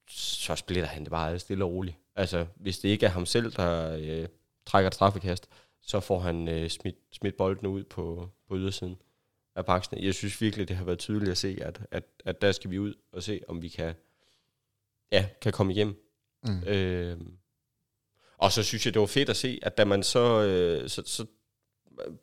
så 0.09 0.57
splitter 0.57 0.89
han 0.89 1.03
det 1.03 1.11
bare 1.11 1.39
stille 1.39 1.65
og 1.65 1.71
roligt. 1.71 1.97
Altså, 2.17 2.47
hvis 2.57 2.79
det 2.79 2.89
ikke 2.89 3.07
er 3.07 3.11
ham 3.11 3.27
selv, 3.27 3.53
der 3.53 3.97
øh, 4.01 4.29
trækker 4.67 4.89
et 4.89 4.95
straffekast, 4.95 5.49
så 5.81 6.01
får 6.01 6.19
han 6.19 6.49
øh, 6.49 6.71
smidt, 6.71 6.97
smidt 7.13 7.37
bolden 7.37 7.67
ud 7.67 7.85
på, 7.85 8.29
på 8.49 8.57
ydersiden 8.57 8.97
af 9.55 9.67
paksen. 9.67 10.05
Jeg 10.05 10.15
synes 10.15 10.41
virkelig, 10.41 10.69
det 10.69 10.77
har 10.77 10.85
været 10.85 10.99
tydeligt 10.99 11.31
at 11.31 11.39
se, 11.39 11.59
at, 11.61 11.81
at, 11.91 12.05
at 12.25 12.43
der 12.43 12.53
skal 12.53 12.71
vi 12.71 12.79
ud 12.79 12.95
og 13.13 13.23
se, 13.23 13.41
om 13.49 13.63
vi 13.63 13.69
kan, 13.69 13.95
ja, 15.13 15.29
kan 15.41 15.53
komme 15.53 15.73
hjem. 15.73 16.11
Mm. 16.45 16.65
Øh, 16.67 17.21
og 18.39 18.53
så 18.53 18.63
synes 18.63 18.87
jeg, 18.87 18.95
det 18.95 19.01
var 19.01 19.07
fedt 19.07 19.29
at 19.29 19.37
se, 19.37 19.59
at 19.63 19.79
da 19.79 19.85
man 19.85 20.03
så, 20.03 20.43
øh, 20.43 20.89
så, 20.89 21.03
så 21.07 21.27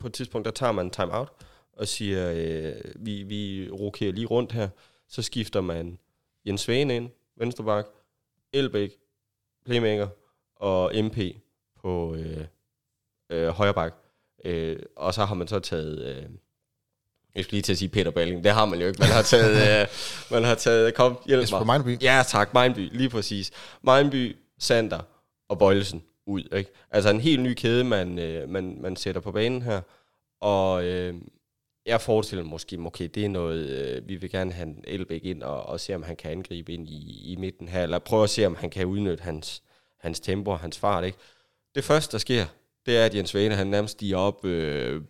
på 0.00 0.06
et 0.06 0.12
tidspunkt, 0.12 0.44
der 0.44 0.50
tager 0.50 0.72
man 0.72 0.86
en 0.86 0.90
time-out, 0.90 1.28
og 1.72 1.88
siger, 1.88 2.32
øh, 2.36 2.74
vi, 2.96 3.22
vi 3.22 3.70
rokerer 3.70 4.12
lige 4.12 4.26
rundt 4.26 4.52
her, 4.52 4.68
så 5.08 5.22
skifter 5.22 5.60
man 5.60 5.98
Jens 6.46 6.60
Svane 6.60 6.96
ind, 6.96 7.10
venstreback, 7.36 7.88
Elbæk, 8.52 8.90
playmaker, 9.64 10.08
og 10.56 10.92
MP 11.04 11.18
på 11.82 12.14
øh, 12.14 12.44
øh, 13.30 13.48
højre 13.48 13.74
bak. 13.74 13.94
Øh, 14.44 14.78
og 14.96 15.14
så 15.14 15.24
har 15.24 15.34
man 15.34 15.48
så 15.48 15.58
taget, 15.60 16.02
øh, 16.02 16.22
Jeg 17.34 17.44
skulle 17.44 17.56
lige 17.56 17.62
til 17.62 17.72
at 17.72 17.78
sige 17.78 17.88
Peter 17.88 18.10
Balling. 18.10 18.44
Det 18.44 18.52
har 18.52 18.64
man 18.64 18.80
jo 18.80 18.86
ikke. 18.86 18.98
Man 19.00 19.08
har 19.08 19.22
taget... 19.22 19.82
øh, 19.82 19.88
man 20.34 20.44
har 20.44 20.54
taget... 20.54 20.94
Kom, 20.94 21.18
hjælp 21.26 21.42
Jesper 21.42 21.64
mig. 21.64 21.66
Mejlby. 21.66 22.02
Ja, 22.02 22.22
tak. 22.28 22.54
Mindby. 22.54 22.96
Lige 22.96 23.08
præcis. 23.10 23.50
Mindby, 23.82 24.36
Sander 24.58 25.00
og 25.48 25.58
Bøjlesen 25.58 26.02
ud. 26.26 26.56
Ikke? 26.56 26.70
Altså 26.90 27.10
en 27.10 27.20
helt 27.20 27.42
ny 27.42 27.54
kæde, 27.54 27.84
man, 27.84 28.18
øh, 28.18 28.48
man, 28.48 28.78
man 28.80 28.96
sætter 28.96 29.20
på 29.20 29.32
banen 29.32 29.62
her. 29.62 29.80
Og 30.40 30.84
øh, 30.84 31.14
jeg 31.86 32.00
forestiller 32.00 32.42
mig 32.42 32.50
måske, 32.50 32.78
okay, 32.78 33.08
det 33.14 33.24
er 33.24 33.28
noget, 33.28 33.68
øh, 33.68 34.08
vi 34.08 34.16
vil 34.16 34.30
gerne 34.30 34.52
have 34.52 34.74
Elbæk 34.84 35.24
ind 35.24 35.42
og, 35.42 35.62
og 35.62 35.80
se, 35.80 35.94
om 35.94 36.02
han 36.02 36.16
kan 36.16 36.30
angribe 36.30 36.72
ind 36.72 36.88
i, 36.88 37.32
i 37.32 37.36
midten 37.36 37.68
her, 37.68 37.82
eller 37.82 37.98
prøve 37.98 38.24
at 38.24 38.30
se, 38.30 38.46
om 38.46 38.54
han 38.54 38.70
kan 38.70 38.86
udnytte 38.86 39.24
hans, 39.24 39.62
hans 39.98 40.20
tempo 40.20 40.50
og 40.50 40.58
hans 40.58 40.78
fart. 40.78 41.04
Ikke? 41.04 41.18
Det 41.74 41.84
første, 41.84 42.12
der 42.12 42.18
sker, 42.18 42.46
det 42.86 42.96
er, 42.96 43.04
at 43.04 43.14
Jens 43.14 43.34
Vane, 43.34 43.54
han 43.54 43.66
nærmest 43.66 43.92
stiger 43.92 44.16
op, 44.16 44.44
øh, 44.44 45.02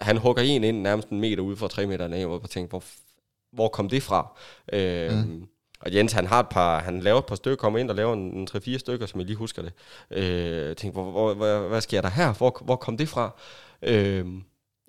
han 0.00 0.16
hugger 0.16 0.42
en 0.42 0.64
ind 0.64 0.80
nærmest 0.80 1.08
en 1.08 1.20
meter 1.20 1.42
ude 1.42 1.56
fra 1.56 1.68
tre 1.68 1.86
meter 1.86 2.08
af, 2.08 2.26
og 2.26 2.50
tænker, 2.50 2.68
hvor, 2.68 2.84
hvor 3.52 3.68
kom 3.68 3.88
det 3.88 4.02
fra? 4.02 4.38
Øh, 4.72 5.12
mm. 5.12 5.48
Og 5.80 5.94
Jens, 5.94 6.12
han 6.12 6.26
har 6.26 6.40
et 6.40 6.48
par, 6.48 6.80
han 6.80 7.00
laver 7.00 7.18
et 7.18 7.26
par 7.26 7.34
stykker, 7.34 7.56
kommer 7.56 7.78
ind 7.78 7.90
og 7.90 7.96
laver 7.96 8.12
en, 8.14 8.20
en 8.20 8.48
3-4 8.50 8.78
stykker, 8.78 9.06
som 9.06 9.20
jeg 9.20 9.26
lige 9.26 9.36
husker 9.36 9.62
det. 9.62 9.72
Øh, 10.10 10.76
tænkte, 10.76 10.90
hvor, 10.90 11.10
hvor, 11.10 11.34
hvor, 11.34 11.68
hvad 11.68 11.80
sker 11.80 12.00
der 12.00 12.08
her? 12.08 12.32
Hvor, 12.32 12.62
hvor 12.64 12.76
kom 12.76 12.96
det 12.96 13.08
fra? 13.08 13.30
Øh, 13.82 14.26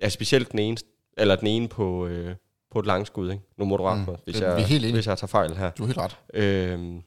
ja, 0.00 0.08
specielt 0.08 0.52
den 0.52 0.58
ene, 0.58 0.76
eller 1.16 1.36
den 1.36 1.46
ene 1.48 1.68
på, 1.68 2.06
øh, 2.06 2.34
på 2.70 2.78
et 2.78 2.86
langskud, 2.86 3.30
ikke? 3.30 3.42
Nu 3.56 3.64
må 3.64 3.76
du 3.76 3.84
rette 3.84 4.00
Mm, 4.00 4.08
mig, 4.08 4.18
hvis, 4.24 4.34
det 4.36 4.44
er 4.44 4.56
jeg, 4.56 4.92
hvis 4.92 5.06
jeg 5.06 5.18
tager 5.18 5.26
fejl 5.26 5.56
her. 5.56 5.70
Du 5.70 5.82
er 5.82 5.86
helt 5.86 5.98
ret. 5.98 6.16
Øhm, 6.34 7.02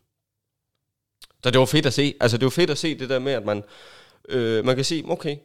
så 1.44 1.52
det 1.52 1.60
var 1.60 1.66
fedt 1.66 1.86
at 1.86 1.94
se. 1.94 2.14
Altså, 2.22 2.38
det 2.38 2.44
var 2.46 2.50
fedt 2.50 2.70
at 2.70 2.78
se 2.78 3.00
det 3.00 3.10
der 3.10 3.20
med, 3.20 3.32
at 3.34 3.46
man, 3.46 3.64
øh, 4.30 4.66
man 4.66 4.76
kan 4.76 4.86
se, 4.86 5.04
okay, 5.08 5.38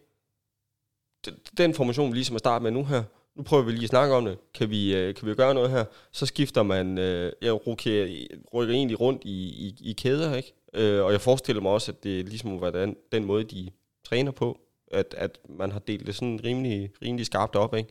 den 1.56 1.74
formation, 1.74 2.10
vi 2.10 2.16
ligesom 2.16 2.34
er 2.34 2.38
startet 2.38 2.62
med 2.62 2.70
nu 2.70 2.84
her, 2.84 3.02
nu 3.40 3.44
prøver 3.44 3.62
vi 3.62 3.72
lige 3.72 3.82
at 3.82 3.88
snakke 3.88 4.14
om 4.14 4.24
det. 4.24 4.38
Kan 4.54 4.70
vi, 4.70 4.96
øh, 4.96 5.14
kan 5.14 5.28
vi 5.28 5.34
gøre 5.34 5.54
noget 5.54 5.70
her? 5.70 5.84
Så 6.12 6.26
skifter 6.26 6.62
man, 6.62 6.98
øh, 6.98 7.32
jeg 7.42 7.66
rykker, 7.66 8.26
rykker 8.54 8.74
egentlig 8.74 9.00
rundt 9.00 9.22
i, 9.24 9.48
i, 9.66 9.76
i 9.80 9.92
kæder, 9.92 10.34
ikke? 10.34 10.52
Øh, 10.74 11.04
og 11.04 11.12
jeg 11.12 11.20
forestiller 11.20 11.62
mig 11.62 11.72
også, 11.72 11.92
at 11.92 12.04
det 12.04 12.28
ligesom 12.28 12.60
være 12.60 12.72
den, 12.72 12.96
den 13.12 13.24
måde, 13.24 13.44
de 13.44 13.70
træner 14.04 14.30
på. 14.30 14.60
At, 14.92 15.14
at 15.18 15.38
man 15.48 15.72
har 15.72 15.78
delt 15.78 16.06
det 16.06 16.14
sådan 16.14 16.40
rimelig, 16.44 16.90
rimelig 17.02 17.26
skarpt 17.26 17.56
op, 17.56 17.74
ikke? 17.74 17.88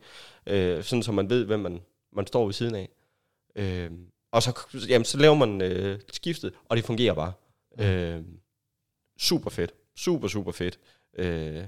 Øh, 0.47 0.83
sådan 0.83 1.03
så 1.03 1.11
man 1.11 1.29
ved, 1.29 1.45
hvem 1.45 1.59
man, 1.59 1.81
man 2.13 2.27
står 2.27 2.45
ved 2.45 2.53
siden 2.53 2.75
af. 2.75 2.89
Øh, 3.55 3.91
og 4.31 4.43
så, 4.43 4.61
jamen, 4.89 5.05
så 5.05 5.17
laver 5.17 5.35
man 5.35 5.61
øh, 5.61 5.99
skiftet, 6.11 6.53
og 6.65 6.77
det 6.77 6.85
fungerer 6.85 7.13
bare. 7.13 7.33
Mm. 7.77 7.83
Øh, 7.83 8.21
super 9.19 9.49
fedt. 9.49 9.73
Super, 9.95 10.27
super 10.27 10.51
fedt. 10.51 10.79
Øh, 11.17 11.63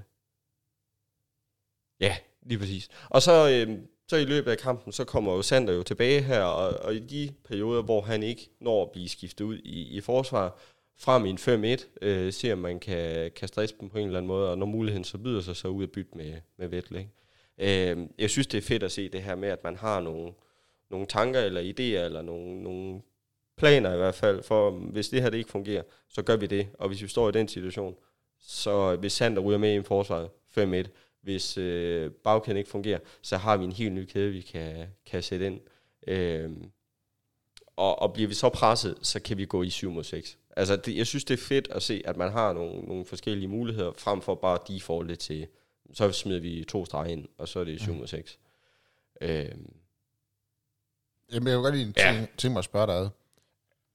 ja, 1.99 2.17
lige 2.45 2.59
præcis. 2.59 2.89
Og 3.09 3.21
så, 3.21 3.49
øh, 3.49 3.77
så 4.07 4.17
i 4.17 4.25
løbet 4.25 4.51
af 4.51 4.57
kampen, 4.57 4.93
så 4.93 5.03
kommer 5.03 5.33
jo 5.33 5.41
Sander 5.41 5.73
jo 5.73 5.83
tilbage 5.83 6.21
her, 6.21 6.43
og, 6.43 6.85
og 6.85 6.95
i 6.95 6.99
de 6.99 7.29
perioder, 7.45 7.81
hvor 7.81 8.01
han 8.01 8.23
ikke 8.23 8.49
når 8.59 8.83
at 8.83 8.91
blive 8.91 9.09
skiftet 9.09 9.45
ud 9.45 9.57
i, 9.57 9.97
i 9.97 10.01
forsvar, 10.01 10.59
frem 10.99 11.25
i 11.25 11.29
en 11.29 11.37
5-1, 11.37 11.85
øh, 12.01 12.33
ser 12.33 12.53
om 12.53 12.59
man 12.59 12.79
kan, 12.79 13.31
kan 13.35 13.47
stresse 13.47 13.75
dem 13.79 13.89
på 13.89 13.97
en 13.97 14.05
eller 14.05 14.17
anden 14.17 14.27
måde, 14.27 14.51
og 14.51 14.57
når 14.57 14.65
muligheden 14.65 15.03
så 15.03 15.17
byder 15.17 15.41
sig, 15.41 15.55
så 15.55 15.67
ud 15.67 15.83
at 15.83 15.91
bytte 15.91 16.17
med, 16.17 16.33
med 16.57 16.67
Vettel. 16.67 16.95
Ikke? 16.95 17.91
Øh, 17.91 18.07
jeg 18.17 18.29
synes, 18.29 18.47
det 18.47 18.57
er 18.57 18.61
fedt 18.61 18.83
at 18.83 18.91
se 18.91 19.09
det 19.09 19.23
her 19.23 19.35
med, 19.35 19.49
at 19.49 19.63
man 19.63 19.75
har 19.75 19.99
nogle, 19.99 20.33
nogle 20.89 21.05
tanker 21.05 21.39
eller 21.39 21.61
idéer, 21.61 22.05
eller 22.05 22.21
nogle, 22.21 22.63
nogle 22.63 23.01
planer 23.57 23.93
i 23.93 23.97
hvert 23.97 24.15
fald, 24.15 24.43
for 24.43 24.71
hvis 24.71 25.09
det 25.09 25.21
her 25.21 25.29
det 25.29 25.37
ikke 25.37 25.49
fungerer, 25.49 25.83
så 26.09 26.21
gør 26.21 26.35
vi 26.35 26.45
det. 26.45 26.67
Og 26.73 26.87
hvis 26.87 27.01
vi 27.01 27.07
står 27.07 27.29
i 27.29 27.31
den 27.31 27.47
situation, 27.47 27.95
så 28.39 28.95
hvis 28.95 29.13
Sander 29.13 29.41
ryger 29.41 29.57
med 29.57 29.73
i 29.73 29.75
en 29.75 29.83
forsvar 29.83 30.29
5-1, 30.57 30.87
hvis 31.21 31.57
øh, 31.57 32.11
bagkæden 32.11 32.57
ikke 32.57 32.69
fungerer, 32.69 32.99
så 33.21 33.37
har 33.37 33.57
vi 33.57 33.63
en 33.65 33.71
helt 33.71 33.93
ny 33.93 34.05
kæde, 34.05 34.31
vi 34.31 34.41
kan, 34.41 34.87
kan 35.05 35.23
sætte 35.23 35.45
ind. 35.45 35.61
Øh, 36.07 36.51
og, 37.75 37.99
og 38.01 38.13
bliver 38.13 38.27
vi 38.27 38.33
så 38.33 38.49
presset, 38.49 38.97
så 39.01 39.19
kan 39.19 39.37
vi 39.37 39.45
gå 39.45 39.63
i 39.63 39.69
7 39.69 39.91
mod 39.91 40.03
6. 40.03 40.37
Altså, 40.55 40.75
det, 40.75 40.97
jeg 40.97 41.07
synes, 41.07 41.23
det 41.23 41.33
er 41.33 41.43
fedt 41.43 41.67
at 41.71 41.83
se, 41.83 42.01
at 42.05 42.17
man 42.17 42.31
har 42.31 42.53
nogle, 42.53 42.81
nogle 42.81 43.05
forskellige 43.05 43.47
muligheder, 43.47 43.91
frem 43.97 44.21
for 44.21 44.35
bare 44.35 44.57
defaultet 44.67 45.19
til, 45.19 45.47
så 45.93 46.11
smider 46.11 46.39
vi 46.39 46.65
to 46.69 46.85
streger 46.85 47.05
ind, 47.11 47.27
og 47.37 47.47
så 47.47 47.59
er 47.59 47.63
det 47.63 47.81
7 47.81 47.93
mod 47.93 48.07
6. 48.07 48.39
Øh, 49.21 49.49
Jamen, 51.33 51.47
jeg 51.47 51.57
vil 51.57 51.63
godt 51.63 51.75
lige 51.75 51.93
Ja. 51.97 52.13
ja. 52.13 52.25
tænke 52.37 52.53
mig 52.53 52.59
at 52.59 52.65
spørge 52.65 52.87
dig 52.87 52.95
ad. 52.95 53.09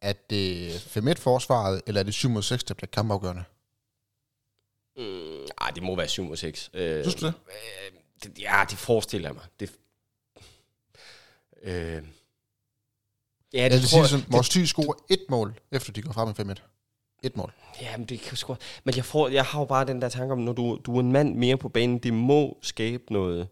Er 0.01 0.13
det 0.31 0.71
5-1-forsvaret, 0.97 1.83
eller 1.87 2.01
er 2.01 2.05
det 2.05 2.15
7 2.15 2.29
mod 2.29 2.43
6, 2.43 2.65
der 2.65 2.75
bliver 2.75 2.89
kampafgørende? 2.93 3.45
Mm, 4.97 5.36
ej, 5.61 5.71
det 5.71 5.83
må 5.83 5.97
være 5.97 6.09
7 6.09 6.25
mod 6.25 6.37
6. 6.37 6.71
Øh, 6.75 7.05
Synes 7.05 7.15
du 7.15 7.27
det? 7.27 7.35
Øh, 7.49 7.99
det? 8.23 8.39
Ja, 8.39 8.65
det 8.71 8.79
forestiller 8.79 9.29
jeg 9.29 9.35
mig. 9.35 9.45
Det, 9.61 9.73
øh, 11.63 12.03
ja, 13.53 13.65
det, 13.65 13.73
det 13.73 13.81
tror 13.81 13.89
siger 13.89 14.01
jeg, 14.01 14.09
sådan, 14.09 14.27
vores 14.29 14.49
10 14.49 14.67
scorer 14.67 14.95
et 15.11 15.25
mål, 15.29 15.61
efter 15.73 15.93
de 15.93 16.03
går 16.03 16.13
frem 16.13 16.47
med 16.47 16.57
5-1. 16.57 16.63
Et 17.23 17.37
mål. 17.37 17.53
Ja, 17.81 17.97
men 17.97 18.07
det 18.07 18.21
kan 18.21 18.37
sgu... 18.37 18.57
Men 18.85 18.97
jeg, 18.97 19.05
får, 19.05 19.29
jeg 19.29 19.45
har 19.45 19.61
jo 19.61 19.65
bare 19.65 19.85
den 19.85 20.03
der 20.03 20.09
tanke 20.09 20.33
om, 20.33 20.39
når 20.39 20.53
du, 20.53 20.81
du 20.87 20.97
er 20.97 21.01
en 21.01 21.13
mand 21.13 21.35
mere 21.35 21.57
på 21.57 21.69
banen, 21.69 21.99
det 21.99 22.15
må 22.15 22.59
skabe 22.63 23.13
noget, 23.13 23.49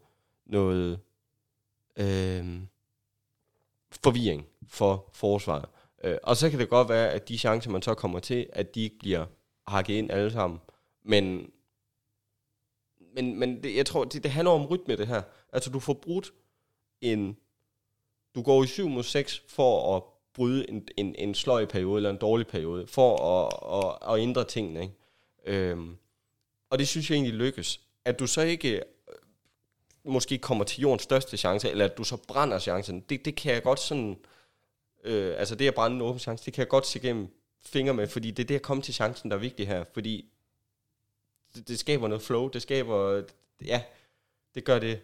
noget 0.46 1.00
øh, 1.96 2.60
forvirring 3.90 4.46
for 4.68 5.10
forsvaret. 5.12 5.64
Øh, 6.04 6.16
og 6.22 6.36
så 6.36 6.50
kan 6.50 6.58
det 6.58 6.68
godt 6.68 6.88
være, 6.88 7.10
at 7.10 7.28
de 7.28 7.38
chancer, 7.38 7.70
man 7.70 7.82
så 7.82 7.94
kommer 7.94 8.18
til, 8.18 8.46
at 8.52 8.74
de 8.74 8.80
ikke 8.80 8.98
bliver 8.98 9.26
hakket 9.66 9.94
ind 9.94 10.10
alle 10.10 10.30
sammen. 10.30 10.60
Men, 11.04 11.50
men, 13.14 13.38
men 13.38 13.62
det, 13.62 13.76
jeg 13.76 13.86
tror, 13.86 14.04
det, 14.04 14.22
det 14.22 14.30
handler 14.30 14.52
om 14.52 14.66
rytme, 14.66 14.96
det 14.96 15.06
her. 15.06 15.22
Altså, 15.52 15.70
du 15.70 15.80
får 15.80 15.92
brudt 15.92 16.32
en... 17.00 17.36
Du 18.34 18.42
går 18.42 18.64
i 18.64 18.66
7 18.66 18.88
mod 18.88 19.02
6 19.02 19.42
for 19.48 19.96
at 19.96 20.02
bryde 20.34 20.70
en, 20.70 20.88
en, 20.96 21.14
en 21.18 21.34
sløj 21.34 21.64
periode, 21.64 21.96
eller 21.96 22.10
en 22.10 22.16
dårlig 22.16 22.46
periode, 22.46 22.86
for 22.86 23.16
at, 23.16 23.52
at, 23.84 24.14
at 24.14 24.22
ændre 24.22 24.44
tingene. 24.44 24.82
Ikke? 24.82 24.94
Øhm, 25.46 25.96
og 26.70 26.78
det 26.78 26.88
synes 26.88 27.10
jeg 27.10 27.16
egentlig 27.16 27.34
lykkes. 27.34 27.80
At 28.04 28.18
du 28.18 28.26
så 28.26 28.40
ikke 28.40 28.76
øh, 28.76 28.82
måske 30.04 30.38
kommer 30.38 30.64
til 30.64 30.80
jordens 30.80 31.02
største 31.02 31.36
chance, 31.36 31.70
eller 31.70 31.84
at 31.84 31.98
du 31.98 32.04
så 32.04 32.16
brænder 32.16 32.58
chancen, 32.58 33.00
det, 33.00 33.24
det 33.24 33.36
kan 33.36 33.54
jeg 33.54 33.62
godt 33.62 33.80
sådan... 33.80 34.16
Øh, 35.04 35.34
altså 35.38 35.54
det 35.54 35.68
at 35.68 35.74
brænde 35.74 35.96
en 35.96 36.02
åben 36.02 36.18
chance, 36.18 36.44
det 36.44 36.52
kan 36.52 36.60
jeg 36.60 36.68
godt 36.68 36.86
se 36.86 36.98
igennem 36.98 37.28
fingre 37.66 37.94
med, 37.94 38.08
fordi 38.08 38.30
det 38.30 38.42
er 38.42 38.46
det 38.46 38.54
at 38.54 38.62
komme 38.62 38.82
til 38.82 38.94
chancen, 38.94 39.30
der 39.30 39.36
er 39.36 39.40
vigtigt 39.40 39.68
her, 39.68 39.84
fordi 39.94 40.33
det, 41.54 41.68
det 41.68 41.78
skaber 41.78 42.08
noget 42.08 42.22
flow, 42.22 42.48
det 42.48 42.62
skaber... 42.62 43.22
Ja, 43.64 43.82
det 44.54 44.64
gør 44.64 44.78
det 44.78 45.00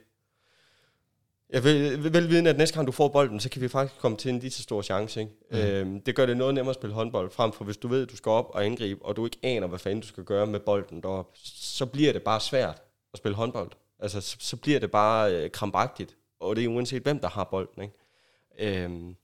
jeg 1.52 1.64
vil, 1.64 2.14
velvidende, 2.14 2.50
at 2.50 2.58
næste 2.58 2.74
gang 2.74 2.86
du 2.86 2.92
får 2.92 3.08
bolden, 3.08 3.40
så 3.40 3.50
kan 3.50 3.62
vi 3.62 3.68
faktisk 3.68 4.00
komme 4.00 4.16
til 4.16 4.30
en 4.30 4.38
lige 4.38 4.50
så 4.50 4.62
stor 4.62 4.82
chance. 4.82 5.20
Ikke? 5.20 5.32
Mm. 5.50 5.58
Øhm, 5.58 6.00
det 6.00 6.16
gør 6.16 6.26
det 6.26 6.36
noget 6.36 6.54
nemmere 6.54 6.70
at 6.70 6.76
spille 6.76 6.94
håndbold, 6.94 7.30
frem 7.30 7.52
for 7.52 7.64
hvis 7.64 7.76
du 7.76 7.88
ved, 7.88 8.02
at 8.02 8.10
du 8.10 8.16
skal 8.16 8.30
op 8.30 8.50
og 8.50 8.64
angribe, 8.64 9.04
og 9.04 9.16
du 9.16 9.24
ikke 9.24 9.38
aner, 9.42 9.66
hvad 9.66 9.78
fanden 9.78 10.00
du 10.00 10.06
skal 10.06 10.24
gøre 10.24 10.46
med 10.46 10.60
bolden 10.60 11.02
deroppe, 11.02 11.38
så 11.44 11.86
bliver 11.86 12.12
det 12.12 12.22
bare 12.22 12.40
svært 12.40 12.82
at 13.12 13.18
spille 13.18 13.36
håndbold. 13.36 13.70
Altså, 13.98 14.20
så, 14.20 14.36
så 14.40 14.56
bliver 14.56 14.80
det 14.80 14.90
bare 14.90 15.34
øh, 15.34 15.50
krampagtigt, 15.50 16.16
og 16.40 16.56
det 16.56 16.64
er 16.64 16.68
uanset 16.68 17.02
hvem, 17.02 17.18
der 17.18 17.28
har 17.28 17.44
bolden. 17.44 17.82
Ikke? 17.82 18.82
Øhm, 18.82 19.16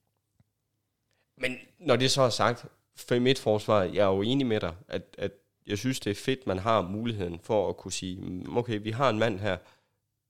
men 1.39 1.57
når 1.79 1.97
det 1.97 2.11
så 2.11 2.23
er 2.23 2.31
sagt, 2.31 2.67
5-1-forsvar, 3.12 3.83
jeg 3.83 4.03
er 4.03 4.15
jo 4.15 4.23
enig 4.23 4.47
med 4.47 4.61
dig, 4.61 4.75
at, 4.89 5.03
at 5.19 5.33
jeg 5.67 5.79
synes, 5.79 6.01
det 6.01 6.11
er 6.11 6.15
fedt, 6.15 6.47
man 6.47 6.59
har 6.59 6.83
muligheden 6.83 7.41
for 7.43 7.69
at 7.69 7.77
kunne 7.77 7.93
sige, 7.93 8.21
"Mm, 8.21 8.57
okay, 8.57 8.81
vi 8.83 8.91
har 8.91 9.11
en 9.11 9.19
mand 9.19 9.39
her, 9.41 9.57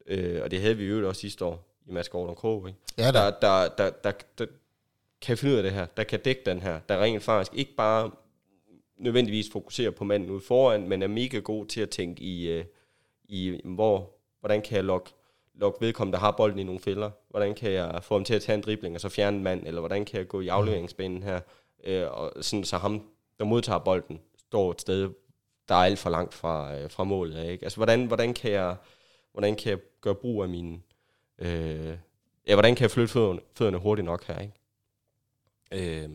øh, 0.06 0.42
og 0.42 0.50
det 0.50 0.60
havde 0.60 0.76
vi 0.76 0.84
jo 0.84 1.08
også 1.08 1.20
sidste 1.20 1.44
år, 1.44 1.66
i 1.86 1.92
Mads 1.92 2.08
Gordon 2.08 2.34
Krog, 2.34 2.68
ikke? 2.68 2.78
Ja, 2.98 3.12
der, 3.12 3.30
der. 3.30 3.30
der, 3.30 3.68
der, 3.78 3.90
der, 3.90 4.12
der 4.38 4.46
kan 5.20 5.38
finde 5.38 5.52
ud 5.52 5.58
af 5.58 5.62
det 5.62 5.72
her, 5.72 5.86
der 5.86 6.04
kan 6.04 6.20
dække 6.20 6.42
den 6.46 6.60
her, 6.60 6.80
der 6.88 7.02
rent 7.02 7.22
faktisk 7.22 7.54
ikke 7.54 7.74
bare 7.76 8.10
nødvendigvis 8.98 9.50
fokuserer 9.52 9.90
på 9.90 10.04
manden 10.04 10.30
ude 10.30 10.40
foran, 10.40 10.88
men 10.88 11.02
er 11.02 11.06
mega 11.06 11.38
god 11.38 11.66
til 11.66 11.80
at 11.80 11.90
tænke 11.90 12.22
i, 12.22 12.48
øh, 12.48 12.64
i 13.24 13.60
hvor, 13.64 14.10
hvordan 14.40 14.62
kan 14.62 14.76
jeg 14.76 14.84
lokke, 14.84 15.10
lokke 15.54 15.86
vedkommende, 15.86 16.16
der 16.16 16.20
har 16.20 16.30
bolden 16.30 16.58
i 16.58 16.62
nogle 16.62 16.80
fælder, 16.80 17.10
hvordan 17.28 17.54
kan 17.54 17.72
jeg 17.72 18.02
få 18.02 18.14
ham 18.14 18.24
til 18.24 18.34
at 18.34 18.42
tage 18.42 18.56
en 18.56 18.62
dribling 18.62 18.94
og 18.94 19.00
så 19.00 19.08
fjerne 19.08 19.36
en 19.36 19.42
mand, 19.42 19.66
eller 19.66 19.80
hvordan 19.80 20.04
kan 20.04 20.18
jeg 20.18 20.28
gå 20.28 20.40
i 20.40 20.48
afleveringsbanen 20.48 21.22
her, 21.22 21.40
øh, 21.84 22.10
og 22.10 22.44
sådan 22.44 22.64
så 22.64 22.76
ham, 22.78 23.02
der 23.38 23.44
modtager 23.44 23.78
bolden, 23.78 24.20
står 24.38 24.70
et 24.70 24.80
sted, 24.80 25.10
der 25.68 25.74
er 25.74 25.84
alt 25.84 25.98
for 25.98 26.10
langt 26.10 26.34
fra, 26.34 26.76
øh, 26.76 26.90
fra 26.90 27.04
målet. 27.04 27.44
Ikke? 27.50 27.64
Altså, 27.64 27.76
hvordan, 27.76 28.06
hvordan, 28.06 28.34
kan 28.34 28.50
jeg, 28.50 28.76
hvordan 29.32 29.56
kan 29.56 29.70
jeg 29.70 29.78
gøre 30.00 30.14
brug 30.14 30.42
af 30.42 30.48
mine 30.48 30.80
Øh, 31.38 31.98
ja, 32.46 32.54
hvordan 32.54 32.74
kan 32.74 32.82
jeg 32.82 32.90
flytte 32.90 33.12
fødderne, 33.12 33.40
fødderne 33.54 33.78
hurtigt 33.78 34.04
nok 34.04 34.24
her, 34.24 34.38
ikke? 34.38 34.54
Øh, 36.04 36.10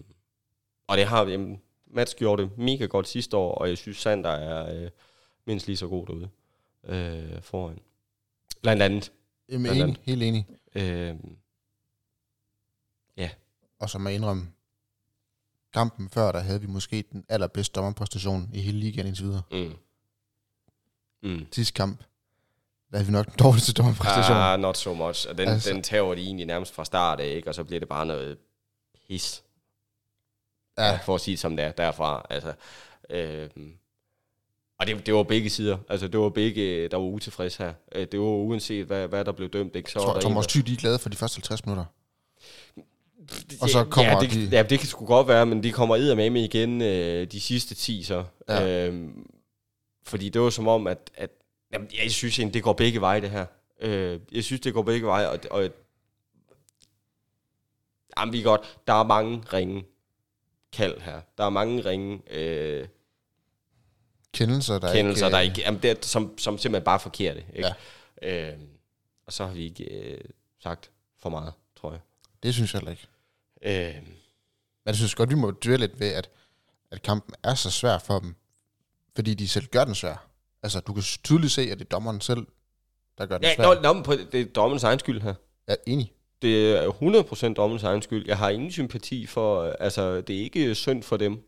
og 0.87 0.97
det 0.97 1.05
har 1.05 1.27
jamen, 1.27 1.61
Mats 1.87 2.15
gjorde 2.15 2.43
det 2.43 2.57
mega 2.57 2.85
godt 2.85 3.07
sidste 3.07 3.37
år, 3.37 3.55
og 3.55 3.69
jeg 3.69 3.77
synes, 3.77 3.97
Sander 3.97 4.29
er 4.29 4.83
øh, 4.83 4.89
mindst 5.45 5.67
lige 5.67 5.77
så 5.77 5.87
god 5.87 6.07
derude 6.07 6.29
øh, 6.83 7.41
foran. 7.41 7.79
Blandt 8.61 8.83
andet. 8.83 9.11
Jamen, 9.49 9.63
Blandt 9.63 9.81
enig, 9.81 9.97
helt 10.03 10.23
enig. 10.23 10.47
Øh, 10.75 11.15
Og 13.79 13.89
som 13.89 14.07
jeg 14.07 14.15
indrømme, 14.15 14.47
kampen 15.73 16.09
før, 16.09 16.31
der 16.31 16.39
havde 16.39 16.61
vi 16.61 16.67
måske 16.67 17.03
den 17.11 17.25
allerbedste 17.29 17.73
dommerpræstation 17.73 18.49
i 18.53 18.61
hele 18.61 18.79
ligaen 18.79 19.07
indtil 19.07 19.25
videre. 19.25 19.41
mm. 19.51 19.73
Mm. 21.23 21.45
Sidste 21.51 21.73
kamp, 21.73 22.03
der 22.91 22.99
er 22.99 23.03
vi 23.03 23.11
nok 23.11 23.25
den 23.25 23.33
dårligste 23.39 23.73
dommerpræstation. 23.73 24.37
Ah, 24.37 24.59
not 24.59 24.77
so 24.77 24.93
much. 24.93 25.29
Og 25.29 25.37
den, 25.37 25.47
Altså- 25.47 25.73
den 25.73 25.83
tager 25.83 26.15
de 26.15 26.21
egentlig 26.21 26.45
nærmest 26.45 26.73
fra 26.73 26.85
start 26.85 27.19
af, 27.19 27.27
ikke? 27.27 27.49
og 27.49 27.55
så 27.55 27.63
bliver 27.63 27.79
det 27.79 27.89
bare 27.89 28.05
noget 28.05 28.37
pis, 29.07 29.43
Ja. 30.77 30.83
ja. 30.91 30.97
for 30.97 31.15
at 31.15 31.21
sige 31.21 31.31
det 31.33 31.39
som 31.39 31.55
det 31.55 31.65
er 31.65 31.71
derfra. 31.71 32.25
Altså, 32.29 32.53
øh, 33.09 33.49
og 34.79 34.87
det, 34.87 35.05
det 35.05 35.13
var 35.13 35.23
begge 35.23 35.49
sider. 35.49 35.77
Altså, 35.89 36.07
det 36.07 36.19
var 36.19 36.29
begge, 36.29 36.87
der 36.87 36.97
var 36.97 37.03
utilfredse 37.05 37.63
her. 37.63 37.73
Øh, 37.91 38.07
Det 38.11 38.19
var 38.19 38.25
uanset, 38.25 38.85
hvad, 38.85 39.07
hvad 39.07 39.25
der 39.25 39.31
blev 39.31 39.49
dømt. 39.49 39.75
Ikke? 39.75 39.91
Så 39.91 39.99
Jeg 39.99 40.05
tror, 40.05 40.19
Thomas 40.19 40.47
Thy, 40.47 40.59
de 40.59 40.73
er 40.73 40.77
glade 40.77 40.99
for 40.99 41.09
de 41.09 41.17
første 41.17 41.35
50 41.37 41.65
minutter. 41.65 41.85
Og 43.61 43.69
så 43.69 43.83
kommer 43.83 44.11
ja, 44.11 44.19
det, 44.19 44.31
de- 44.31 44.49
Ja, 44.57 44.63
det 44.63 44.79
kan 44.79 44.87
sgu 44.87 45.05
godt 45.05 45.27
være, 45.27 45.45
men 45.45 45.63
de 45.63 45.71
kommer 45.71 45.97
med 46.15 46.29
med 46.29 46.43
igen 46.43 46.81
øh, 46.81 47.31
de 47.31 47.41
sidste 47.41 47.75
10 47.75 48.03
så. 48.03 48.23
Ja. 48.49 48.87
Øhm, 48.87 49.29
fordi 50.03 50.29
det 50.29 50.41
var 50.41 50.49
som 50.49 50.67
om, 50.67 50.87
at, 50.87 51.11
at 51.15 51.29
jamen, 51.73 51.89
jeg 52.03 52.11
synes 52.11 52.39
egentlig, 52.39 52.53
det 52.53 52.63
går 52.63 52.73
begge 52.73 53.01
veje, 53.01 53.21
det 53.21 53.29
her. 53.29 53.45
Øh, 53.81 54.19
jeg 54.31 54.43
synes, 54.43 54.61
det 54.61 54.73
går 54.73 54.81
begge 54.83 55.07
veje, 55.07 55.29
og, 55.29 55.39
og 55.51 55.69
jamen, 58.17 58.33
vi 58.33 58.39
er 58.39 58.43
godt. 58.43 58.77
Der 58.87 58.93
er 58.93 59.03
mange 59.03 59.43
ringe 59.53 59.83
kald 60.73 61.01
her. 61.01 61.21
Der 61.37 61.43
er 61.43 61.49
mange 61.49 61.85
ringe 61.85 62.21
øh, 62.31 62.87
Kendelser, 64.33 64.79
der 64.79 64.93
kendelser, 64.93 65.25
ikke, 65.25 65.33
der 65.33 65.39
øh, 65.41 65.45
ikke, 65.45 65.61
jamen, 65.61 65.81
det 65.81 65.91
er, 65.91 65.95
som, 66.01 66.37
som 66.37 66.57
simpelthen 66.57 66.83
bare 66.85 66.95
er 66.95 66.99
forkerte. 66.99 67.43
Ikke? 67.55 67.69
Ja. 68.21 68.51
Øh, 68.51 68.57
og 69.25 69.33
så 69.33 69.45
har 69.45 69.53
vi 69.53 69.63
ikke 69.63 69.83
øh, 69.83 70.21
sagt 70.63 70.91
for 71.19 71.29
meget, 71.29 71.53
tror 71.75 71.91
jeg. 71.91 71.99
Det 72.43 72.53
synes 72.53 72.73
jeg 72.73 72.79
heller 72.79 72.91
ikke. 72.91 73.07
Øh, 73.61 73.95
Men 73.95 74.13
jeg 74.85 74.95
synes 74.95 75.15
godt, 75.15 75.29
vi 75.29 75.35
må 75.35 75.51
dvæle 75.51 75.77
lidt 75.77 75.99
ved, 75.99 76.07
at, 76.13 76.29
at 76.91 77.01
kampen 77.01 77.35
er 77.43 77.55
så 77.55 77.71
svær 77.71 77.97
for 77.97 78.19
dem, 78.19 78.35
fordi 79.15 79.33
de 79.33 79.47
selv 79.47 79.65
gør 79.65 79.83
den 79.83 79.95
svær. 79.95 80.27
Altså, 80.63 80.79
du 80.79 80.93
kan 80.93 81.03
tydeligt 81.03 81.51
se, 81.51 81.61
at 81.61 81.79
det 81.79 81.85
er 81.85 81.89
dommeren 81.89 82.21
selv, 82.21 82.45
der 83.17 83.25
gør 83.25 83.37
den 83.37 83.45
ja, 83.45 83.55
svær. 83.55 83.81
nå, 83.81 83.93
men 83.93 84.03
på, 84.03 84.13
det 84.13 84.41
er 84.41 84.45
dommerens 84.45 84.83
egen 84.83 84.99
skyld 84.99 85.21
her. 85.21 85.33
Er 85.67 85.75
enig. 85.87 86.13
Det 86.41 86.71
er 86.77 87.51
100% 87.51 87.53
dommens 87.53 87.83
egen 87.83 88.01
skyld. 88.01 88.27
Jeg 88.27 88.37
har 88.37 88.49
ingen 88.49 88.71
sympati 88.71 89.25
for, 89.25 89.63
altså 89.63 90.21
det 90.21 90.35
er 90.35 90.39
ikke 90.39 90.75
synd 90.75 91.03
for 91.03 91.17
dem 91.17 91.43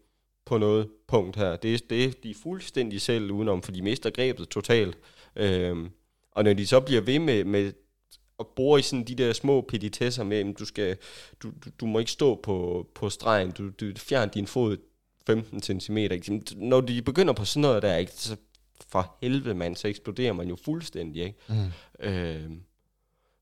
på 0.45 0.57
noget 0.57 0.89
punkt 1.07 1.35
her. 1.35 1.55
Det 1.55 1.73
er, 1.73 1.77
det 1.89 2.23
de 2.23 2.29
er 2.29 2.35
fuldstændig 2.43 3.01
selv 3.01 3.31
udenom, 3.31 3.61
for 3.61 3.71
de 3.71 3.81
mister 3.81 4.09
grebet 4.09 4.49
totalt. 4.49 4.97
Øhm, 5.35 5.91
og 6.31 6.43
når 6.43 6.53
de 6.53 6.67
så 6.67 6.79
bliver 6.79 7.01
ved 7.01 7.19
med, 7.19 7.43
med 7.43 7.73
at 8.39 8.45
bore 8.55 8.79
i 8.79 8.83
sådan 8.83 9.03
de 9.03 9.15
der 9.15 9.33
små 9.33 9.61
petitesser 9.61 10.23
med, 10.23 10.37
at 10.37 10.59
du, 10.59 10.65
skal, 10.65 10.97
du, 11.43 11.51
du, 11.65 11.69
du 11.79 11.85
må 11.85 11.99
ikke 11.99 12.11
stå 12.11 12.35
på, 12.43 12.87
på 12.95 13.09
stregen, 13.09 13.51
du, 13.51 13.69
du 13.69 13.91
fjern 13.97 14.29
din 14.29 14.47
fod 14.47 14.77
15 15.25 15.81
cm. 15.81 15.97
Ikke? 15.97 16.41
Når 16.55 16.81
de 16.81 17.01
begynder 17.01 17.33
på 17.33 17.45
sådan 17.45 17.61
noget 17.61 17.81
der, 17.81 17.95
ikke? 17.95 18.11
så 18.11 18.35
for 18.87 19.15
helvede 19.21 19.55
mand, 19.55 19.75
så 19.75 19.87
eksploderer 19.87 20.33
man 20.33 20.47
jo 20.47 20.55
fuldstændig. 20.65 21.23
Ikke? 21.23 21.37
Mm. 21.49 22.05
Øh, 22.07 22.51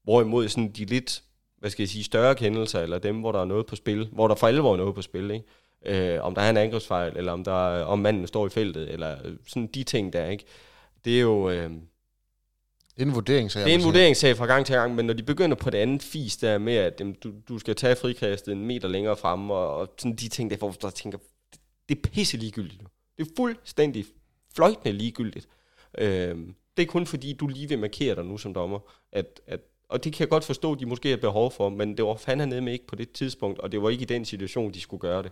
hvorimod 0.04 0.50
sådan 0.50 0.72
de 0.72 0.86
lidt, 0.86 1.24
hvad 1.58 1.70
skal 1.70 1.84
jeg 1.84 1.90
sige, 1.90 2.04
større 2.04 2.36
kendelser, 2.36 2.80
eller 2.80 3.00
dem, 3.00 3.20
hvor 3.20 3.32
der 3.32 3.42
er 3.42 3.46
noget 3.46 3.66
på 3.66 3.76
spil, 3.76 4.10
hvor 4.12 4.28
der 4.28 4.36
for 4.36 4.48
alvor 4.48 4.74
er 4.74 4.78
noget 4.78 4.96
på 4.96 5.02
spil, 5.02 5.32
ikke? 5.32 5.46
Øh, 5.86 6.24
om 6.24 6.36
der 6.36 6.42
er 6.42 6.50
en 6.50 6.58
angrebsfejl, 6.58 7.18
eller 7.18 7.32
om, 7.32 7.44
der 7.44 7.70
er, 7.70 7.84
om 7.84 8.00
manden 8.00 8.28
står 8.28 8.48
i 8.48 8.50
feltet, 8.50 8.92
eller 8.92 9.18
sådan 9.48 9.68
de 9.68 9.84
ting 9.84 10.14
der, 10.14 10.26
ikke? 10.26 10.46
Det 11.06 11.18
er 11.18 11.22
jo 11.22 11.50
øh, 11.50 11.72
Det 12.96 13.02
er 13.02 13.06
en 13.06 13.16
vurdering, 13.16 13.52
så 13.52 13.60
jeg 13.60 13.66
det 13.66 13.74
er 13.74 13.78
en 13.78 13.84
vurderingssag 13.84 14.38
fra 14.38 14.46
gang 14.46 14.66
til 14.66 14.76
gang, 14.76 14.96
men 14.96 15.06
når 15.06 15.14
de 15.14 15.24
begynder 15.24 15.56
på 15.56 15.70
det 15.70 15.78
andet 15.78 16.04
fis 16.04 16.38
der 16.38 16.58
med, 16.58 16.76
at 16.76 17.00
jamen, 17.00 17.16
du, 17.24 17.34
du 17.50 17.60
skal 17.60 17.76
tage 17.76 17.96
frikastet 17.96 18.52
en 18.52 18.66
meter 18.66 18.88
længere 18.88 19.18
frem, 19.18 19.50
og, 19.50 19.76
og 19.76 19.94
sådan 19.98 20.16
de 20.16 20.30
ting 20.30 20.52
der, 20.52 20.58
hvor 20.58 20.72
der 20.72 20.90
tænker, 20.90 21.18
det 21.90 21.98
er 21.98 22.10
pisse 22.10 22.38
ligegyldigt. 22.38 22.82
Det 23.18 23.28
er 23.28 23.32
fuldstændig 23.38 24.06
fløjtende 24.56 24.92
ligegyldigt. 24.92 25.48
Øhm, 25.98 26.56
det 26.78 26.84
er 26.84 26.88
kun 26.88 27.06
fordi, 27.06 27.34
du 27.34 27.48
lige 27.48 27.70
vil 27.70 27.80
markere 27.80 28.16
dig 28.16 28.26
nu 28.26 28.38
som 28.38 28.54
dommer. 28.54 28.80
At, 29.12 29.42
at, 29.48 29.60
og 29.90 30.04
det 30.04 30.14
kan 30.14 30.20
jeg 30.20 30.30
godt 30.30 30.44
forstå, 30.44 30.76
de 30.76 30.86
måske 30.86 31.10
har 31.10 31.18
behov 31.18 31.52
for, 31.52 31.70
men 31.70 31.98
det 31.98 32.06
var 32.06 32.16
fandme 32.16 32.46
nede 32.46 32.62
med 32.62 32.74
ikke 32.74 32.88
på 32.88 32.96
det 32.96 33.12
tidspunkt, 33.12 33.60
og 33.60 33.72
det 33.72 33.82
var 33.82 33.90
ikke 33.90 34.02
i 34.02 34.06
den 34.06 34.26
situation, 34.26 34.74
de 34.74 34.82
skulle 34.82 35.02
gøre 35.02 35.24
det. 35.24 35.32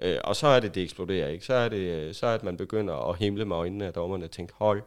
Øh, 0.00 0.18
og 0.24 0.36
så 0.36 0.46
er 0.46 0.60
det, 0.60 0.74
det 0.74 0.82
eksploderer, 0.82 1.28
ikke? 1.28 1.44
Så 1.44 1.54
er 1.54 1.68
det, 1.68 2.16
så 2.16 2.26
er 2.26 2.30
det, 2.30 2.38
at 2.38 2.44
man 2.44 2.56
begynder 2.56 2.94
at 2.94 3.18
himle 3.18 3.44
med 3.44 3.56
øjnene 3.56 3.86
af 3.86 3.92
dommerne 3.92 4.24
og 4.24 4.30
tænke, 4.30 4.52
hold 4.56 4.82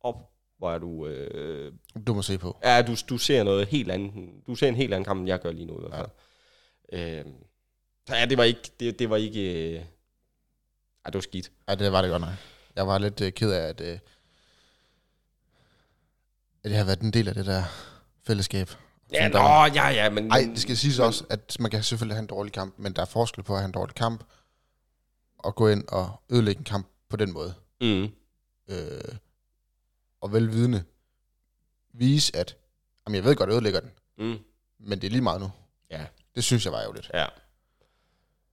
op, 0.00 0.30
hvor 0.58 0.72
er 0.72 0.78
du... 0.78 1.06
Øh, 1.06 1.72
Du 2.06 2.14
må 2.14 2.22
se 2.22 2.38
på. 2.38 2.58
Ja, 2.64 2.82
du, 2.82 2.96
du 3.08 3.18
ser 3.18 3.42
noget 3.42 3.68
helt 3.68 3.90
andet. 3.90 4.12
Du 4.46 4.54
ser 4.54 4.68
en 4.68 4.74
helt 4.74 4.94
anden 4.94 5.04
kamp, 5.04 5.18
end 5.20 5.28
jeg 5.28 5.40
gør 5.40 5.52
lige 5.52 5.66
nu 5.66 5.78
i 5.78 5.80
hvert 5.80 5.94
fald. 5.94 6.08
Ja. 6.92 7.22
Så 8.08 8.14
ja, 8.16 8.24
det 8.26 8.38
var 8.38 8.44
ikke... 8.44 8.70
Det, 8.80 8.98
det 8.98 9.10
var 9.10 9.16
ikke... 9.16 9.70
Øh, 9.70 9.74
ej, 9.74 9.84
det 11.06 11.14
var 11.14 11.20
skidt. 11.20 11.52
Ja, 11.68 11.74
det 11.74 11.92
var 11.92 12.02
det 12.02 12.10
godt 12.10 12.20
nok. 12.20 12.30
Jeg 12.76 12.86
var 12.86 12.98
lidt 12.98 13.20
uh, 13.20 13.28
ked 13.28 13.50
af, 13.52 13.68
at, 13.68 13.80
uh, 13.80 13.86
at 16.64 16.70
jeg 16.70 16.78
har 16.78 16.84
været 16.84 17.00
en 17.00 17.10
del 17.10 17.28
af 17.28 17.34
det 17.34 17.46
der 17.46 17.62
fællesskab. 18.26 18.68
Ja, 19.12 19.28
nå, 19.28 19.38
ja, 19.74 19.88
ja, 19.88 20.10
men... 20.10 20.30
Ej, 20.30 20.40
men- 20.40 20.50
det 20.50 20.60
skal 20.60 20.76
siges 20.76 20.98
også, 20.98 21.24
at 21.30 21.56
man 21.60 21.70
kan 21.70 21.82
selvfølgelig 21.82 22.16
have 22.16 22.22
en 22.22 22.26
dårlig 22.26 22.52
kamp, 22.52 22.74
men 22.78 22.92
der 22.92 23.02
er 23.02 23.06
forskel 23.06 23.42
på 23.44 23.52
at 23.54 23.58
have 23.60 23.66
en 23.66 23.72
dårlig 23.72 23.94
kamp, 23.94 24.24
og 25.38 25.54
gå 25.54 25.68
ind 25.68 25.84
og 25.88 26.10
ødelægge 26.30 26.58
en 26.58 26.64
kamp 26.64 26.86
på 27.08 27.16
den 27.16 27.32
måde. 27.32 27.54
Mm, 27.80 28.08
Øh, 28.68 29.00
og 30.20 30.32
velvidende 30.32 30.84
vise, 31.92 32.36
at 32.36 32.56
jamen, 33.06 33.14
jeg 33.16 33.24
ved 33.24 33.36
godt, 33.36 33.48
at 33.48 33.52
jeg 33.52 33.56
ødelægger 33.56 33.80
den, 33.80 33.90
mm, 34.18 34.38
men 34.78 35.00
det 35.00 35.06
er 35.06 35.10
lige 35.10 35.22
meget 35.22 35.40
nu. 35.40 35.50
ja, 35.90 36.06
Det 36.34 36.44
synes 36.44 36.64
jeg 36.64 36.72
var 36.72 36.80
ærgerligt. 36.80 37.10
ja. 37.14 37.26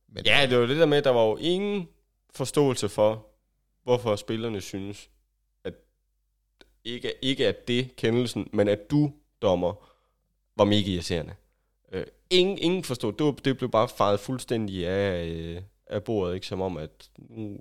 Men, 0.08 0.26
Ja, 0.26 0.48
det 0.50 0.60
var 0.60 0.66
det 0.66 0.78
der 0.78 0.86
med, 0.86 0.98
at 0.98 1.04
der 1.04 1.10
var 1.10 1.24
jo 1.26 1.38
ingen 1.38 1.88
forståelse 2.34 2.90
for, 2.90 3.28
hvorfor 3.84 4.16
spillerne 4.16 4.62
synes, 4.62 5.10
at 5.64 5.74
ikke, 6.84 7.14
ikke 7.22 7.48
at 7.48 7.68
det 7.68 7.96
kendelsen, 7.96 8.50
men 8.54 8.68
at 8.68 8.92
du, 8.92 9.14
dommer, 9.42 9.90
var 10.56 10.66
mega 10.66 10.90
irriterende. 10.90 11.36
Øh, 11.92 12.06
ingen, 12.30 12.58
ingen 12.58 12.84
forstod. 12.84 13.14
Det, 13.14 13.46
det 13.46 13.58
blev 13.58 13.72
bare 13.72 13.90
faret 13.90 14.20
fuldstændig 14.20 14.88
af, 14.88 15.26
øh, 15.26 15.62
af 15.88 16.04
bordet, 16.04 16.36
ikke? 16.36 16.48
Som 16.48 16.62
om, 16.62 16.78
at 16.78 17.10
nu... 17.18 17.60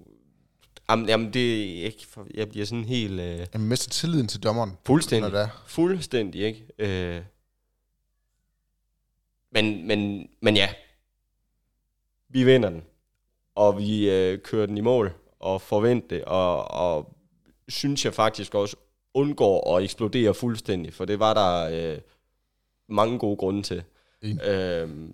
Jamen, 0.93 1.09
jamen 1.09 1.33
det 1.33 1.81
er 1.81 1.85
ikke... 1.85 2.07
For, 2.07 2.27
jeg 2.35 2.49
bliver 2.49 2.67
sådan 2.67 2.85
helt... 2.85 3.21
Øh, 3.21 3.47
jeg 3.53 3.61
mister 3.61 3.91
tilliden 3.91 4.29
til 4.29 4.43
dommeren, 4.43 4.71
når 4.71 4.81
fuldstændig. 4.87 5.33
det 5.33 5.41
er. 5.41 5.65
Fuldstændig, 5.67 6.43
ikke? 6.43 6.67
Øh, 6.79 7.23
men, 9.53 9.87
men, 9.87 10.29
men 10.41 10.57
ja, 10.57 10.69
vi 12.29 12.45
vinder 12.45 12.71
den, 12.71 12.83
og 13.55 13.79
vi 13.79 14.11
øh, 14.11 14.39
kører 14.39 14.67
den 14.67 14.79
i 14.79 14.81
mål, 14.81 15.13
og 15.41 15.63
forventer 15.63 16.09
det, 16.09 16.25
og, 16.25 16.71
og 16.71 17.17
synes 17.69 18.05
jeg 18.05 18.15
faktisk 18.15 18.55
også 18.55 18.77
undgår 19.15 19.77
at 19.77 19.85
eksplodere 19.85 20.35
fuldstændig, 20.35 20.95
for 20.95 21.05
det 21.05 21.19
var 21.19 21.35
der 21.35 21.93
øh, 21.95 22.01
mange 22.89 23.19
gode 23.19 23.37
grunde 23.37 23.63
til. 23.63 23.85
Enig. 24.23 24.47
Øh, 24.47 25.09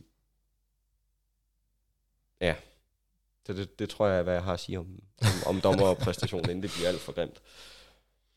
ja, 2.41 2.55
det, 3.49 3.57
det, 3.57 3.79
det 3.79 3.91
tror 3.91 4.07
jeg 4.07 4.19
er, 4.19 4.23
hvad 4.23 4.35
jeg 4.35 4.43
har 4.43 4.53
at 4.53 4.61
sige 4.61 4.79
om, 4.79 4.87
om, 5.23 5.29
om 5.47 5.61
dommer 5.61 5.87
og 5.87 5.99
præstation, 5.99 6.41
inden 6.41 6.63
det 6.63 6.71
bliver 6.77 6.89
alt 6.89 7.01
for 7.01 7.13
grimt. 7.13 7.39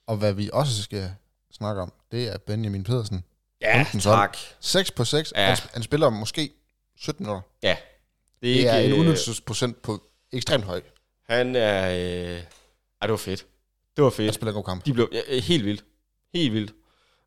Og 0.07 0.17
hvad 0.17 0.33
vi 0.33 0.49
også 0.53 0.83
skal 0.83 1.11
snakke 1.51 1.81
om, 1.81 1.93
det 2.11 2.27
er 2.27 2.37
Benjamin 2.37 2.83
Pedersen. 2.83 3.23
Ja, 3.61 3.85
tak. 3.99 4.37
6 4.59 4.91
på 4.91 5.05
6. 5.05 5.33
Ja. 5.35 5.47
Han, 5.47 5.57
han 5.73 5.83
spiller 5.83 6.09
måske 6.09 6.51
17 6.97 7.25
minutter. 7.25 7.41
Ja. 7.63 7.77
Det 8.41 8.55
Det 8.55 8.67
er 8.67 8.77
en 8.77 8.91
øh, 8.91 8.99
udnyttelsesprocent 8.99 9.81
på 9.81 10.01
ekstremt 10.31 10.63
høj. 10.63 10.81
Han 11.29 11.55
er... 11.55 11.89
Øh... 11.89 12.43
Ej, 13.01 13.07
det 13.07 13.09
var 13.11 13.17
fedt. 13.17 13.45
Det 13.95 14.03
var 14.03 14.09
Han 14.09 14.15
fedt. 14.15 14.35
spiller 14.35 14.51
en 14.51 14.55
god 14.55 14.63
kamp. 14.63 14.85
De 14.85 14.93
blev 14.93 15.09
ja, 15.11 15.19
øh, 15.27 15.43
helt 15.43 15.65
vildt. 15.65 15.85
Helt 16.33 16.53
vildt. 16.53 16.73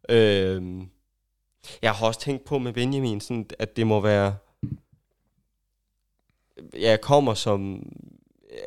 Øh... 0.09 0.63
Jeg 1.83 1.93
har 1.93 2.07
også 2.07 2.21
tænkt 2.21 2.45
på 2.45 2.59
med 2.59 2.73
Benjamin, 2.73 3.21
sådan, 3.21 3.47
at 3.59 3.77
det 3.77 3.87
må 3.87 4.01
være... 4.01 4.37
Jeg 6.79 7.01
kommer 7.01 7.35
som... 7.35 7.83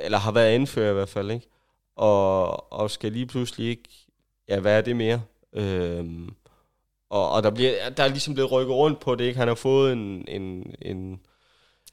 Eller 0.02 0.18
har 0.18 0.32
været 0.32 0.48
anfører 0.48 0.92
i 0.92 0.94
hvert 0.94 1.10
fald, 1.10 1.32
ikke? 1.32 1.48
Og, 1.96 2.74
og 2.74 2.92
skal 2.92 3.12
lige 3.12 3.26
pludselig 3.26 3.68
ikke... 3.70 3.84
Ja, 4.50 4.60
er 4.64 4.82
det 4.82 4.96
mere? 4.96 5.22
Øh... 5.54 6.06
Og, 7.10 7.32
og 7.32 7.44
der, 7.44 7.50
bliver, 7.50 7.90
der 7.90 8.04
er 8.04 8.08
ligesom 8.08 8.34
blevet 8.34 8.52
rykket 8.52 8.76
rundt 8.76 9.00
på 9.00 9.16
det, 9.16 9.26
ikke? 9.26 9.40
Han 9.40 9.48
har 9.48 9.56
fået 9.56 9.94
en, 9.94 10.26
en, 10.28 10.74
en, 10.82 11.20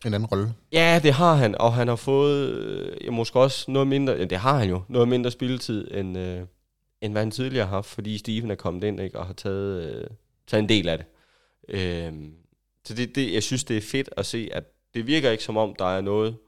En 0.06 0.14
anden 0.14 0.26
rolle. 0.26 0.54
Ja, 0.72 1.00
det 1.02 1.12
har 1.12 1.34
han, 1.34 1.54
og 1.60 1.74
han 1.74 1.88
har 1.88 1.96
fået 1.96 2.48
øh, 2.48 3.04
ja, 3.04 3.10
måske 3.10 3.40
også 3.40 3.70
noget 3.70 3.88
mindre, 3.88 4.12
ja, 4.12 4.24
det 4.24 4.38
har 4.38 4.58
han 4.58 4.68
jo, 4.68 4.82
noget 4.88 5.08
mindre 5.08 5.30
spilletid, 5.30 5.90
end, 5.90 6.18
øh, 6.18 6.40
end 7.00 7.12
hvad 7.12 7.22
han 7.22 7.30
tidligere 7.30 7.66
har 7.66 7.74
haft, 7.74 7.86
fordi 7.86 8.18
Steven 8.18 8.50
er 8.50 8.54
kommet 8.54 8.84
ind 8.84 9.00
ikke, 9.00 9.18
og 9.18 9.26
har 9.26 9.32
taget, 9.32 9.94
øh, 9.94 10.06
taget 10.46 10.62
en 10.62 10.68
del 10.68 10.88
af 10.88 10.98
det. 10.98 11.06
Øh, 11.68 12.12
så 12.84 12.94
det, 12.94 13.14
det, 13.14 13.32
jeg 13.32 13.42
synes, 13.42 13.64
det 13.64 13.76
er 13.76 13.80
fedt 13.80 14.08
at 14.16 14.26
se, 14.26 14.48
at 14.52 14.64
det 14.94 15.06
virker 15.06 15.30
ikke 15.30 15.44
som 15.44 15.56
om, 15.56 15.74
der 15.74 15.84
er 15.84 16.00
noget, 16.00 16.38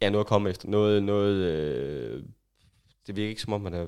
ja, 0.00 0.10
noget 0.10 0.24
at 0.24 0.28
komme 0.28 0.50
efter, 0.50 0.68
noget, 0.68 1.02
noget 1.02 1.34
øh, 1.36 2.24
det 3.06 3.16
virker 3.16 3.28
ikke 3.28 3.42
som 3.42 3.52
om, 3.52 3.60
man 3.60 3.74
er, 3.74 3.86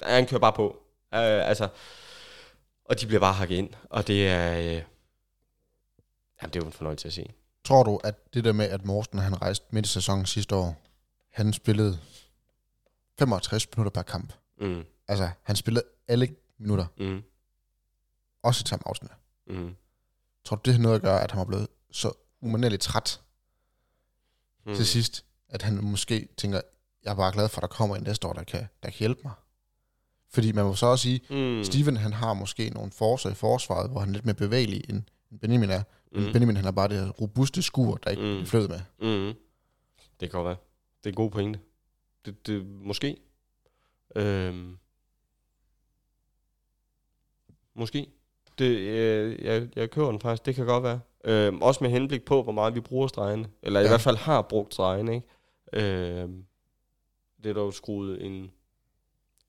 der, 0.00 0.06
han 0.14 0.26
kører 0.26 0.40
bare 0.40 0.52
på. 0.52 0.82
Øh, 1.14 1.48
altså, 1.48 1.68
og 2.84 3.00
de 3.00 3.06
bliver 3.06 3.20
bare 3.20 3.32
hakket 3.34 3.56
ind, 3.56 3.70
og 3.90 4.06
det 4.06 4.28
er, 4.28 4.58
øh, 4.58 4.64
jamen, 6.42 6.52
det 6.52 6.56
er 6.56 6.60
jo 6.60 6.66
en 6.66 6.72
fornøjelse 6.72 7.08
at 7.08 7.12
se. 7.12 7.32
Tror 7.64 7.82
du, 7.82 8.00
at 8.04 8.34
det 8.34 8.44
der 8.44 8.52
med, 8.52 8.66
at 8.66 8.84
Morten 8.84 9.18
han 9.18 9.42
rejste 9.42 9.66
midt 9.70 9.86
i 9.86 9.88
sæsonen 9.88 10.26
sidste 10.26 10.54
år, 10.56 10.82
han 11.30 11.52
spillede 11.52 11.98
65 13.18 13.68
minutter 13.76 13.90
per 13.90 14.02
kamp. 14.02 14.32
Mm. 14.60 14.84
Altså, 15.08 15.30
han 15.42 15.56
spillede 15.56 15.84
alle 16.08 16.36
minutter, 16.58 16.86
Mm. 16.98 17.22
også 18.42 18.62
i 18.62 18.64
timeoutene. 18.64 19.10
Mm. 19.46 19.74
Tror 20.44 20.56
du, 20.56 20.62
det 20.64 20.74
har 20.74 20.82
noget 20.82 20.96
at 20.96 21.02
gøre, 21.02 21.22
at 21.22 21.30
han 21.30 21.38
var 21.38 21.44
blevet 21.44 21.68
så 21.90 22.12
umanerligt 22.40 22.82
træt 22.82 23.20
Mm. 24.66 24.74
til 24.74 24.86
sidst, 24.86 25.24
at 25.48 25.62
han 25.62 25.84
måske 25.84 26.28
tænker, 26.36 26.60
jeg 27.04 27.10
er 27.10 27.14
bare 27.16 27.32
glad 27.32 27.48
for, 27.48 27.56
at 27.58 27.62
der 27.62 27.68
kommer 27.68 27.96
en 27.96 28.02
næste 28.02 28.26
år, 28.26 28.32
der 28.32 28.42
kan, 28.44 28.60
der 28.82 28.90
kan 28.90 28.98
hjælpe 28.98 29.20
mig. 29.24 29.32
Fordi 30.30 30.52
man 30.52 30.64
må 30.64 30.74
så 30.74 30.86
også 30.86 31.02
sige, 31.02 31.20
Mm. 31.30 31.64
Steven 31.64 31.96
han 31.96 32.12
har 32.12 32.34
måske 32.34 32.70
nogle 32.70 32.92
forser 32.92 33.30
i 33.30 33.34
forsvaret, 33.34 33.90
hvor 33.90 34.00
han 34.00 34.08
er 34.08 34.12
lidt 34.12 34.24
mere 34.24 34.34
bevægelig, 34.34 34.90
end 34.90 35.02
Benjamin 35.40 35.70
er. 35.70 35.82
Men 36.12 36.26
Mm. 36.26 36.32
Benjamin 36.32 36.56
han 36.56 36.64
har 36.64 36.72
bare 36.72 36.88
det 36.88 36.96
her 37.04 37.08
robuste 37.10 37.62
skur, 37.62 37.94
der 37.96 38.10
ikke 38.10 38.22
Mm. 38.40 38.46
flød 38.46 38.68
med. 38.68 38.80
Mm. 39.00 39.34
Det 40.20 40.30
kan 40.30 40.30
godt 40.30 40.44
være. 40.46 40.56
Det 40.98 41.06
er 41.06 41.10
en 41.10 41.14
god 41.16 41.30
pointe. 41.30 41.60
Det, 42.24 42.46
det, 42.46 42.66
måske. 42.66 43.16
Øhm. 44.16 44.78
Måske. 47.74 48.06
Det, 48.58 48.64
øh, 48.78 49.44
jeg, 49.44 49.68
jeg 49.76 49.90
kører 49.90 50.10
den 50.10 50.20
faktisk. 50.20 50.46
Det 50.46 50.54
kan 50.54 50.66
godt 50.66 50.82
være. 50.84 51.00
Øhm, 51.24 51.62
også 51.62 51.84
med 51.84 51.90
henblik 51.90 52.24
på, 52.24 52.42
hvor 52.42 52.52
meget 52.52 52.74
vi 52.74 52.80
bruger 52.80 53.06
stregene. 53.06 53.48
Eller 53.62 53.80
ja. 53.80 53.86
i 53.86 53.88
hvert 53.88 54.00
fald 54.00 54.16
har 54.16 54.42
brugt 54.42 54.74
stregene, 54.74 55.14
ikke? 55.14 55.26
Øhm, 55.72 56.44
det 57.42 57.50
er 57.50 57.54
dog 57.54 57.74
skruet 57.74 58.26
en, 58.26 58.50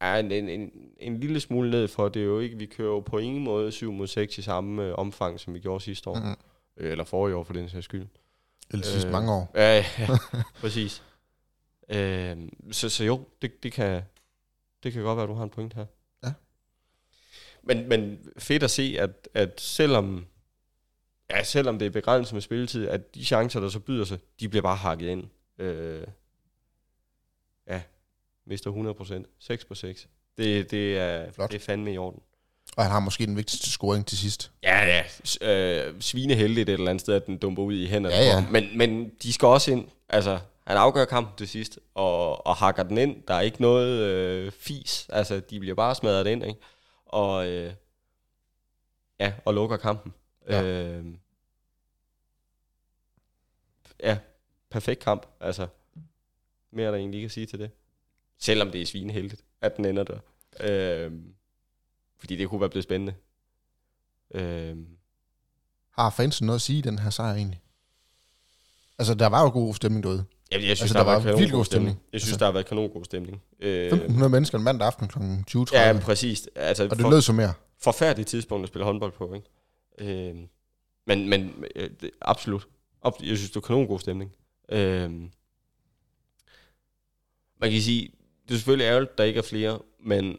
ja, 0.01 0.19
en, 0.19 0.31
en, 0.31 0.49
en, 0.49 0.71
en 0.97 1.19
lille 1.19 1.39
smule 1.39 1.69
ned 1.69 1.87
for. 1.87 2.09
Det 2.09 2.21
er 2.21 2.25
jo 2.25 2.39
ikke, 2.39 2.57
vi 2.57 2.65
kører 2.65 2.89
jo 2.89 2.99
på 2.99 3.17
ingen 3.17 3.43
måde 3.43 3.71
7 3.71 3.91
mod 3.91 4.07
6 4.07 4.37
i 4.37 4.41
samme 4.41 4.83
øh, 4.83 4.93
omfang, 4.95 5.39
som 5.39 5.53
vi 5.53 5.59
gjorde 5.59 5.83
sidste 5.83 6.09
år. 6.09 6.15
Mm. 6.15 6.35
Øh, 6.77 6.91
eller 6.91 7.03
forrige 7.03 7.35
år, 7.35 7.43
for 7.43 7.53
den 7.53 7.69
sags 7.69 7.85
skyld. 7.85 8.07
Eller 8.71 8.85
sidste 8.85 9.07
Øh, 9.07 9.11
mange 9.11 9.33
år. 9.33 9.51
Ja, 9.55 9.75
ja, 9.99 10.07
præcis. 10.61 11.03
Øhm, 11.89 12.71
så, 12.71 12.89
så 12.89 13.03
jo, 13.03 13.23
det, 13.41 13.63
det, 13.63 13.71
kan, 13.71 14.01
det 14.83 14.93
kan 14.93 15.01
godt 15.01 15.15
være, 15.15 15.23
at 15.23 15.29
du 15.29 15.33
har 15.33 15.43
en 15.43 15.49
point 15.49 15.73
her. 15.73 15.85
Ja. 16.23 16.33
Men, 17.63 17.89
men 17.89 18.19
fedt 18.37 18.63
at 18.63 18.71
se, 18.71 18.95
at, 18.99 19.29
at 19.33 19.61
selvom, 19.61 20.25
ja, 21.29 21.43
selvom 21.43 21.79
det 21.79 21.85
er 21.85 21.89
begrænset 21.89 22.33
med 22.33 22.41
spilletid, 22.41 22.87
at 22.87 23.15
de 23.15 23.25
chancer, 23.25 23.59
der 23.59 23.69
så 23.69 23.79
byder 23.79 24.05
sig, 24.05 24.19
de 24.39 24.49
bliver 24.49 24.63
bare 24.63 24.75
hakket 24.75 25.07
ind. 25.07 25.23
Øh, 25.59 26.07
ja, 27.67 27.81
mister 28.45 28.69
100 28.69 28.93
procent. 28.93 29.27
6 29.39 29.65
på 29.65 29.75
6. 29.75 30.07
Det, 30.37 30.71
det, 30.71 30.97
er, 30.97 31.31
Flot. 31.31 31.51
det 31.51 31.61
er 31.61 31.65
fandme 31.65 31.93
i 31.93 31.97
orden. 31.97 32.21
Og 32.77 32.83
han 32.83 32.91
har 32.91 32.99
måske 32.99 33.25
den 33.25 33.37
vigtigste 33.37 33.69
scoring 33.69 34.05
til 34.05 34.17
sidst. 34.17 34.51
Ja, 34.63 34.85
ja. 34.85 35.03
Øh, 35.87 36.01
svineheldigt 36.01 36.69
et 36.69 36.73
eller 36.73 36.89
andet 36.89 37.01
sted, 37.01 37.13
at 37.13 37.27
den 37.27 37.37
dumper 37.37 37.63
ud 37.63 37.73
i 37.73 37.87
hænderne. 37.87 38.15
Ja, 38.15 38.23
ja. 38.23 38.45
Men, 38.51 38.77
men 38.77 39.11
de 39.23 39.33
skal 39.33 39.45
også 39.47 39.71
ind. 39.71 39.87
Altså, 40.09 40.39
han 40.67 40.77
afgør 40.77 41.05
kampen 41.05 41.37
til 41.37 41.47
sidst, 41.47 41.79
og, 41.93 42.47
og 42.47 42.55
hakker 42.55 42.83
den 42.83 42.97
ind. 42.97 43.23
Der 43.27 43.33
er 43.33 43.41
ikke 43.41 43.61
noget 43.61 43.99
øh, 43.99 44.51
fis. 44.51 45.07
Altså, 45.09 45.39
de 45.39 45.59
bliver 45.59 45.75
bare 45.75 45.95
smadret 45.95 46.27
ind, 46.27 46.45
ikke? 46.45 46.59
Og, 47.05 47.47
øh, 47.47 47.73
ja, 49.19 49.33
og 49.45 49.53
lukker 49.53 49.77
kampen. 49.77 50.13
Ja. 50.49 50.63
Øh, 50.63 51.05
ja, 54.03 54.17
perfekt 54.69 55.03
kamp. 55.03 55.25
Altså, 55.39 55.67
mere 56.71 56.85
er 56.87 56.91
der 56.91 56.97
egentlig 56.97 57.17
ikke 57.17 57.25
at 57.25 57.31
sige 57.31 57.45
til 57.45 57.59
det. 57.59 57.71
Selvom 58.37 58.71
det 58.71 58.81
er 58.81 58.85
svineheldigt, 58.85 59.43
at 59.61 59.77
den 59.77 59.85
ender 59.85 60.03
der. 60.03 60.19
Øh, 60.59 61.11
fordi 62.17 62.35
det 62.35 62.49
kunne 62.49 62.61
være 62.61 62.69
blevet 62.69 62.83
spændende. 62.83 63.13
Øh, 64.33 64.77
Har 65.97 66.09
fansen 66.09 66.45
noget 66.45 66.57
at 66.57 66.61
sige 66.61 66.79
i 66.79 66.81
den 66.81 66.99
her 66.99 67.09
sejr 67.09 67.33
egentlig? 67.35 67.61
Altså, 68.99 69.13
der 69.13 69.27
var 69.27 69.41
jo 69.43 69.49
god 69.49 69.73
stemning 69.75 70.03
derude. 70.03 70.25
Jamen, 70.51 70.67
jeg 70.67 70.77
synes, 70.77 70.81
Altså, 70.91 70.93
der, 70.97 71.03
der 71.03 71.11
var 71.13 71.19
været 71.19 71.39
vildt 71.39 71.51
god 71.51 71.65
stemning. 71.65 71.99
Jeg 72.13 72.21
synes, 72.21 72.31
Altså- 72.33 72.39
der 72.39 72.45
har 72.45 72.51
været 72.53 72.65
kanon 72.65 72.89
god 72.89 73.05
stemning. 73.05 73.41
Øh, 73.59 73.83
1500 73.85 74.29
mennesker 74.29 74.57
en 74.57 74.63
mandag 74.63 74.87
aften 74.87 75.07
kl. 75.07 75.17
20.30. 75.57 75.75
ja, 75.77 75.99
præcis. 75.99 76.47
Altså, 76.55 76.83
og 76.83 76.89
det 76.89 77.01
for, 77.01 77.09
lød 77.09 77.21
som 77.21 77.35
mere. 77.35 77.53
forfærdeligt 77.77 78.29
tidspunkt 78.29 78.63
at 78.63 78.69
spille 78.69 78.85
håndbold 78.85 79.11
på, 79.11 79.33
ikke? 79.33 79.47
Øh, 79.99 80.35
men 81.05 81.29
men 81.29 81.63
øh, 81.75 81.89
det, 82.01 82.11
absolut. 82.21 82.67
Ab- 83.07 83.19
Jeg 83.27 83.37
synes, 83.37 83.49
det 83.51 83.55
er 83.57 83.61
kanon 83.61 83.87
god 83.87 83.99
stemning. 83.99 84.35
Øh, 84.69 85.11
man 87.61 87.71
kan 87.71 87.81
sige, 87.81 88.11
det 88.47 88.53
er 88.53 88.57
selvfølgelig 88.57 88.85
ærgerligt, 88.85 89.17
der 89.17 89.23
ikke 89.23 89.37
er 89.37 89.41
flere, 89.43 89.79
men 89.99 90.37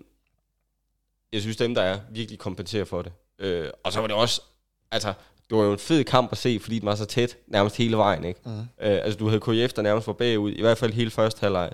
jeg 1.32 1.40
synes, 1.40 1.56
dem, 1.56 1.74
der 1.74 1.82
er, 1.82 2.00
virkelig 2.10 2.38
kompenserer 2.38 2.84
for 2.84 3.02
det. 3.02 3.12
Øh, 3.38 3.70
og 3.84 3.92
så 3.92 4.00
var 4.00 4.06
det 4.06 4.16
også, 4.16 4.42
altså, 4.90 5.12
det 5.50 5.58
var 5.58 5.64
jo 5.64 5.72
en 5.72 5.78
fed 5.78 6.04
kamp 6.04 6.32
at 6.32 6.38
se, 6.38 6.58
fordi 6.60 6.78
den 6.78 6.86
var 6.86 6.94
så 6.94 7.04
tæt 7.04 7.36
nærmest 7.46 7.76
hele 7.76 7.96
vejen, 7.96 8.24
ikke? 8.24 8.40
Mm. 8.44 8.50
Øh, 8.58 8.66
altså, 8.78 9.18
du 9.18 9.26
havde 9.28 9.40
KF, 9.40 9.72
der 9.72 9.82
nærmest 9.82 10.06
var 10.06 10.12
bagud, 10.12 10.52
i 10.52 10.60
hvert 10.60 10.78
fald 10.78 10.92
hele 10.92 11.10
første 11.10 11.40
halvleg. 11.40 11.70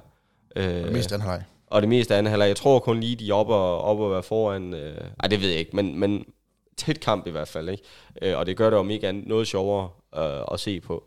Øh, 0.56 0.84
Og 0.86 0.92
mest 0.92 1.12
anden 1.12 1.28
halvleg. 1.28 1.44
og 1.66 1.82
det 1.82 1.88
meste 1.88 2.14
af 2.14 2.18
anden 2.18 2.30
halvleg. 2.30 2.48
Jeg 2.48 2.56
tror 2.56 2.78
kun 2.78 3.00
lige, 3.00 3.16
de 3.16 3.28
er 3.30 3.34
oppe 3.34 3.54
og, 3.54 3.80
op 3.82 3.98
og 4.00 4.10
være 4.10 4.22
foran. 4.22 4.74
Øh, 4.74 5.10
ej, 5.20 5.28
det 5.28 5.40
ved 5.40 5.48
jeg 5.48 5.58
ikke, 5.58 5.76
men, 5.76 5.98
men 5.98 6.24
tæt 6.76 7.00
kamp 7.00 7.26
i 7.26 7.30
hvert 7.30 7.48
fald. 7.48 7.68
Ikke? 7.68 7.84
Øh, 8.22 8.38
og 8.38 8.46
det 8.46 8.56
gør 8.56 8.70
det 8.70 8.78
om 8.78 8.90
ikke 8.90 9.08
andet 9.08 9.26
noget 9.26 9.48
sjovere 9.48 9.90
øh, 10.16 10.44
at 10.52 10.60
se 10.60 10.80
på, 10.80 11.04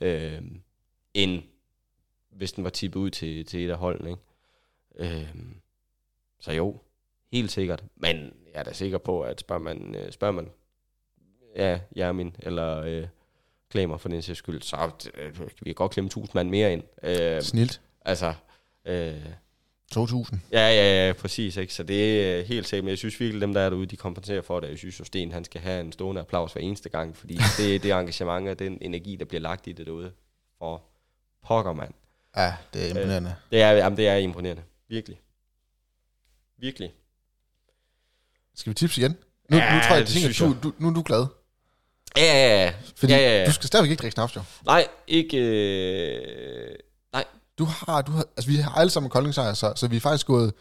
øh, 0.00 0.42
end 1.14 1.42
hvis 2.30 2.52
den 2.52 2.64
var 2.64 2.70
tippet 2.70 3.00
ud 3.00 3.10
til, 3.10 3.44
til 3.46 3.66
et 3.66 3.70
af 3.70 3.78
holdene. 3.78 4.10
Ikke? 4.10 4.22
Øh, 5.16 5.34
så 6.40 6.52
jo, 6.52 6.76
helt 7.32 7.52
sikkert. 7.52 7.84
Men 7.96 8.16
jeg 8.52 8.60
er 8.60 8.62
da 8.62 8.72
sikker 8.72 8.98
på, 8.98 9.22
at 9.22 9.40
spørger 9.40 9.62
man, 9.62 9.94
øh, 9.94 10.12
spørger 10.12 10.32
man 10.32 10.50
ja, 11.56 11.80
Jermin 11.96 12.36
eller 12.38 12.80
øh, 12.80 13.06
Klamer 13.70 13.96
for 13.96 14.08
den 14.08 14.22
sags 14.22 14.38
skyld, 14.38 14.62
så 14.62 14.90
øh, 15.14 15.34
kan 15.34 15.50
vi 15.60 15.72
godt 15.72 15.92
klemme 15.92 16.06
1000 16.06 16.30
mand 16.34 16.50
mere 16.50 16.72
ind. 16.72 16.82
Øh, 17.02 17.42
Snilt. 17.42 17.80
altså, 18.04 18.34
øh, 18.84 19.26
2000. 19.92 20.40
Ja, 20.52 20.68
ja, 20.68 21.06
ja, 21.06 21.12
præcis. 21.12 21.56
Ikke? 21.56 21.74
Så 21.74 21.82
det 21.82 22.22
er 22.22 22.42
helt 22.42 22.68
sikkert. 22.68 22.84
Men 22.84 22.90
jeg 22.90 22.98
synes 22.98 23.20
virkelig, 23.20 23.40
dem 23.40 23.54
der 23.54 23.60
er 23.60 23.70
derude, 23.70 23.86
de 23.86 23.96
kompenserer 23.96 24.42
for 24.42 24.60
det. 24.60 24.68
Jeg 24.68 24.78
synes 24.78 25.00
jo, 25.00 25.04
Sten 25.04 25.32
han 25.32 25.44
skal 25.44 25.60
have 25.60 25.80
en 25.80 25.92
stående 25.92 26.20
applaus 26.20 26.52
hver 26.52 26.62
eneste 26.62 26.88
gang, 26.88 27.16
fordi 27.16 27.34
det 27.58 27.74
er 27.74 27.78
det 27.78 27.92
engagement 27.92 28.48
og 28.48 28.58
den 28.58 28.78
energi, 28.80 29.16
der 29.16 29.24
bliver 29.24 29.40
lagt 29.40 29.66
i 29.66 29.72
det 29.72 29.86
derude. 29.86 30.12
For 30.58 30.82
pokker, 31.46 31.72
mand. 31.72 31.94
Ja, 32.36 32.54
det 32.74 32.84
er 32.84 32.88
imponerende. 32.88 33.34
Det 33.50 33.62
er, 33.62 33.70
jamen, 33.70 33.96
det 33.96 34.08
er 34.08 34.14
imponerende. 34.14 34.62
Virkelig. 34.88 35.20
Virkelig. 36.58 36.92
Skal 38.54 38.70
vi 38.70 38.74
tipse 38.74 39.00
igen? 39.00 39.16
Nu, 39.50 39.56
Ja, 39.56 39.74
nu 39.74 39.80
tror 39.80 39.96
jeg, 39.96 40.06
det 40.06 40.12
tænker, 40.14 40.32
synes 40.32 40.56
du, 40.62 40.68
du, 40.68 40.74
nu 40.78 40.88
er 40.88 40.94
du 40.94 41.02
glad. 41.02 41.26
Ja, 42.16 42.22
ja, 42.22 42.64
ja. 42.64 42.72
Fordi 42.96 43.12
ja, 43.12 43.18
ja, 43.18 43.40
ja. 43.40 43.46
du 43.46 43.52
skal 43.52 43.66
stadigvæk 43.66 43.90
ikke 43.90 44.00
drikke 44.00 44.14
snaps, 44.14 44.36
jo. 44.36 44.42
Nej, 44.64 44.86
ikke... 45.06 45.38
Øh, 45.38 46.76
nej. 47.12 47.24
Du 47.58 47.64
har, 47.64 48.02
du 48.02 48.12
har, 48.12 48.26
altså 48.36 48.50
vi 48.50 48.56
har 48.56 48.74
alle 48.74 48.90
sammen 48.90 49.10
Kolding 49.10 49.34
sejr, 49.34 49.54
så, 49.54 49.72
så 49.76 49.88
vi 49.88 49.96
er 49.96 50.00
faktisk 50.00 50.26
gået 50.26 50.54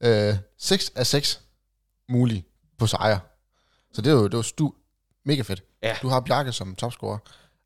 øh, 0.00 0.34
6 0.58 0.92
af 0.96 1.06
6 1.06 1.40
mulige 2.08 2.44
på 2.78 2.86
sejre. 2.86 3.20
Så 3.92 4.02
det 4.02 4.10
er 4.10 4.14
jo, 4.14 4.24
det 4.26 4.36
var 4.36 4.42
stu, 4.42 4.72
mega 5.24 5.42
fedt. 5.42 5.64
Ja. 5.82 5.96
Du 6.02 6.08
har 6.08 6.20
Bjarke 6.20 6.52
som 6.52 6.74
topscorer. 6.74 7.18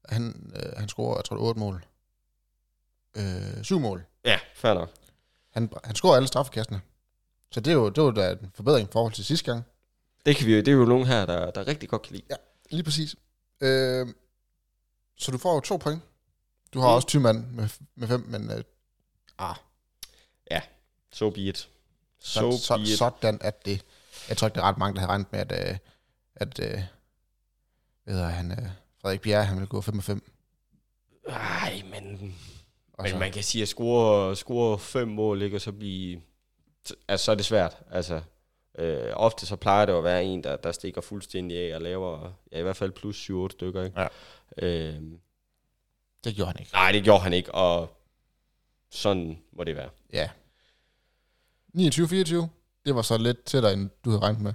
Han, 0.09 0.53
øh, 0.57 0.73
han 0.77 0.89
scorer, 0.89 1.17
jeg 1.17 1.25
tror, 1.25 1.37
det 1.37 1.43
er 1.43 1.47
8 1.47 1.61
mål. 1.61 1.85
Øh, 3.17 3.63
7 3.63 3.81
mål. 3.81 4.05
Ja, 4.25 4.39
fair 4.55 4.75
nok. 4.75 4.91
Han, 5.53 5.73
han 5.85 5.95
scorer 5.95 6.17
alle 6.17 6.29
straffekastene. 6.29 6.81
Så 7.53 7.61
det 7.61 7.71
er 7.71 7.75
jo, 7.75 7.89
det 7.89 8.03
var 8.03 8.11
da 8.11 8.31
en 8.31 8.51
forbedring 8.55 8.89
i 8.89 8.93
forhold 8.93 9.13
til 9.13 9.25
sidste 9.25 9.53
gang. 9.53 9.65
Det, 10.27 10.37
kan 10.37 10.47
vi, 10.47 10.57
det 10.57 10.69
er 10.69 10.73
jo 10.73 10.85
nogen 10.85 11.07
her, 11.07 11.27
der, 11.27 11.51
der 11.51 11.67
rigtig 11.67 11.89
godt 11.89 12.03
kan 12.03 12.13
lide. 12.13 12.25
Lige 12.71 12.83
præcis. 12.83 13.17
Øh, 13.61 14.07
så 15.19 15.33
du 15.33 15.39
får 15.39 15.55
jo 15.55 15.61
to 15.61 15.77
point. 15.77 16.03
Du 16.75 16.81
har 16.81 16.87
Mm. 16.89 16.91
mm. 16.93 16.95
også 16.97 17.09
Thymann 17.09 17.57
med, 17.57 17.69
med 17.95 18.09
fem, 18.09 18.21
men 18.29 18.51
øh, 18.51 18.65
ah, 19.39 19.57
So 21.13 21.31
be 21.31 21.41
it. 21.41 21.69
så, 22.21 22.41
So 22.41 22.51
så, 22.59 22.77
be 22.77 22.83
it. 22.83 22.99
sådan 22.99 23.39
at 23.41 23.67
det... 23.67 23.85
Jeg 24.29 24.37
tror 24.37 24.49
ikke, 24.49 24.55
der 24.55 24.61
er 24.63 24.69
ret 24.69 24.79
mange, 24.79 24.95
der 24.95 25.01
har 25.01 25.09
regnet 25.09 25.33
med, 25.33 25.41
at, 25.41 25.71
øh, 25.71 25.77
at 26.37 26.59
øh, 26.59 26.81
hvad 28.05 28.15
hedder 28.15 28.29
han, 28.29 28.51
øh, 28.51 28.69
Frederik 29.03 29.21
Bjerre, 29.21 29.45
han 29.45 29.59
vil 29.61 29.69
gå 29.69 29.81
5 29.81 29.99
og 29.99 30.05
5. 30.05 30.33
Ej, 31.29 31.83
men 31.91 32.35
Og 32.93 33.03
Men 33.03 33.11
så, 33.13 33.19
man 33.19 33.33
kan 33.33 33.43
sige, 33.43 33.63
at 33.63 33.69
score, 33.69 34.37
score 34.37 34.79
fem 34.79 35.09
mål, 35.09 35.43
ikke, 35.43 35.57
og 35.57 35.61
så 35.61 35.73
blive... 35.73 36.21
Altså, 37.09 37.25
så 37.25 37.31
er 37.31 37.35
det 37.37 37.45
svært. 37.45 37.77
Altså, 37.91 38.21
øh, 38.79 39.13
ofte 39.15 39.47
så 39.47 39.57
plejer 39.57 39.87
det 39.87 39.93
at 39.93 40.05
være 40.05 40.25
en, 40.25 40.45
der, 40.45 40.57
der 40.57 40.73
stikker 40.73 41.01
fuldstændig 41.01 41.59
af 41.59 41.75
og 41.75 41.83
laver 41.83 42.33
ja, 42.53 42.59
i 42.59 42.63
hvert 42.63 42.77
fald 42.77 42.93
plus 42.93 43.31
7-8 43.31 43.49
stykker. 43.51 43.85
Ikke? 43.85 44.01
Ja. 44.01 44.09
Øh, 44.67 45.03
det 46.25 46.35
gjorde 46.35 46.51
han 46.51 46.61
ikke. 46.61 46.73
nej, 46.73 46.93
det 46.93 47.05
gjorde 47.05 47.21
han 47.23 47.33
ikke, 47.33 47.55
og 47.55 47.97
sådan 48.91 49.39
må 49.53 49.65
det 49.65 49.77
være. 49.77 49.91
Ja. 50.13 50.31
29-24, 51.77 52.47
det 52.85 52.95
var 52.95 53.03
så 53.03 53.19
lidt 53.19 53.45
tættere, 53.45 53.73
end 53.73 53.91
du 54.05 54.11
havde 54.11 54.23
regnet 54.23 54.41
med. 54.43 54.55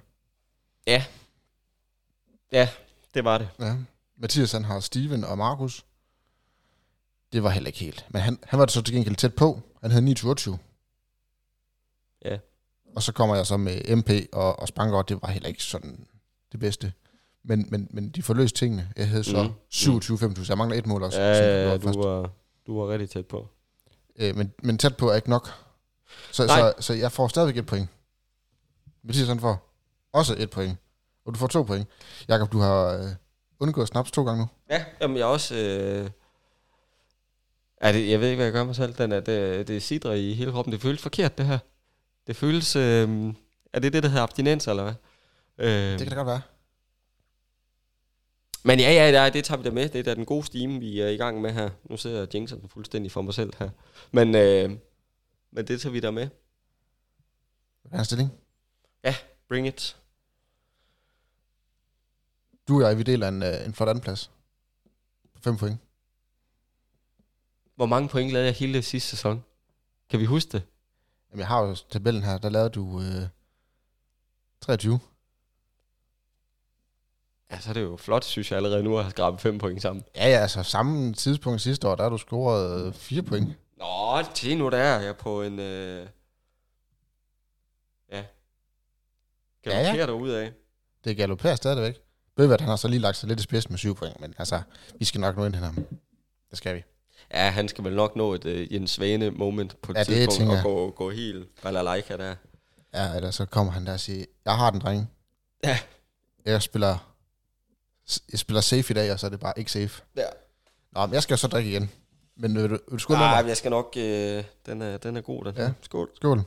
Ja, 2.51 2.69
det 3.13 3.23
var 3.23 3.37
det. 3.37 3.49
Ja. 3.59 3.75
Mathias, 4.17 4.51
han 4.51 4.63
har 4.63 4.79
Steven 4.79 5.23
og 5.23 5.37
Markus. 5.37 5.85
Det 7.33 7.43
var 7.43 7.49
heller 7.49 7.67
ikke 7.67 7.79
helt. 7.79 8.05
Men 8.09 8.21
han, 8.21 8.39
han 8.43 8.59
var 8.59 8.67
så 8.67 8.81
til 8.81 8.93
gengæld 8.93 9.15
tæt 9.15 9.35
på. 9.35 9.61
Han 9.81 9.91
havde 9.91 10.05
29. 10.05 10.57
Ja. 12.25 12.37
Og 12.95 13.03
så 13.03 13.11
kommer 13.11 13.35
jeg 13.35 13.45
så 13.45 13.57
med 13.57 13.95
MP 13.95 14.09
og, 14.33 14.59
og 14.59 14.67
Spangård. 14.67 15.07
Det 15.07 15.21
var 15.21 15.27
heller 15.29 15.49
ikke 15.49 15.63
sådan 15.63 16.07
det 16.51 16.59
bedste. 16.59 16.93
Men, 17.47 17.67
men, 17.69 17.87
men 17.91 18.09
de 18.09 18.23
forløste 18.23 18.59
tingene. 18.59 18.89
Jeg 18.97 19.09
havde 19.09 19.23
så 19.23 19.43
mm. 19.43 19.49
27-25, 20.33 20.43
så 20.45 20.45
jeg 20.47 20.57
mangler 20.57 20.77
et 20.77 20.85
mål 20.87 21.03
også. 21.03 21.21
Ja, 21.21 21.31
ja, 21.31 21.69
ja, 21.69 21.75
først. 21.75 21.83
du 21.97 22.03
var, 22.03 22.29
du 22.67 22.79
var 22.79 22.89
rigtig 22.89 23.09
tæt 23.09 23.25
på. 23.25 23.47
Øh, 24.19 24.35
men, 24.35 24.53
men 24.63 24.77
tæt 24.77 24.97
på 24.97 25.09
er 25.09 25.15
ikke 25.15 25.29
nok. 25.29 25.49
Så, 26.31 26.45
Nej. 26.45 26.59
så, 26.59 26.73
så 26.79 26.93
jeg 26.93 27.11
får 27.11 27.27
stadigvæk 27.27 27.57
et 27.57 27.65
point. 27.65 27.89
Mathias 29.03 29.27
han 29.27 29.39
får 29.39 29.73
også 30.13 30.35
et 30.37 30.49
point. 30.49 30.77
Og 31.25 31.33
du 31.33 31.39
får 31.39 31.47
to 31.47 31.63
point. 31.63 31.87
Jakob, 32.27 32.51
du 32.51 32.59
har 32.59 32.97
øh, 32.97 33.05
undgået 33.59 33.87
snaps 33.87 34.11
to 34.11 34.23
gange 34.25 34.41
nu. 34.41 34.47
Ja, 34.69 34.85
jamen 35.01 35.17
jeg 35.17 35.23
er 35.23 35.27
også... 35.27 35.55
Øh, 35.55 36.09
er 37.77 37.91
det, 37.91 38.09
jeg 38.09 38.19
ved 38.19 38.27
ikke, 38.27 38.35
hvad 38.37 38.45
jeg 38.45 38.53
gør 38.53 38.63
mig 38.63 38.75
selv. 38.75 38.93
Den 38.93 39.11
er, 39.11 39.19
det, 39.19 39.67
det 39.67 39.83
sidder 39.83 40.13
i 40.13 40.33
hele 40.33 40.51
kroppen. 40.51 40.71
Det 40.71 40.81
føles 40.81 41.01
forkert, 41.01 41.37
det 41.37 41.45
her. 41.45 41.57
Det 42.27 42.35
føles... 42.35 42.75
Øh, 42.75 43.33
er 43.73 43.79
det 43.79 43.93
det, 43.93 44.03
der 44.03 44.09
hedder 44.09 44.23
abstinens, 44.23 44.67
eller 44.67 44.83
hvad? 44.83 44.93
Øh, 45.57 45.91
Det 45.91 45.99
kan 45.99 46.09
da 46.09 46.15
godt 46.15 46.27
være. 46.27 46.41
Men 48.65 48.79
ja, 48.79 48.91
ja, 48.91 49.23
ja, 49.23 49.29
det 49.29 49.43
tager 49.43 49.57
vi 49.57 49.63
da 49.63 49.71
med. 49.71 49.89
Det 49.89 49.99
er 49.99 50.03
da 50.03 50.15
den 50.15 50.25
gode 50.25 50.45
stime, 50.45 50.79
vi 50.79 50.99
er 50.99 51.07
i 51.07 51.17
gang 51.17 51.41
med 51.41 51.53
her. 51.53 51.69
Nu 51.83 51.97
ser 51.97 52.09
jeg 52.09 52.35
jinxer 52.35 52.55
den 52.55 52.69
fuldstændig 52.69 53.11
for 53.11 53.21
mig 53.21 53.33
selv 53.33 53.53
her. 53.59 53.69
Men, 54.11 54.35
øh, 54.35 54.77
men 55.51 55.67
det 55.67 55.81
tager 55.81 55.93
vi 55.93 55.99
da 55.99 56.11
med. 56.11 56.27
Hvad 57.83 57.99
er 57.99 58.03
stilling? 58.03 58.31
Bring 59.49 59.67
it. 59.67 59.97
Du 62.67 62.75
og 62.75 62.89
jeg, 62.89 62.97
vi 62.97 63.03
deler 63.03 63.27
en, 63.27 63.43
øh, 63.43 63.65
en 63.65 63.73
flot 63.73 63.89
anden 63.89 64.01
plads. 64.01 64.31
På 65.35 65.41
fem 65.41 65.57
point. 65.57 65.79
Hvor 67.75 67.85
mange 67.85 68.09
point 68.09 68.31
lavede 68.31 68.47
jeg 68.47 68.55
hele 68.55 68.81
sidste 68.81 69.09
sæson? 69.09 69.43
Kan 70.09 70.19
vi 70.19 70.25
huske 70.25 70.51
det? 70.51 70.63
Jamen, 71.31 71.39
jeg 71.39 71.47
har 71.47 71.61
jo 71.61 71.75
tabellen 71.89 72.23
her. 72.23 72.37
Der 72.37 72.49
lavede 72.49 72.69
du 72.69 73.01
øh, 73.01 73.27
23. 74.61 74.99
Ja, 77.51 77.59
så 77.59 77.69
er 77.69 77.73
det 77.73 77.81
jo 77.81 77.97
flot, 77.97 78.23
synes 78.23 78.51
jeg 78.51 78.57
allerede 78.57 78.83
nu, 78.83 78.97
at 78.97 79.03
have 79.03 79.11
skrabet 79.11 79.41
fem 79.41 79.57
point 79.57 79.81
sammen. 79.81 80.03
Ja, 80.15 80.29
ja, 80.29 80.37
altså 80.39 80.63
samme 80.63 81.13
tidspunkt 81.13 81.61
sidste 81.61 81.87
år, 81.87 81.95
der 81.95 82.03
har 82.03 82.09
du 82.09 82.17
scoret 82.17 82.87
øh, 82.87 82.93
fire 82.93 83.23
point. 83.23 83.57
Nå, 83.77 84.21
til 84.33 84.57
nu 84.57 84.69
der 84.69 84.77
er 84.77 85.01
jeg 85.01 85.17
på 85.17 85.41
en... 85.41 85.59
Øh... 85.59 86.07
Ja. 88.11 88.23
Kan 89.63 89.71
Ja, 89.71 89.93
ja, 89.95 90.11
ud 90.11 90.29
af? 90.29 90.51
Det 91.03 91.17
galopperer 91.17 91.55
stadigvæk. 91.55 91.99
Bøvert, 92.35 92.61
han 92.61 92.69
har 92.69 92.75
så 92.75 92.87
lige 92.87 92.99
lagt 92.99 93.17
sig 93.17 93.29
lidt 93.29 93.39
i 93.39 93.43
spids 93.43 93.69
med 93.69 93.77
syv 93.77 93.95
point, 93.95 94.21
men 94.21 94.33
altså, 94.37 94.61
vi 94.99 95.05
skal 95.05 95.21
nok 95.21 95.37
nå 95.37 95.45
ind 95.45 95.53
til 95.53 95.63
ham. 95.63 95.75
Det 96.49 96.57
skal 96.57 96.75
vi. 96.75 96.83
Ja, 97.33 97.49
han 97.49 97.67
skal 97.67 97.83
vel 97.83 97.95
nok 97.95 98.15
nå 98.15 98.33
et 98.33 98.45
uh, 98.45 98.73
Jens 98.73 98.91
Svane 98.91 99.31
moment 99.31 99.81
på 99.81 99.91
et 99.91 99.95
Ja, 99.95 99.99
det 99.99 100.07
tidspunkt 100.07 100.37
tænker 100.37 100.57
og 100.57 100.63
gå, 100.63 100.91
gå 100.91 101.11
helt 101.11 101.61
balalaika 101.61 102.17
der. 102.17 102.35
Ja, 102.93 103.15
eller 103.15 103.31
så 103.31 103.45
kommer 103.45 103.73
han 103.73 103.85
der 103.85 103.93
og 103.93 103.99
siger, 103.99 104.25
jeg 104.45 104.57
har 104.57 104.71
den, 104.71 104.81
drenge. 104.81 105.07
Ja. 105.63 105.79
Jeg 106.45 106.61
spiller, 106.61 107.14
jeg 108.31 108.39
spiller 108.39 108.61
safe 108.61 108.91
i 108.91 108.93
dag, 108.93 109.11
og 109.11 109.19
så 109.19 109.25
er 109.25 109.29
det 109.29 109.39
bare 109.39 109.53
ikke 109.57 109.71
safe. 109.71 110.03
Ja. 110.15 110.27
Nå, 110.91 111.05
men 111.05 111.13
jeg 111.13 111.23
skal 111.23 111.33
jo 111.33 111.37
så 111.37 111.47
drikke 111.47 111.69
igen. 111.69 111.91
Men 112.35 112.55
vil 112.55 112.63
du, 112.63 112.69
vil 112.69 112.79
du 112.91 112.97
skåle 112.97 113.19
Nej, 113.19 113.41
men 113.41 113.49
jeg 113.49 113.57
skal 113.57 113.71
nok... 113.71 113.93
Øh, 113.97 114.43
den, 114.65 114.81
er, 114.81 114.97
den 114.97 115.17
er 115.17 115.21
god, 115.21 115.45
den 115.45 115.55
Ja. 115.57 115.71
Skål. 115.81 116.09
Skål. 116.15 116.41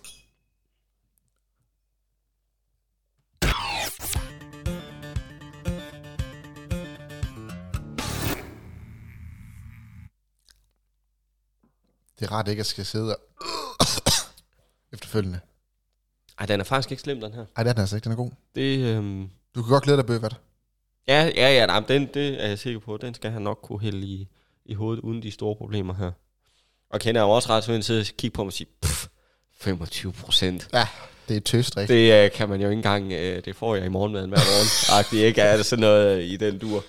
Det 12.18 12.26
er 12.26 12.32
rart 12.32 12.48
ikke 12.48 12.60
at 12.60 12.66
skal 12.66 12.86
sidde 12.86 13.16
og 13.16 13.20
efterfølgende. 14.92 15.40
Ej, 16.38 16.46
den 16.46 16.60
er 16.60 16.64
faktisk 16.64 16.90
ikke 16.90 17.02
slem, 17.02 17.20
den 17.20 17.32
her. 17.32 17.44
Ej, 17.56 17.62
det 17.62 17.70
er 17.70 17.74
den 17.74 17.80
altså 17.80 17.96
ikke, 17.96 18.04
den 18.04 18.12
er 18.12 18.16
god. 18.16 18.30
Det, 18.54 18.78
øhm, 18.78 19.30
Du 19.54 19.62
kan 19.62 19.70
godt 19.70 19.84
glæde 19.84 19.96
dig, 19.96 20.06
Bøvert. 20.06 20.40
Ja, 21.08 21.30
ja, 21.36 21.52
ja, 21.52 21.66
nej, 21.66 21.80
den, 21.80 22.06
det 22.14 22.44
er 22.44 22.48
jeg 22.48 22.58
sikker 22.58 22.80
på. 22.80 22.96
Den 22.96 23.14
skal 23.14 23.30
han 23.30 23.42
nok 23.42 23.58
kunne 23.62 23.80
hælde 23.80 24.06
i, 24.06 24.28
i 24.64 24.74
hovedet, 24.74 25.00
uden 25.02 25.22
de 25.22 25.30
store 25.30 25.56
problemer 25.56 25.94
her. 25.94 26.12
Og 26.90 27.00
kender 27.00 27.20
jeg 27.20 27.28
også 27.28 27.48
ret, 27.50 27.68
jeg 27.68 27.84
sidde 27.84 28.00
og 28.00 28.06
kigge 28.06 28.34
på 28.34 28.42
mig 28.42 28.46
og 28.46 28.52
sige, 28.52 28.68
"Pff, 28.82 29.06
25 29.60 30.12
procent. 30.12 30.68
Det 31.28 31.36
er 31.36 31.40
tøstrik. 31.40 31.88
Det 31.88 32.24
øh, 32.24 32.30
kan 32.32 32.48
man 32.48 32.60
jo 32.60 32.68
ikke 32.68 32.78
engang, 32.78 33.12
øh, 33.12 33.44
det 33.44 33.56
får 33.56 33.74
jeg 33.74 33.84
i 33.84 33.88
morgenmaden 33.88 34.30
hver 34.30 34.38
morgen. 34.38 34.68
Agtigt, 35.00 35.22
ikke? 35.22 35.40
Er 35.40 35.56
det 35.56 35.66
sådan 35.66 35.80
noget 35.80 36.18
øh, 36.18 36.24
i 36.24 36.36
den 36.36 36.58
dur? 36.58 36.84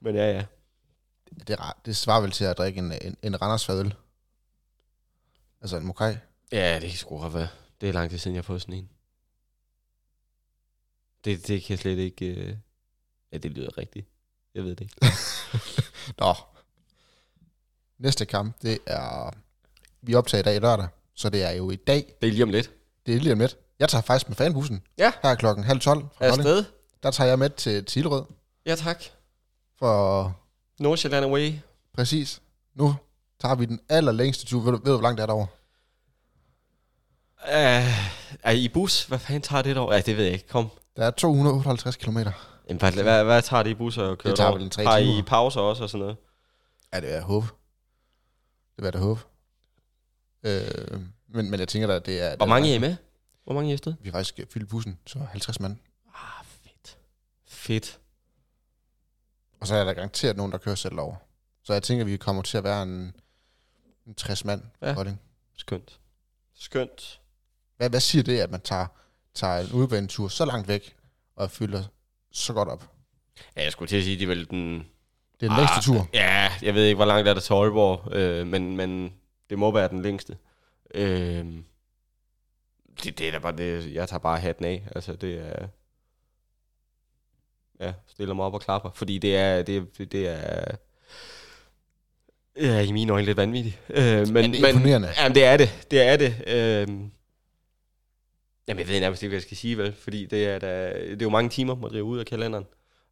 Men 0.00 0.16
ja, 0.16 0.32
ja. 0.32 0.44
Det, 1.46 1.50
er 1.50 1.76
det 1.86 1.96
svarer 1.96 2.20
vel 2.20 2.30
til 2.30 2.44
at 2.44 2.58
drikke 2.58 2.78
en, 2.78 2.92
en, 3.02 3.16
en 3.22 3.42
Randers. 3.42 3.68
Altså 5.60 5.76
en 5.76 5.86
mokai. 5.86 6.14
Ja, 6.52 6.74
det 6.74 6.88
kan 6.88 6.98
sgu 6.98 7.18
godt 7.18 7.34
være. 7.34 7.48
Det 7.80 7.88
er 7.88 7.92
lang 7.92 8.10
tid 8.10 8.18
siden, 8.18 8.34
jeg 8.34 8.38
har 8.38 8.46
fået 8.46 8.62
sådan 8.62 8.74
en. 8.74 8.88
Det, 11.24 11.46
det 11.48 11.62
kan 11.62 11.70
jeg 11.70 11.78
slet 11.78 11.98
ikke... 11.98 12.26
Øh... 12.26 12.56
Ja, 13.36 13.40
det 13.40 13.50
lyder 13.50 13.78
rigtigt. 13.78 14.06
Jeg 14.54 14.64
ved 14.64 14.76
det 14.76 14.80
ikke. 14.80 15.06
Nå. 16.20 16.34
Næste 17.98 18.26
kamp, 18.26 18.62
det 18.62 18.78
er... 18.86 19.30
Vi 20.02 20.14
optager 20.14 20.40
i 20.40 20.44
dag 20.44 20.60
lørdag, 20.60 20.88
så 21.14 21.30
det 21.30 21.42
er 21.42 21.50
jo 21.50 21.70
i 21.70 21.76
dag. 21.76 22.14
Det 22.20 22.26
er 22.28 22.32
lige 22.32 22.42
om 22.42 22.50
lidt. 22.50 22.70
Det 23.06 23.14
er 23.16 23.20
lige 23.20 23.32
om 23.32 23.38
lidt. 23.38 23.56
Jeg 23.78 23.88
tager 23.88 24.02
faktisk 24.02 24.28
med 24.28 24.36
fanbussen. 24.36 24.82
Ja. 24.98 25.12
Her 25.22 25.34
klokken 25.34 25.64
halv 25.64 25.80
tolv 25.80 26.04
Er 26.20 26.28
afsted? 26.32 26.64
Der 27.02 27.10
tager 27.10 27.28
jeg 27.28 27.38
med 27.38 27.50
til 27.50 27.84
Tilrød 27.84 28.24
Ja, 28.66 28.74
tak. 28.74 29.02
for 29.78 30.32
Nordsjælland 30.78 31.24
away. 31.24 31.52
præcis. 31.94 32.42
Nu 32.74 32.94
tager 33.40 33.54
vi 33.54 33.64
den 33.64 33.80
allerlængste 33.88 34.46
tur. 34.46 34.60
Ved 34.60 34.72
du, 34.72 34.78
ved 34.78 34.84
du 34.84 34.98
hvor 34.98 35.02
langt 35.02 35.18
det 35.18 35.22
er 35.22 35.26
derovre? 35.26 35.46
Uh, 37.46 38.42
er 38.42 38.50
I 38.50 38.68
bus? 38.68 39.04
Hvad 39.04 39.18
fanden 39.18 39.42
tager 39.42 39.62
det 39.62 39.76
dog? 39.76 39.92
Ja, 39.92 40.00
det 40.00 40.16
ved 40.16 40.24
jeg 40.24 40.32
ikke. 40.32 40.48
Kom. 40.48 40.68
Der 40.96 41.04
er 41.06 41.10
258 41.10 41.96
km. 41.96 42.18
Jamen, 42.66 42.80
hvad, 42.80 42.92
hvad, 42.92 43.24
hvad 43.24 43.42
tager 43.42 43.62
det 43.62 43.70
i 43.70 43.74
busser 43.74 44.02
og 44.02 44.18
kører 44.18 44.32
Det 44.34 44.38
tager 44.38 44.52
vel 44.52 44.62
en 44.62 44.70
tre 44.70 44.84
Har 44.84 44.98
I 44.98 45.04
timer. 45.04 45.22
pauser 45.22 45.60
også 45.60 45.82
og 45.82 45.90
sådan 45.90 46.00
noget? 46.00 46.16
Ja, 46.92 47.00
det 47.00 47.08
er 47.10 47.14
jeg 47.14 47.22
håbe. 47.22 47.46
Det 48.76 48.84
jeg 48.84 48.92
da 48.92 48.98
håbe. 48.98 49.20
Øh, 50.42 51.00
men, 51.28 51.50
men 51.50 51.60
jeg 51.60 51.68
tænker 51.68 51.86
da, 51.88 51.98
det 51.98 52.20
er... 52.22 52.36
Hvor 52.36 52.46
mange 52.46 52.70
er 52.70 52.74
I 52.74 52.78
med? 52.78 52.96
Hvor 53.44 53.54
mange 53.54 53.68
er 53.68 53.70
I 53.70 53.72
afsted? 53.72 53.94
Vi 54.00 54.08
har 54.08 54.12
faktisk 54.18 54.52
fyldt 54.52 54.68
bussen, 54.68 54.98
så 55.06 55.18
50 55.18 55.60
mand. 55.60 55.76
Ah, 56.14 56.44
fedt. 56.44 56.98
Fedt. 57.46 58.00
Og 59.60 59.66
så 59.66 59.74
er 59.74 59.84
der 59.84 59.92
garanteret 59.94 60.36
nogen, 60.36 60.52
der 60.52 60.58
kører 60.58 60.74
selv 60.74 60.98
over. 61.00 61.14
Så 61.64 61.72
jeg 61.72 61.82
tænker, 61.82 62.04
vi 62.04 62.16
kommer 62.16 62.42
til 62.42 62.58
at 62.58 62.64
være 62.64 62.82
en, 62.82 63.14
en 64.06 64.14
60 64.14 64.44
mand 64.44 64.62
Ja. 64.82 64.88
ja. 64.88 64.94
Kolding. 64.94 65.20
Skønt. 65.56 66.00
Skønt. 66.54 67.20
Hvad, 67.76 67.90
hvad 67.90 68.00
siger 68.00 68.22
det, 68.22 68.40
at 68.40 68.50
man 68.50 68.60
tager, 68.60 68.86
tager 69.34 69.58
en 69.58 69.72
udbanetur 69.72 70.28
så 70.28 70.44
langt 70.44 70.68
væk, 70.68 70.96
og 71.36 71.50
fylder 71.50 71.84
så 72.36 72.52
godt 72.52 72.68
op? 72.68 72.90
Ja, 73.56 73.62
jeg 73.62 73.72
skulle 73.72 73.88
til 73.88 73.96
at 73.96 74.04
sige, 74.04 74.16
det 74.16 74.22
er 74.22 74.26
vel 74.26 74.50
den... 74.50 74.86
Det 75.40 75.46
er 75.46 75.50
den 75.50 75.56
længste 75.56 75.92
tur. 75.92 76.08
Ja, 76.14 76.52
jeg 76.62 76.74
ved 76.74 76.84
ikke, 76.84 76.96
hvor 76.96 77.04
langt 77.04 77.28
er 77.28 77.34
der 77.34 77.40
til 77.40 77.52
Aalborg, 77.52 78.12
øh, 78.12 78.46
men, 78.46 78.76
men 78.76 79.12
det 79.50 79.58
må 79.58 79.70
være 79.70 79.88
den 79.88 80.02
længste. 80.02 80.36
Øh, 80.94 81.46
det, 83.04 83.18
det 83.18 83.28
er 83.28 83.32
da 83.32 83.38
bare 83.38 83.56
det, 83.56 83.94
jeg 83.94 84.08
tager 84.08 84.18
bare 84.20 84.40
hatten 84.40 84.64
af. 84.64 84.88
Altså, 84.94 85.12
det 85.12 85.34
er... 85.34 85.66
Ja, 87.80 87.92
stiller 88.06 88.34
mig 88.34 88.44
op 88.44 88.54
og 88.54 88.60
klapper, 88.60 88.90
fordi 88.90 89.18
det 89.18 89.36
er... 89.36 89.62
Det, 89.62 89.98
det 90.12 90.28
er 90.28 90.76
Ja, 92.60 92.80
i 92.80 92.92
mine 92.92 93.12
øjne 93.12 93.26
lidt 93.26 93.36
vanvittigt. 93.36 93.78
Øh, 93.90 94.28
men, 94.28 94.52
det 94.52 94.62
er 94.62 94.68
imponerende. 94.68 95.08
Men, 95.08 95.14
jamen, 95.18 95.34
det 95.34 95.44
er 95.44 95.56
det. 95.56 95.86
Det 95.90 96.02
er 96.02 96.16
det. 96.16 96.44
Øh, 96.46 96.88
jamen, 98.68 98.78
jeg 98.78 98.88
ved 98.88 99.00
nærmest 99.00 99.22
ikke, 99.22 99.30
hvad 99.30 99.36
jeg 99.36 99.42
skal 99.42 99.56
sige, 99.56 99.78
vel? 99.78 99.92
Fordi 99.92 100.26
det 100.26 100.46
er, 100.46 100.58
da, 100.58 100.92
det 100.92 101.22
er 101.22 101.26
jo 101.26 101.30
mange 101.30 101.50
timer, 101.50 101.74
man 101.74 101.90
driver 101.90 102.06
ud 102.06 102.18
af 102.18 102.26
kalenderen. 102.26 102.66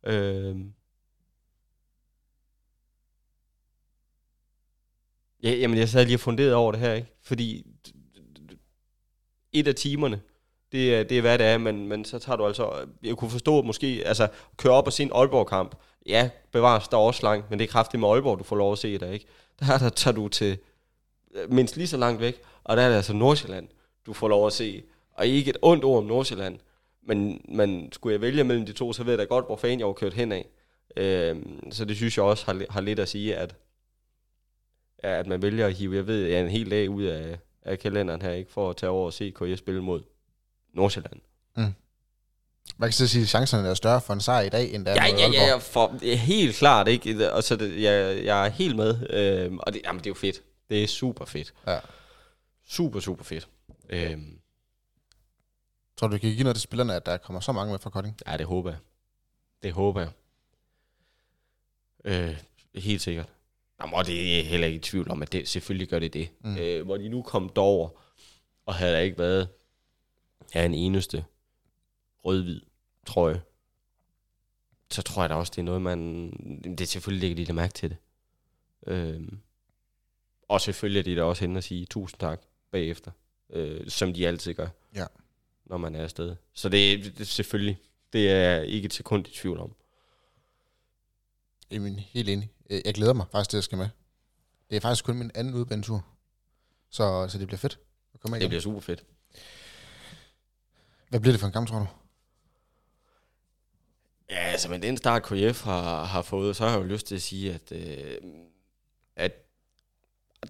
Øh, 0.06 0.56
ja, 5.42 5.50
jamen, 5.50 5.78
jeg 5.78 5.88
sad 5.88 6.04
lige 6.04 6.16
og 6.16 6.20
funderet 6.20 6.54
over 6.54 6.72
det 6.72 6.80
her, 6.80 6.92
ikke? 6.92 7.08
Fordi 7.22 7.66
et 9.52 9.68
af 9.68 9.74
timerne, 9.74 10.20
det 10.72 10.94
er, 10.94 11.02
det 11.02 11.16
er 11.18 11.20
hvad 11.20 11.38
det 11.38 11.46
er, 11.46 11.58
men, 11.58 11.88
men 11.88 12.04
så 12.04 12.18
tager 12.18 12.36
du 12.36 12.46
altså, 12.46 12.86
jeg 13.02 13.16
kunne 13.16 13.30
forstå 13.30 13.62
måske, 13.62 14.02
altså 14.06 14.28
køre 14.56 14.72
op 14.72 14.86
og 14.86 14.92
se 14.92 15.02
en 15.02 15.10
Aalborg-kamp, 15.14 15.74
ja, 16.06 16.30
bevares 16.52 16.88
der 16.88 16.96
også 16.96 17.22
langt, 17.22 17.50
men 17.50 17.58
det 17.58 17.64
er 17.64 17.72
kraftigt 17.72 18.00
med 18.00 18.08
Aalborg, 18.08 18.38
du 18.38 18.44
får 18.44 18.56
lov 18.56 18.72
at 18.72 18.78
se 18.78 18.98
der, 18.98 19.10
ikke? 19.10 19.26
Der, 19.60 19.78
der 19.78 19.88
tager 19.88 20.14
du 20.14 20.28
til 20.28 20.58
mindst 21.48 21.76
lige 21.76 21.86
så 21.86 21.96
langt 21.96 22.20
væk, 22.20 22.40
og 22.64 22.76
der 22.76 22.82
er 22.82 22.88
det 22.88 22.96
altså 22.96 23.12
Nordsjælland, 23.12 23.68
du 24.06 24.12
får 24.12 24.28
lov 24.28 24.46
at 24.46 24.52
se, 24.52 24.82
og 25.14 25.26
ikke 25.26 25.50
et 25.50 25.56
ondt 25.62 25.84
ord 25.84 25.98
om 25.98 26.04
Nordsjælland, 26.04 26.58
men, 27.02 27.40
men 27.48 27.92
skulle 27.92 28.12
jeg 28.12 28.20
vælge 28.20 28.44
mellem 28.44 28.66
de 28.66 28.72
to, 28.72 28.92
så 28.92 29.02
ved 29.04 29.12
jeg 29.12 29.18
da 29.18 29.24
godt, 29.24 29.46
hvor 29.46 29.56
fanden 29.56 29.78
jeg 29.78 29.86
var 29.86 29.92
kørt 29.92 30.14
hen 30.14 30.32
af. 30.32 30.46
Øhm, 30.96 31.72
så 31.72 31.84
det 31.84 31.96
synes 31.96 32.16
jeg 32.16 32.24
også 32.24 32.44
har, 32.46 32.64
har 32.70 32.80
lidt 32.80 32.98
at 32.98 33.08
sige, 33.08 33.36
at, 33.36 33.54
ja, 35.04 35.18
at 35.18 35.26
man 35.26 35.42
vælger 35.42 35.66
at 35.66 35.74
hive, 35.74 35.96
jeg 35.96 36.06
ved, 36.06 36.28
ja, 36.28 36.40
en 36.40 36.48
hel 36.48 36.70
dag 36.70 36.90
ud 36.90 37.02
af, 37.02 37.38
af 37.62 37.78
kalenderen 37.78 38.22
her, 38.22 38.30
ikke 38.32 38.52
for 38.52 38.70
at 38.70 38.76
tage 38.76 38.90
over 38.90 39.06
og 39.06 39.12
se 39.12 39.30
KS 39.30 39.58
spille 39.58 39.82
mod 39.82 40.02
Nordsjælland. 40.74 41.20
Man 42.76 42.88
kan 42.88 42.92
så 42.92 43.08
sige, 43.08 43.22
at 43.22 43.28
chancerne 43.28 43.68
er 43.68 43.74
større 43.74 44.00
for 44.00 44.12
en 44.12 44.20
sejr 44.20 44.40
i 44.42 44.48
dag, 44.48 44.74
end 44.74 44.84
der 44.84 44.90
er 44.90 44.94
Ja, 44.94 45.04
ja, 45.04 45.22
Aalborg. 45.24 45.34
ja, 45.34 45.56
for, 45.56 46.16
helt 46.16 46.56
klart, 46.56 46.88
ikke? 46.88 47.32
Og 47.32 47.42
så 47.44 47.56
det, 47.56 47.82
jeg, 47.82 48.24
jeg 48.24 48.46
er 48.46 48.50
helt 48.50 48.76
med, 48.76 49.10
øhm, 49.10 49.58
og 49.58 49.72
det, 49.72 49.82
jamen, 49.84 49.98
det 49.98 50.06
er 50.06 50.10
jo 50.10 50.14
fedt. 50.14 50.42
Det 50.70 50.82
er 50.82 50.86
super 50.86 51.24
fedt. 51.24 51.54
Ja. 51.66 51.78
Super, 52.68 53.00
super 53.00 53.24
fedt. 53.24 53.48
Øhm, 53.90 54.38
Tror 55.96 56.08
du, 56.08 56.12
det 56.12 56.20
kan 56.20 56.30
give 56.30 56.42
noget 56.42 56.56
til 56.56 56.62
spillerne, 56.62 56.94
at 56.94 57.06
der 57.06 57.16
kommer 57.16 57.40
så 57.40 57.52
mange 57.52 57.70
med 57.70 57.78
fra 57.78 57.90
Kolding? 57.90 58.16
ja, 58.26 58.36
det 58.36 58.46
håber 58.46 58.70
jeg. 58.70 58.78
Det 59.62 59.72
håber 59.72 60.00
jeg. 60.00 60.10
Øh, 62.04 62.42
helt 62.74 63.02
sikkert. 63.02 63.28
Jamen, 63.80 63.94
og 63.94 64.06
det 64.06 64.20
er 64.32 64.36
jeg 64.36 64.46
heller 64.46 64.66
ikke 64.66 64.76
i 64.76 64.80
tvivl 64.80 65.10
om, 65.10 65.22
at 65.22 65.32
det 65.32 65.48
selvfølgelig 65.48 65.88
gør 65.88 65.98
det 65.98 66.12
det. 66.14 66.30
Mm. 66.40 66.56
Øh, 66.56 66.84
hvor 66.84 66.96
de 66.96 67.08
nu 67.08 67.22
kom 67.22 67.48
derover, 67.48 67.88
og 68.66 68.74
havde 68.74 68.92
der 68.92 68.98
ikke 68.98 69.18
været 69.18 69.48
ja, 70.54 70.64
en 70.64 70.74
eneste 70.74 71.24
rød-hvid 72.24 72.60
trøje, 73.06 73.42
så 74.90 75.02
tror 75.02 75.22
jeg 75.22 75.30
da 75.30 75.34
også, 75.34 75.50
det 75.50 75.58
er 75.58 75.62
noget, 75.64 75.82
man... 75.82 76.30
Det 76.64 76.80
er 76.80 76.86
selvfølgelig 76.86 77.20
lægger 77.28 77.44
de 77.44 77.46
der 77.46 77.52
mærke 77.52 77.72
til 77.72 77.90
det. 77.90 77.96
Øhm, 78.86 79.38
og 80.48 80.60
selvfølgelig 80.60 80.98
er 80.98 81.04
de 81.04 81.16
der 81.16 81.22
også 81.22 81.44
hen 81.44 81.56
og 81.56 81.62
sige 81.62 81.86
tusind 81.86 82.20
tak 82.20 82.40
bagefter, 82.70 83.10
øh, 83.50 83.88
som 83.90 84.14
de 84.14 84.28
altid 84.28 84.54
gør, 84.54 84.68
Ja. 84.94 85.06
Når 85.66 85.76
man 85.76 85.94
er 85.94 86.02
afsted. 86.02 86.36
Så 86.54 86.68
det, 86.68 87.18
det, 87.18 87.26
selvfølgelig, 87.26 87.78
det 88.12 88.30
er 88.30 88.60
ikke 88.60 88.86
et 88.86 88.92
sekund 88.94 89.28
i 89.28 89.30
tvivl 89.30 89.58
om. 89.58 89.74
Jamen, 91.70 91.98
helt 91.98 92.28
enig. 92.28 92.50
Jeg 92.70 92.94
glæder 92.94 93.12
mig 93.12 93.26
faktisk 93.32 93.50
til, 93.50 93.56
at 93.56 93.58
jeg 93.58 93.64
skal 93.64 93.78
med. 93.78 93.88
Det 94.70 94.76
er 94.76 94.80
faktisk 94.80 95.04
kun 95.04 95.18
min 95.18 95.30
anden 95.34 95.54
udbanetur. 95.54 96.06
Så, 96.90 97.28
så 97.28 97.38
det 97.38 97.46
bliver 97.46 97.58
fedt 97.58 97.78
at 98.14 98.20
komme 98.20 98.34
Det 98.36 98.42
igen. 98.42 98.48
bliver 98.48 98.60
super 98.60 98.80
fedt. 98.80 99.04
Hvad 101.08 101.20
bliver 101.20 101.32
det 101.32 101.40
for 101.40 101.46
en 101.46 101.52
kamp, 101.52 101.68
tror 101.68 101.78
du? 101.78 101.86
Ja, 104.30 104.36
altså 104.38 104.70
med 104.70 104.78
den 104.78 104.96
start, 104.96 105.22
KF 105.22 105.62
har, 105.64 106.04
har 106.04 106.22
fået, 106.22 106.56
så 106.56 106.64
har 106.64 106.70
jeg 106.70 106.78
jo 106.78 106.86
lyst 106.86 107.06
til 107.06 107.14
at 107.14 107.22
sige, 107.22 107.54
at, 107.54 107.72
øh, 107.72 108.18
at 109.16 109.32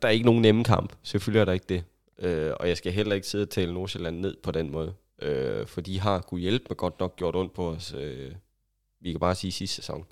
der 0.02 0.08
er 0.08 0.12
ikke 0.12 0.26
nogen 0.26 0.42
nemme 0.42 0.64
kamp. 0.64 0.96
Selvfølgelig 1.02 1.40
er 1.40 1.44
der 1.44 1.52
ikke 1.52 1.66
det. 1.68 1.84
Øh, 2.18 2.52
og 2.60 2.68
jeg 2.68 2.76
skal 2.76 2.92
heller 2.92 3.14
ikke 3.14 3.26
sidde 3.26 3.42
og 3.42 3.50
tale 3.50 3.74
Nordsjælland 3.74 4.18
ned 4.18 4.36
på 4.42 4.50
den 4.50 4.70
måde. 4.70 4.94
Øh, 5.24 5.66
for 5.66 5.80
de 5.80 6.00
har 6.00 6.20
kunne 6.20 6.40
hjælpe 6.40 6.64
med 6.68 6.76
godt 6.76 7.00
nok 7.00 7.16
gjort 7.16 7.36
ondt 7.36 7.54
på 7.54 7.68
os. 7.70 7.94
Øh, 7.98 8.34
vi 9.00 9.10
kan 9.10 9.20
bare 9.20 9.34
sige 9.34 9.52
sidste 9.52 9.76
sæson. 9.76 10.06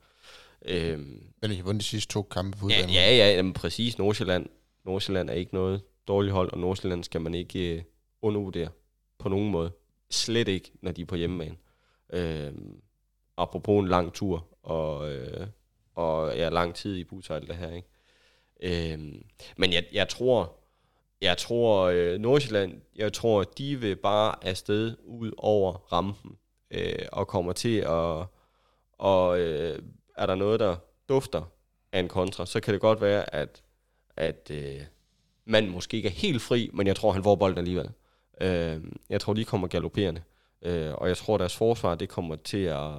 Øh, 0.64 0.98
Men 1.42 1.50
I 1.50 1.54
har 1.54 1.62
vundet 1.62 1.80
de 1.80 1.86
sidste 1.86 2.12
to 2.12 2.22
kampe 2.22 2.58
på 2.58 2.68
ja, 2.68 2.76
udbanen. 2.76 2.94
ja, 2.94 3.16
ja, 3.16 3.34
jamen 3.34 3.52
præcis. 3.52 3.98
Nordsjælland. 3.98 4.46
Nordsjælland 4.84 5.30
er 5.30 5.34
ikke 5.34 5.54
noget 5.54 5.82
dårligt 6.08 6.32
hold, 6.32 6.52
og 6.52 6.58
Nordsjælland 6.58 7.04
skal 7.04 7.20
man 7.20 7.34
ikke 7.34 7.74
øh, 7.76 7.82
undervurdere 8.22 8.68
på 9.18 9.28
nogen 9.28 9.50
måde. 9.50 9.72
Slet 10.10 10.48
ikke, 10.48 10.72
når 10.82 10.92
de 10.92 11.02
er 11.02 11.06
på 11.06 11.16
hjemmebane. 11.16 11.56
Øh, 12.12 12.52
apropos 13.36 13.82
en 13.82 13.88
lang 13.88 14.12
tur, 14.12 14.46
og, 14.62 15.12
øh, 15.12 15.46
og 15.94 16.36
ja, 16.36 16.48
lang 16.48 16.74
tid 16.74 16.96
i 16.96 17.04
Butal, 17.04 17.46
det 17.46 17.56
her, 17.56 17.70
ikke? 17.70 17.88
Øh, 18.92 18.98
men 19.56 19.72
jeg, 19.72 19.84
jeg 19.92 20.08
tror, 20.08 20.56
jeg 21.22 21.38
tror, 21.38 21.82
øh, 21.84 22.18
Nordsjælland, 22.18 22.80
jeg 22.96 23.12
tror, 23.12 23.44
de 23.44 23.80
vil 23.80 23.96
bare 23.96 24.44
afsted 24.44 24.96
ud 25.04 25.32
over 25.38 25.72
rampen, 25.72 26.36
øh, 26.70 27.06
og 27.12 27.28
kommer 27.28 27.52
til 27.52 27.76
at, 27.78 28.26
og 28.98 29.40
øh, 29.40 29.82
er 30.16 30.26
der 30.26 30.34
noget, 30.34 30.60
der 30.60 30.76
dufter 31.08 31.42
af 31.92 32.00
en 32.00 32.08
kontra, 32.08 32.46
så 32.46 32.60
kan 32.60 32.74
det 32.74 32.80
godt 32.80 33.00
være, 33.00 33.34
at, 33.34 33.62
at 34.16 34.50
øh, 34.50 34.80
manden 35.44 35.72
måske 35.72 35.96
ikke 35.96 36.08
er 36.08 36.12
helt 36.12 36.42
fri, 36.42 36.70
men 36.72 36.86
jeg 36.86 36.96
tror, 36.96 37.12
han 37.12 37.22
får 37.22 37.34
bolden 37.34 37.58
alligevel. 37.58 37.90
Øh, 38.40 38.80
jeg 39.10 39.20
tror, 39.20 39.32
de 39.32 39.44
kommer 39.44 39.68
galopperende. 39.68 40.22
Øh, 40.62 40.94
og 40.94 41.08
jeg 41.08 41.16
tror, 41.16 41.38
deres 41.38 41.56
forsvar, 41.56 41.94
det 41.94 42.08
kommer 42.08 42.36
til 42.36 42.64
at... 42.64 42.92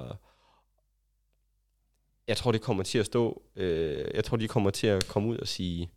Jeg 2.28 2.36
tror, 2.36 2.52
det 2.52 2.60
kommer 2.60 2.82
til 2.82 2.98
at 2.98 3.06
stå... 3.06 3.42
Øh, 3.56 4.06
jeg 4.14 4.24
tror, 4.24 4.36
de 4.36 4.48
kommer 4.48 4.70
til 4.70 4.86
at 4.86 5.08
komme 5.08 5.28
ud 5.28 5.38
og 5.38 5.48
sige... 5.48 5.90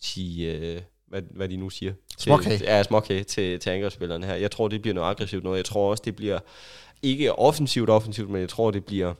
sige 0.00 0.54
øh, 0.54 0.82
hvad, 1.12 1.22
hvad 1.30 1.48
de 1.48 1.56
nu 1.56 1.70
siger. 1.70 1.92
Til, 1.92 2.22
Småkage. 2.22 2.64
Ja, 2.64 2.82
småkage 2.82 3.24
til, 3.24 3.60
til 3.60 3.70
angrebsspillerne 3.70 4.26
her. 4.26 4.34
Jeg 4.34 4.50
tror, 4.50 4.68
det 4.68 4.82
bliver 4.82 4.94
noget 4.94 5.08
aggressivt 5.08 5.44
noget. 5.44 5.56
Jeg 5.56 5.64
tror 5.64 5.90
også, 5.90 6.02
det 6.04 6.16
bliver 6.16 6.38
ikke 7.02 7.32
offensivt 7.38 7.90
offensivt, 7.90 8.30
men 8.30 8.40
jeg 8.40 8.48
tror, 8.48 8.70
det 8.70 8.84
bliver 8.84 9.14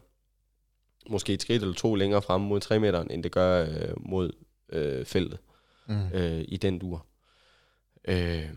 måske 1.11 1.33
et 1.33 1.43
skridt 1.43 1.63
eller 1.63 1.75
to 1.75 1.95
længere 1.95 2.23
frem 2.23 2.41
mod 2.41 2.61
3 2.61 2.79
meteren, 2.79 3.11
end 3.11 3.23
det 3.23 3.33
gør 3.33 3.67
øh, 3.67 3.95
mod 3.97 4.33
øh, 4.73 5.05
feltet 5.05 5.39
Mm. 5.87 6.07
øh, 6.15 6.45
i 6.49 6.57
den 6.57 6.79
dur. 6.79 7.07
Øh, 8.05 8.49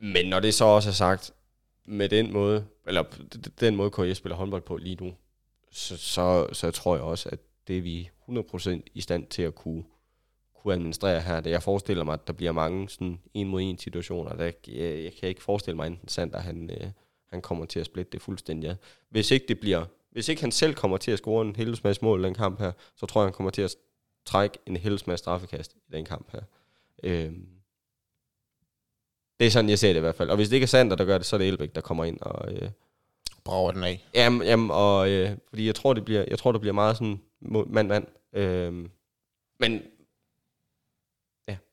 men 0.00 0.26
når 0.26 0.40
det 0.40 0.54
så 0.54 0.64
også 0.64 0.88
er 0.88 0.92
sagt, 0.92 1.32
med 1.86 2.08
den 2.08 2.32
måde, 2.32 2.64
eller 2.86 3.04
den 3.60 3.76
måde, 3.76 3.90
KS 3.90 4.16
spiller 4.16 4.36
håndbold 4.36 4.62
på 4.62 4.76
lige 4.76 4.96
nu, 5.04 5.12
så, 5.70 5.96
så, 5.96 6.46
så 6.52 6.70
tror 6.70 6.94
jeg 6.94 7.04
også, 7.04 7.28
at 7.28 7.38
det 7.68 7.78
er 7.78 7.82
vi 7.82 8.10
100% 8.28 8.70
i 8.94 9.00
stand 9.00 9.26
til 9.26 9.42
at 9.42 9.54
kunne, 9.54 9.84
kunne 10.62 10.74
administrere 10.74 11.20
her. 11.20 11.40
Det 11.40 11.50
jeg 11.50 11.62
forestiller 11.62 12.04
mig, 12.04 12.12
at 12.14 12.26
der 12.26 12.32
bliver 12.32 12.52
mange 12.52 12.88
sådan 12.88 13.20
en 13.34 13.48
mod 13.48 13.62
en 13.62 13.78
situationer. 13.78 14.36
Der, 14.36 14.44
jeg, 14.44 15.04
jeg 15.04 15.12
kan 15.20 15.28
ikke 15.28 15.42
forestille 15.42 15.76
mig, 15.76 15.98
at 16.02 16.10
Sander 16.10 16.38
han, 16.38 16.70
øh, 16.70 16.90
han 17.30 17.42
kommer 17.42 17.64
til 17.64 17.80
at 17.80 17.86
splitte 17.86 18.12
det 18.12 18.22
fuldstændig 18.22 18.70
ad. 18.70 18.76
Hvis 19.10 19.30
ikke 19.30 19.46
det 19.48 19.60
bliver, 19.60 19.84
hvis 20.10 20.28
ikke 20.28 20.42
han 20.42 20.52
selv 20.52 20.74
kommer 20.74 20.96
til 20.96 21.10
at 21.10 21.18
score 21.18 21.46
en 21.46 21.56
helvedes 21.56 22.02
mål 22.02 22.20
i 22.20 22.24
den 22.24 22.34
kamp 22.34 22.60
her, 22.60 22.72
så 22.96 23.06
tror 23.06 23.20
jeg, 23.20 23.26
han 23.26 23.32
kommer 23.32 23.50
til 23.50 23.62
at 23.62 23.76
trække 24.26 24.58
en 24.66 24.76
helvedes 24.76 25.20
straffekast 25.20 25.74
i 25.88 25.92
den 25.92 26.04
kamp 26.04 26.32
her. 26.32 26.40
Øhm, 27.02 27.46
det 29.40 29.46
er 29.46 29.50
sådan, 29.50 29.70
jeg 29.70 29.78
ser 29.78 29.88
det 29.88 29.96
i 29.96 30.00
hvert 30.00 30.14
fald. 30.14 30.30
Og 30.30 30.36
hvis 30.36 30.48
det 30.48 30.56
ikke 30.56 30.64
er 30.64 30.68
Sander, 30.68 30.96
der 30.96 31.04
gør 31.04 31.18
det, 31.18 31.26
så 31.26 31.36
er 31.36 31.38
det 31.38 31.48
Elbæk, 31.48 31.74
der 31.74 31.80
kommer 31.80 32.04
ind 32.04 32.20
og... 32.20 32.52
Øh, 32.52 32.70
Brager 33.44 33.72
den 33.72 33.84
af. 33.84 34.04
jamen, 34.14 34.42
jamen, 34.42 34.70
og, 34.70 35.10
øh, 35.10 35.30
fordi 35.48 35.66
jeg 35.66 35.74
tror, 35.74 35.92
det 35.92 36.04
bliver, 36.04 36.24
jeg 36.28 36.38
tror, 36.38 36.52
det 36.52 36.60
bliver 36.60 36.74
meget 36.74 36.96
sådan 36.96 37.20
mand-mand. 37.66 38.06
Øhm, 38.32 38.90
men 39.60 39.72
ja, 39.72 39.78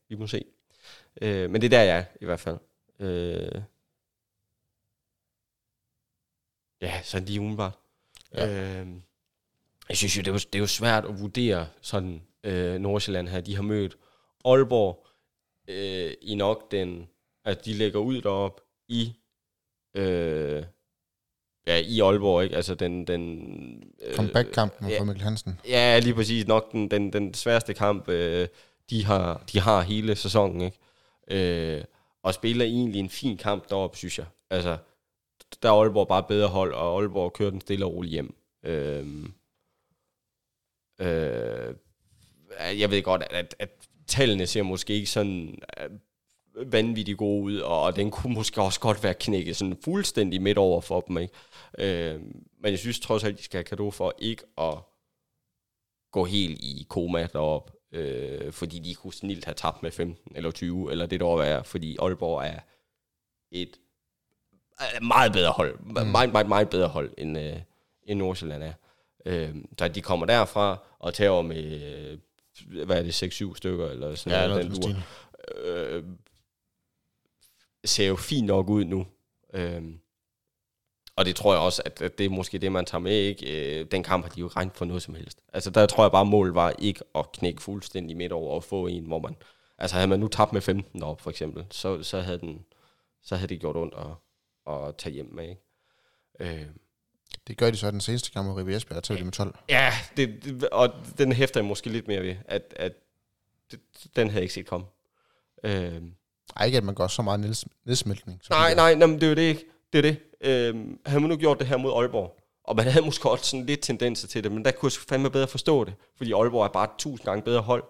vi 0.09 0.15
må 0.15 0.27
se. 0.27 0.45
Øh, 1.21 1.49
men 1.49 1.61
det 1.61 1.73
er 1.73 1.77
der, 1.77 1.83
jeg 1.83 1.97
er, 1.97 2.05
i 2.21 2.25
hvert 2.25 2.39
fald. 2.39 2.57
Øh, 2.99 3.61
ja, 6.81 7.01
sådan 7.03 7.27
lige 7.27 7.39
umiddelbart. 7.39 7.77
Ja. 8.33 8.81
Øh, 8.81 8.87
jeg 9.89 9.97
synes 9.97 10.17
jo, 10.17 10.21
det 10.21 10.27
er 10.27 10.31
jo, 10.31 10.37
det 10.37 10.55
er 10.55 10.59
jo 10.59 10.67
svært 10.67 11.05
at 11.05 11.19
vurdere 11.19 11.67
sådan 11.81 12.21
øh, 12.43 12.79
Nordsjælland 12.79 13.27
her. 13.27 13.41
De 13.41 13.55
har 13.55 13.63
mødt 13.63 13.97
Aalborg 14.45 15.07
øh, 15.67 16.13
i 16.21 16.35
nok 16.35 16.71
den, 16.71 17.09
at 17.45 17.65
de 17.65 17.73
lægger 17.73 17.99
ud 17.99 18.21
derop 18.21 18.61
i 18.87 19.13
øh, 19.95 20.63
ja, 21.67 21.77
i 21.77 21.99
Aalborg, 21.99 22.43
ikke? 22.43 22.55
Altså 22.55 22.75
den... 22.75 23.07
den 23.07 23.83
øh, 24.01 24.15
Comeback-kampen 24.15 24.89
ja. 24.89 24.99
for 24.99 25.03
Mikkel 25.03 25.23
Hansen. 25.23 25.59
Ja, 25.67 25.99
lige 25.99 26.13
præcis. 26.13 26.47
Nok 26.47 26.71
den, 26.71 26.91
den, 26.91 27.13
den 27.13 27.33
sværeste 27.33 27.73
kamp, 27.73 28.09
øh, 28.09 28.47
de, 28.89 29.05
har, 29.05 29.43
de 29.53 29.59
har 29.59 29.81
hele 29.81 30.15
sæsonen, 30.15 30.61
ikke? 30.61 30.77
Øh, 31.27 31.83
og 32.23 32.33
spiller 32.33 32.65
egentlig 32.65 32.99
en 32.99 33.09
fin 33.09 33.37
kamp 33.37 33.69
deroppe, 33.69 33.97
synes 33.97 34.17
jeg. 34.17 34.25
Altså, 34.49 34.77
der 35.61 35.69
er 35.69 35.73
Aalborg 35.73 36.07
bare 36.07 36.23
bedre 36.23 36.47
hold, 36.47 36.73
og 36.73 36.99
Aalborg 36.99 37.33
kører 37.33 37.49
den 37.49 37.61
stille 37.61 37.85
og 37.85 37.93
roligt 37.93 38.11
hjem. 38.11 38.35
Øh, 38.63 39.23
øh, 41.01 41.75
jeg 42.79 42.91
ved 42.91 43.03
godt, 43.03 43.23
at, 43.23 43.33
at, 43.33 43.55
at 43.59 43.69
tallene 44.07 44.47
ser 44.47 44.63
måske 44.63 44.93
ikke 44.93 45.09
sådan 45.09 45.61
øh, 45.79 45.89
vanvittigt 46.71 47.17
gode 47.17 47.43
ud, 47.43 47.57
og, 47.57 47.81
og 47.81 47.95
den 47.95 48.11
kunne 48.11 48.33
måske 48.33 48.61
også 48.61 48.79
godt 48.79 49.03
være 49.03 49.13
knækket 49.13 49.55
sådan 49.55 49.77
fuldstændig 49.83 50.41
midt 50.41 50.57
over 50.57 50.81
for 50.81 51.01
dem, 51.01 51.17
ikke? 51.17 51.33
Øh, 51.79 52.21
men 52.59 52.71
jeg 52.71 52.79
synes 52.79 52.99
trods 52.99 53.23
alt, 53.23 53.37
de 53.37 53.43
skal 53.43 53.57
have 53.57 53.63
kado 53.63 53.91
for 53.91 54.15
ikke 54.19 54.43
at 54.57 54.77
gå 56.11 56.25
helt 56.25 56.59
i 56.59 56.85
koma 56.89 57.27
derop, 57.33 57.71
øh, 57.91 58.51
fordi 58.51 58.79
de 58.79 58.95
kunne 58.95 59.13
snilt 59.13 59.45
have 59.45 59.55
tabt 59.55 59.83
med 59.83 59.91
15 59.91 60.35
eller 60.35 60.51
20, 60.51 60.91
eller 60.91 61.05
det 61.05 61.19
der 61.19 61.25
var, 61.25 61.63
fordi 61.63 61.97
Aalborg 62.01 62.43
er 62.43 62.59
et 63.51 63.79
meget 65.01 65.33
bedre 65.33 65.51
hold, 65.51 65.79
mm. 65.79 66.07
meget, 66.07 66.31
meget, 66.31 66.47
meget 66.47 66.69
bedre 66.69 66.87
hold, 66.87 67.13
end, 67.17 67.39
øh, 67.39 67.57
end 68.03 68.19
Nordsjælland 68.19 68.63
er. 68.63 68.73
Øh, 69.25 69.55
så 69.79 69.87
de 69.87 70.01
kommer 70.01 70.25
derfra 70.25 70.77
og 70.99 71.13
tager 71.13 71.41
med, 71.41 71.81
øh, 71.81 72.19
hvad 72.85 72.97
er 72.97 73.03
det, 73.03 73.23
6-7 73.23 73.55
stykker, 73.55 73.89
eller 73.89 74.15
sådan 74.15 74.39
Ja, 74.39 74.47
noget, 74.47 74.63
den 74.63 74.81
dur 74.81 74.95
øh, 75.65 76.03
ser 77.85 78.07
jo 78.07 78.15
fint 78.15 78.47
nok 78.47 78.69
ud 78.69 78.85
nu. 78.85 79.07
Øh, 79.53 79.83
og 81.19 81.25
det 81.25 81.35
tror 81.35 81.53
jeg 81.53 81.61
også, 81.61 81.81
at, 81.85 81.99
det 81.99 82.21
er 82.25 82.29
måske 82.29 82.57
det, 82.57 82.71
man 82.71 82.85
tager 82.85 82.99
med. 83.01 83.11
Ikke? 83.13 83.79
Øh, 83.79 83.85
den 83.91 84.03
kamp 84.03 84.23
har 84.25 84.29
de 84.29 84.39
jo 84.39 84.47
regnet 84.47 84.73
for 84.77 84.85
noget 84.85 85.03
som 85.03 85.15
helst. 85.15 85.39
Altså 85.53 85.69
der 85.69 85.85
tror 85.85 86.03
jeg 86.03 86.11
bare, 86.11 86.25
målet 86.25 86.55
var 86.55 86.73
ikke 86.79 87.01
at 87.15 87.31
knække 87.31 87.61
fuldstændig 87.61 88.17
midt 88.17 88.31
over 88.31 88.55
og 88.55 88.63
få 88.63 88.87
en, 88.87 89.05
hvor 89.05 89.19
man... 89.19 89.35
Altså 89.77 89.95
havde 89.95 90.07
man 90.07 90.19
nu 90.19 90.27
tabt 90.27 90.53
med 90.53 90.61
15 90.61 91.03
op 91.03 91.21
for 91.21 91.29
eksempel, 91.29 91.65
så, 91.71 92.03
så, 92.03 92.21
havde, 92.21 92.39
den, 92.39 92.65
så 93.23 93.35
havde 93.35 93.47
det 93.49 93.59
gjort 93.59 93.75
ondt 93.77 93.93
at, 93.97 94.73
at 94.73 94.95
tage 94.97 95.13
hjem 95.13 95.29
med. 95.33 95.49
Ikke? 95.49 95.61
Øh, 96.39 96.65
Det 97.47 97.57
gør 97.57 97.71
de 97.71 97.77
så 97.77 97.87
i 97.87 97.91
den 97.91 98.01
seneste 98.01 98.31
kamp 98.31 98.47
mod 98.47 98.55
Ribe 98.55 98.75
Esbjerg, 98.75 98.95
der 98.95 99.01
tager 99.01 99.17
de 99.17 99.23
med 99.23 99.31
12. 99.33 99.55
ja, 99.69 99.93
det, 100.17 100.43
det, 100.43 100.69
og 100.69 100.89
den 101.17 101.31
hæfter 101.31 101.59
jeg 101.59 101.65
måske 101.65 101.89
lidt 101.89 102.07
mere 102.07 102.21
ved, 102.21 102.35
at, 102.45 102.73
at 102.75 102.93
det, 103.71 103.79
den 104.15 104.27
havde 104.27 104.35
jeg 104.39 104.43
ikke 104.43 104.53
set 104.53 104.65
komme. 104.65 104.85
Øh, 105.63 106.01
Ej, 106.55 106.65
ikke 106.65 106.77
at 106.77 106.83
man 106.83 106.95
gør 106.95 107.07
så 107.07 107.21
meget 107.21 107.39
neds- 107.39 107.65
nedsmeltning. 107.85 108.41
Nej, 108.49 108.73
nej, 108.73 108.95
nej, 108.95 109.07
men 109.07 109.15
det 109.15 109.23
er 109.23 109.29
jo 109.29 109.35
det 109.35 109.41
ikke. 109.41 109.65
Det 109.93 109.97
er 109.97 110.01
det. 110.11 110.17
Øhm, 110.41 110.99
havde 111.05 111.21
man 111.21 111.29
nu 111.29 111.35
gjort 111.37 111.59
det 111.59 111.67
her 111.67 111.77
mod 111.77 111.91
Aalborg, 112.01 112.35
og 112.63 112.75
man 112.75 112.85
havde 112.87 113.05
måske 113.05 113.29
også 113.29 113.45
sådan 113.45 113.65
lidt 113.65 113.81
tendenser 113.81 114.27
til 114.27 114.43
det, 114.43 114.51
men 114.51 114.65
der 114.65 114.71
kunne 114.71 114.91
jeg 114.95 115.01
fandme 115.09 115.29
bedre 115.29 115.47
forstå 115.47 115.83
det, 115.83 115.93
fordi 116.17 116.31
Aalborg 116.33 116.63
er 116.63 116.67
bare 116.69 116.87
tusind 116.97 117.25
gange 117.25 117.41
bedre 117.41 117.61
hold, 117.61 117.83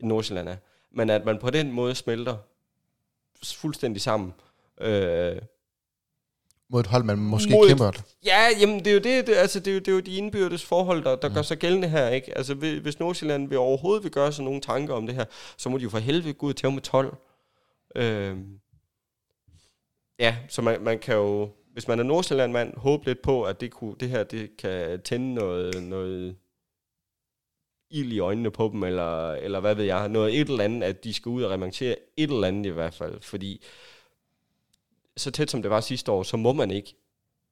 end 0.00 0.08
Nordsjælland 0.08 0.48
er. 0.48 0.56
Men 0.92 1.10
at 1.10 1.24
man 1.24 1.38
på 1.38 1.50
den 1.50 1.72
måde 1.72 1.94
smelter 1.94 2.36
fuldstændig 3.44 4.02
sammen. 4.02 4.34
Øh, 4.80 5.36
Mod 6.70 6.80
et 6.80 6.86
hold, 6.86 7.04
man 7.04 7.18
måske 7.18 7.50
Mod 7.52 7.68
kæmper. 7.68 7.88
et- 7.88 8.04
ja, 8.24 8.46
jamen 8.60 8.78
det 8.78 8.86
er 8.86 8.92
jo 8.94 8.98
det, 9.00 9.26
det, 9.26 9.34
altså, 9.34 9.60
det, 9.60 9.70
er 9.70 9.74
jo, 9.74 9.78
det 9.78 9.88
er 9.88 9.92
jo 9.92 10.00
de 10.00 10.16
indbyrdes 10.16 10.64
forhold, 10.64 11.04
der, 11.04 11.16
der 11.16 11.28
mm. 11.28 11.34
gør 11.34 11.42
sig 11.42 11.58
gældende 11.58 11.88
her. 11.88 12.08
Ikke? 12.08 12.36
Altså 12.38 12.54
hvis 12.54 12.78
hvis 12.82 12.98
Nordsjælland 12.98 13.48
vil 13.48 13.58
overhovedet 13.58 14.04
vil 14.04 14.12
gøre 14.12 14.32
sig 14.32 14.44
nogle 14.44 14.60
tanker 14.60 14.94
om 14.94 15.06
det 15.06 15.14
her, 15.14 15.24
så 15.56 15.68
må 15.68 15.78
de 15.78 15.82
jo 15.82 15.90
for 15.90 15.98
helvede 15.98 16.32
gå 16.32 16.46
ud 16.46 16.54
til 16.54 16.70
med 16.72 16.82
12. 16.82 17.16
Øh, 17.96 18.36
ja, 20.18 20.36
så 20.48 20.62
man, 20.62 20.82
man 20.82 20.98
kan 20.98 21.14
jo 21.14 21.50
hvis 21.76 21.88
man 21.88 21.98
er 21.98 22.02
Nordsjælland-mand, 22.02 22.76
håbe 22.76 23.04
lidt 23.04 23.22
på, 23.22 23.42
at 23.42 23.60
det, 23.60 23.70
kunne, 23.70 23.96
det 24.00 24.08
her 24.08 24.24
det 24.24 24.56
kan 24.56 25.02
tænde 25.02 25.34
noget, 25.34 25.82
noget 25.82 26.36
ild 27.90 28.12
i 28.12 28.18
øjnene 28.18 28.50
på 28.50 28.68
dem, 28.72 28.82
eller, 28.82 29.32
eller 29.32 29.60
hvad 29.60 29.74
ved 29.74 29.84
jeg, 29.84 30.08
noget 30.08 30.40
et 30.40 30.48
eller 30.48 30.64
andet, 30.64 30.82
at 30.82 31.04
de 31.04 31.14
skal 31.14 31.30
ud 31.30 31.42
og 31.42 31.50
remontere 31.50 31.96
et 32.16 32.30
eller 32.30 32.48
andet 32.48 32.66
i 32.66 32.72
hvert 32.72 32.94
fald, 32.94 33.20
fordi 33.20 33.64
så 35.16 35.30
tæt 35.30 35.50
som 35.50 35.62
det 35.62 35.70
var 35.70 35.80
sidste 35.80 36.12
år, 36.12 36.22
så 36.22 36.36
må 36.36 36.52
man 36.52 36.70
ikke, 36.70 36.94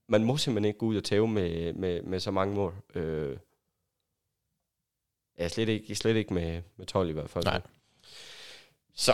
man 0.07 0.25
må 0.25 0.37
simpelthen 0.37 0.69
ikke 0.69 0.79
gå 0.79 0.87
ud 0.87 0.97
og 0.97 1.05
tæve 1.05 1.29
med, 1.29 1.73
med, 1.73 2.03
med 2.03 2.21
så 2.21 2.31
mange 2.31 2.55
mål. 2.55 2.75
Øh, 2.95 3.37
ja, 5.39 5.49
slet 5.49 5.69
ikke, 5.69 5.95
slet 5.95 6.17
ikke 6.17 6.35
med, 6.35 6.63
med 6.77 6.87
12 6.87 7.09
i 7.09 7.13
hvert 7.13 7.31
fald. 7.31 7.45
Nej. 7.45 7.61
Så, 8.95 9.13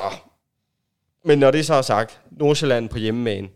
men 1.25 1.39
når 1.39 1.51
det 1.51 1.67
så 1.67 1.75
er 1.75 1.83
sagt, 1.83 2.21
Nordsjælland 2.31 2.89
på 2.89 2.99
hjemmebane, 2.99 3.51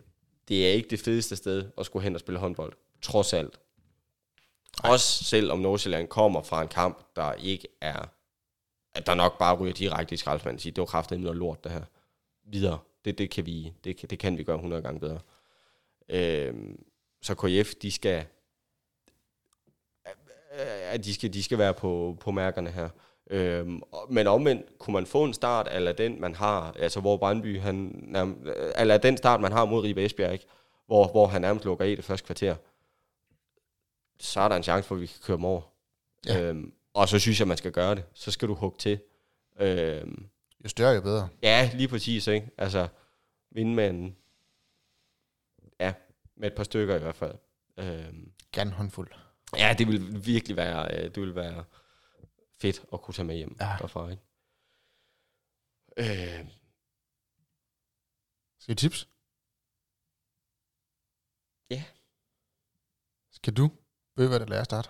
det 0.49 0.69
er 0.69 0.73
ikke 0.73 0.91
det 0.91 1.01
fedeste 1.01 1.37
sted 1.37 1.71
at 1.79 1.87
skulle 1.87 2.03
hen 2.03 2.15
og 2.15 2.21
spille 2.21 2.39
håndbold, 2.41 2.73
trods 3.03 3.33
alt. 3.33 3.61
Nej. 4.83 4.93
Også 4.93 5.25
selvom 5.25 5.59
Nordsjælland 5.59 6.09
kommer 6.09 6.43
fra 6.43 6.63
en 6.63 6.69
kamp, 6.69 7.03
der 7.17 7.33
ikke 7.33 7.69
er, 7.81 8.05
at 8.95 9.07
der 9.07 9.15
nok 9.15 9.39
bare 9.39 9.57
ryger 9.57 9.75
direkte 9.75 10.15
i 10.15 10.17
skraldespanden, 10.19 10.59
sige, 10.61 10.73
det 10.73 10.81
var 10.81 10.87
kraftigt 10.87 11.21
noget 11.21 11.37
lort, 11.37 11.65
det 11.65 11.73
her. 11.73 11.85
Videre. 12.45 12.79
Det, 13.05 13.19
det, 13.19 13.31
kan 13.31 13.47
vi, 13.47 13.73
det, 13.85 13.97
kan- 13.97 14.09
det 14.11 14.19
kan 14.19 14.39
vi 14.39 14.45
gøre 14.45 14.57
100 14.57 14.83
gange 14.83 15.01
bedre. 15.01 15.21
Øhm, 16.09 16.85
så 17.23 17.35
KF, 17.35 17.75
de 17.75 17.91
skal, 17.93 18.27
at 20.91 21.05
de 21.05 21.15
skal, 21.15 21.33
de 21.33 21.43
skal 21.43 21.59
være 21.59 21.75
på, 21.75 22.17
på 22.21 22.31
mærkerne 22.31 22.71
her. 22.71 22.89
Øhm, 23.31 23.83
men 24.11 24.27
omvendt, 24.27 24.79
kunne 24.79 24.95
man 24.95 25.07
få 25.07 25.25
en 25.25 25.35
start, 25.35 25.69
eller 25.73 25.93
den 25.93 26.21
man 26.21 26.35
har, 26.35 26.73
altså 26.79 27.01
hvor 27.01 27.17
Brøndby, 27.17 27.61
han, 27.61 27.77
eller 28.79 28.99
den 28.99 29.17
start, 29.17 29.41
man 29.41 29.53
har 29.53 29.65
mod 29.65 29.83
Ribe 29.85 30.05
Esbjerg, 30.05 30.33
ikke? 30.33 30.47
Hvor, 30.87 31.09
hvor 31.09 31.27
han 31.27 31.41
nærmest 31.41 31.65
lukker 31.65 31.85
i 31.85 31.95
det 31.95 32.05
første 32.05 32.27
kvarter, 32.27 32.57
så 34.19 34.41
er 34.41 34.49
der 34.49 34.57
en 34.57 34.63
chance 34.63 34.87
for, 34.89 34.95
at 34.95 35.01
vi 35.01 35.07
kan 35.07 35.21
køre 35.23 35.37
dem 35.37 35.45
over. 35.45 35.61
Ja. 36.27 36.41
Øhm, 36.41 36.73
og 36.95 37.09
så 37.09 37.19
synes 37.19 37.41
jeg, 37.41 37.49
man 37.49 37.57
skal 37.57 37.73
gøre 37.73 37.95
det. 37.95 38.05
Så 38.15 38.31
skal 38.31 38.49
du 38.49 38.55
hugge 38.55 38.79
til. 38.79 38.99
Øhm, 39.61 40.27
Jo 40.65 40.69
større, 40.69 40.93
jo 40.95 41.01
bedre. 41.01 41.29
ja, 41.43 41.71
lige 41.75 41.89
præcis, 41.89 42.27
ikke? 42.27 42.51
Altså, 42.59 42.89
vinde 43.51 43.75
med 43.75 43.91
en, 43.91 44.17
ja, 45.81 45.93
med 46.37 46.49
et 46.51 46.55
par 46.57 46.65
stykker 46.65 46.97
i 46.97 46.99
hvert 46.99 47.15
fald. 47.17 47.35
Øhm, 47.77 48.33
Gerne 48.53 48.71
håndfuld. 48.71 49.09
Ja, 49.59 49.75
det 49.79 49.89
vil 49.89 50.27
virkelig 50.27 50.57
være, 50.57 50.95
øh, 50.99 51.05
det 51.05 51.21
vil 51.21 51.35
være 51.35 51.65
fedt 52.61 52.85
at 52.93 53.01
kunne 53.03 53.15
tage 53.15 53.27
med 53.27 53.37
hjem 53.37 53.57
Ja. 53.61 53.67
ja. 53.71 53.77
derfra, 53.81 54.09
ikke? 54.11 54.23
Øh, 55.97 56.47
Skal 58.61 58.77
tips? 58.77 59.09
Ja. 61.71 61.85
Skal 63.33 63.53
du? 63.53 63.71
Bøge, 64.17 64.35
eller 64.35 64.57
jeg 64.57 64.65
starte? 64.65 64.89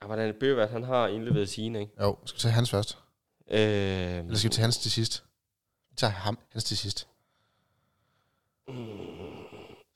og 0.00 0.06
hvordan 0.06 0.28
er 0.28 0.38
Bøvert, 0.40 0.70
han 0.70 0.82
har 0.82 1.08
indleveret 1.08 1.48
sine, 1.48 1.80
ikke? 1.80 1.92
Jo, 2.02 2.18
skal 2.24 2.36
vi 2.36 2.40
tage 2.40 2.52
hans 2.52 2.70
først? 2.70 2.98
Øh, 3.50 3.58
Eller 3.58 4.34
skal 4.36 4.50
vi 4.50 4.54
tage 4.54 4.62
hans 4.62 4.78
til 4.78 4.90
sidst? 4.90 5.24
Vi 5.90 5.96
tager 5.96 6.10
ham, 6.10 6.38
hans 6.48 6.64
til 6.64 6.76
sidst. 6.78 7.08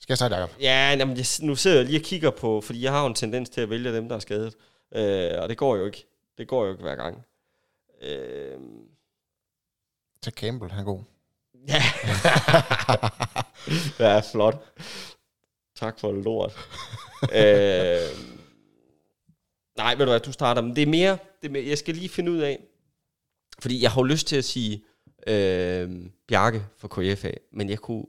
Skal 0.01 0.12
jeg 0.12 0.16
starte, 0.18 0.34
Jacob? 0.37 0.57
Ja, 0.61 0.97
jamen, 0.99 1.16
jeg, 1.16 1.26
nu 1.43 1.57
sidder 1.57 1.76
jeg 1.76 1.87
lige 1.87 1.99
og 2.01 2.05
kigger 2.05 2.30
på, 2.30 2.61
fordi 2.61 2.82
jeg 2.82 2.93
har 2.93 3.01
jo 3.01 3.07
en 3.07 3.14
tendens 3.14 3.49
til 3.51 3.61
at 3.61 3.70
vælge 3.70 3.93
dem, 3.93 4.09
der 4.09 4.16
er 4.16 4.20
skadet. 4.20 4.57
Øh, 4.93 5.43
og 5.43 5.49
det 5.49 5.59
går 5.59 5.76
jo 5.76 5.87
ikke. 5.87 6.07
Det 6.39 6.49
går 6.49 6.64
jo 6.64 6.70
ikke 6.72 6.82
hver 6.82 6.97
gang. 6.97 7.24
Øh, 8.03 8.59
Tag 10.22 10.32
Campbell, 10.32 10.70
han 10.72 10.80
er 10.80 10.84
god. 10.84 11.03
ja. 11.68 11.82
ja, 14.14 14.20
flot. 14.32 14.72
Tak 15.76 16.01
for 16.01 16.12
lort. 16.12 16.53
øh, 17.22 18.26
nej, 19.76 19.95
ved 19.95 20.05
du 20.07 20.11
hvad, 20.11 20.20
du 20.20 20.32
starter. 20.32 20.62
Men 20.62 20.76
det 20.76 20.82
er 20.82 20.87
mere, 20.87 21.18
det 21.43 21.49
er 21.49 21.53
mere, 21.53 21.66
jeg 21.66 21.78
skal 21.78 21.95
lige 21.95 22.09
finde 22.09 22.32
ud 22.32 22.39
af, 22.39 22.64
fordi 23.62 23.82
jeg 23.82 23.91
har 23.91 24.01
jo 24.01 24.05
lyst 24.05 24.26
til 24.26 24.37
at 24.37 24.45
sige 24.45 24.84
øh, 25.26 25.91
Bjarke 26.28 26.66
for 26.78 26.89
KFA, 26.89 27.30
men 27.53 27.68
jeg 27.70 27.78
kunne... 27.78 28.05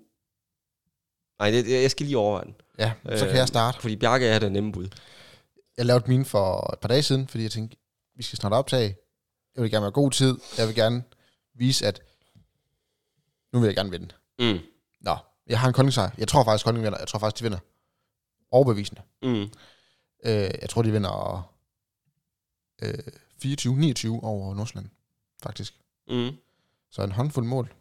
Nej, 1.40 1.52
det, 1.52 1.82
jeg 1.82 1.92
skal 1.92 2.06
lige 2.06 2.18
overveje 2.18 2.46
den. 2.46 2.56
Ja, 2.80 2.92
så 3.04 3.26
kan 3.26 3.30
Øh, 3.30 3.36
jeg 3.36 3.48
starte. 3.48 3.82
Fordi 3.82 3.96
Bjarke 3.96 4.28
er 4.28 4.40
det 4.40 4.52
nemme 4.52 4.72
bud. 4.72 4.88
Jeg 5.78 5.86
lavede 5.86 6.04
min 6.08 6.26
for 6.26 6.74
et 6.74 6.80
par 6.80 6.88
dage 6.88 7.04
siden, 7.04 7.28
fordi 7.28 7.44
jeg 7.44 7.52
tænkte, 7.52 7.78
vi 8.18 8.24
skal 8.24 8.38
snart 8.38 8.54
optage. 8.54 8.98
Jeg 9.56 9.64
vil 9.64 9.72
gerne 9.72 9.84
være 9.84 9.92
god 9.92 10.12
tid. 10.12 10.38
Jeg 10.58 10.68
vil 10.68 10.76
gerne 10.76 11.04
vise, 11.54 11.88
at 11.88 12.02
nu 13.54 13.60
vil 13.60 13.68
jeg 13.68 13.76
gerne 13.76 13.92
vinde. 13.92 14.10
Mm. 14.40 14.60
Nå, 15.02 15.18
jeg 15.48 15.60
har 15.60 15.68
en 15.68 15.74
Kolding-sejr. 15.74 16.10
Jeg 16.18 16.28
tror 16.28 16.44
faktisk, 16.44 16.66
Kolding 16.66 16.86
vinder. 16.86 17.00
Jeg 17.00 17.08
tror 17.08 17.20
faktisk, 17.20 17.40
de 17.40 17.44
vinder. 17.44 17.60
Overbevisende. 18.52 19.02
Mm. 19.22 19.42
Øh, 20.26 20.52
jeg 20.62 20.70
tror, 20.70 20.82
de 20.82 20.92
vinder 20.92 21.54
øh, 22.82 22.94
24-29 23.46 24.26
over 24.26 24.56
Nordsjælland, 24.56 24.90
faktisk. 25.44 25.74
Mm. 26.08 26.38
Så 26.92 27.04
en 27.04 27.12
håndfuld 27.12 27.46
mål. 27.46 27.74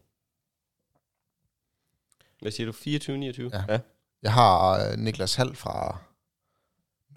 Hvad 2.40 2.52
siger 2.52 2.66
du? 2.66 2.72
24-29? 2.72 3.56
Ja. 3.56 3.72
ja. 3.72 3.80
Jeg 4.22 4.32
har 4.32 4.88
øh, 4.90 4.98
Niklas 4.98 5.34
Hall 5.34 5.56
fra 5.56 5.98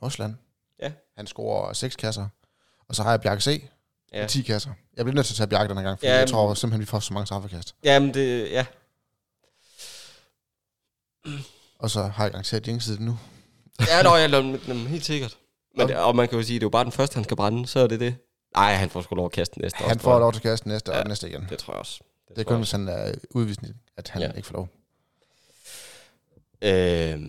Nordsjælland. 0.01 0.35
Ja. 0.79 0.93
Han 1.17 1.27
scorer 1.27 1.73
6 1.73 1.95
kasser. 1.95 2.27
Og 2.89 2.95
så 2.95 3.03
har 3.03 3.09
jeg 3.09 3.21
Bjarke 3.21 3.41
C. 3.41 3.63
Ja. 4.13 4.19
med 4.21 4.29
10 4.29 4.41
kasser. 4.41 4.71
Jeg 4.97 5.05
bliver 5.05 5.15
nødt 5.15 5.25
til 5.25 5.33
at 5.33 5.37
tage 5.37 5.47
Bjarke 5.47 5.69
den 5.69 5.77
her 5.77 5.83
gang, 5.83 5.99
fordi 5.99 6.07
Ja, 6.11 6.17
jeg 6.17 6.27
tror 6.29 6.53
simpelthen, 6.53 6.81
vi 6.81 6.85
får 6.85 6.99
så 6.99 7.13
mange 7.13 7.25
straffekast. 7.25 7.75
Jamen, 7.83 8.13
det... 8.13 8.51
Ja. 8.51 8.65
Og 11.79 11.89
så 11.89 12.03
har 12.03 12.23
jeg 12.23 12.31
garanteret 12.31 12.67
jinxet 12.67 12.99
nu. 12.99 13.19
Ja, 13.87 14.03
nå, 14.03 14.15
jeg 14.15 14.29
lader 14.29 14.87
helt 14.87 15.05
sikkert. 15.05 15.37
Men, 15.77 15.87
det, 15.87 15.95
og 15.97 16.15
man 16.15 16.27
kan 16.27 16.37
jo 16.37 16.43
sige, 16.43 16.55
det 16.55 16.63
er 16.63 16.65
jo 16.65 16.69
bare 16.69 16.83
den 16.83 16.91
første, 16.91 17.13
han 17.15 17.23
skal 17.23 17.37
brænde, 17.37 17.67
så 17.67 17.79
er 17.79 17.87
det 17.87 17.99
det. 17.99 18.15
Nej, 18.55 18.73
han 18.73 18.89
får 18.89 19.01
sgu 19.01 19.15
lov 19.15 19.25
at 19.25 19.31
kaste 19.31 19.55
den 19.55 19.61
næste. 19.61 19.77
Han 19.77 19.85
også, 19.85 19.99
får 19.99 20.19
lov 20.19 20.31
til 20.33 20.39
at 20.39 20.43
kaste 20.43 20.67
næste 20.67 20.91
Ja. 20.91 20.99
og 21.01 21.07
næste 21.07 21.29
igen. 21.29 21.47
Det 21.49 21.57
tror 21.57 21.73
jeg 21.73 21.79
også. 21.79 21.99
Det, 22.27 22.35
Det 22.35 22.41
er 22.41 22.45
kun, 22.45 22.57
hvis 22.57 22.71
han 22.71 22.87
er 22.87 23.13
udvisning, 23.29 23.75
at 23.97 24.09
han 24.09 24.21
Ja. 24.21 24.31
ikke 24.31 24.47
får 24.47 24.53
lov. 24.53 24.69
Øh, 26.61 27.19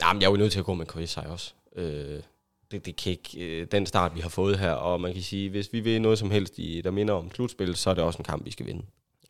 nej, 0.00 0.12
men 0.12 0.22
jeg 0.22 0.26
er 0.26 0.30
jo 0.30 0.36
nødt 0.36 0.52
til 0.52 0.58
at 0.58 0.64
gå 0.64 0.74
med 0.74 0.86
KSI 0.86 1.18
også. 1.26 1.52
Øh, 1.76 2.22
det, 2.70 2.86
det 2.86 2.96
kan 2.96 3.12
ikke, 3.12 3.60
øh, 3.60 3.66
den 3.72 3.86
start, 3.86 4.14
vi 4.14 4.20
har 4.20 4.28
fået 4.28 4.58
her, 4.58 4.70
og 4.70 5.00
man 5.00 5.12
kan 5.12 5.22
sige, 5.22 5.50
hvis 5.50 5.72
vi 5.72 5.80
vil 5.80 6.02
noget 6.02 6.18
som 6.18 6.30
helst, 6.30 6.58
i, 6.58 6.80
der 6.80 6.90
minder 6.90 7.14
om 7.14 7.30
slutspil, 7.30 7.76
så 7.76 7.90
er 7.90 7.94
det 7.94 8.04
også 8.04 8.18
en 8.18 8.24
kamp, 8.24 8.44
vi 8.44 8.50
skal 8.50 8.66
vinde. 8.66 8.86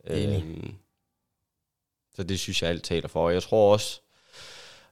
Enig. 0.09 0.43
Øh, 0.45 0.69
så 2.15 2.23
det 2.23 2.39
synes 2.39 2.61
jeg 2.61 2.69
alt 2.69 2.83
taler 2.83 3.07
for. 3.07 3.25
Og 3.25 3.33
jeg 3.33 3.43
tror 3.43 3.73
også, 3.73 4.01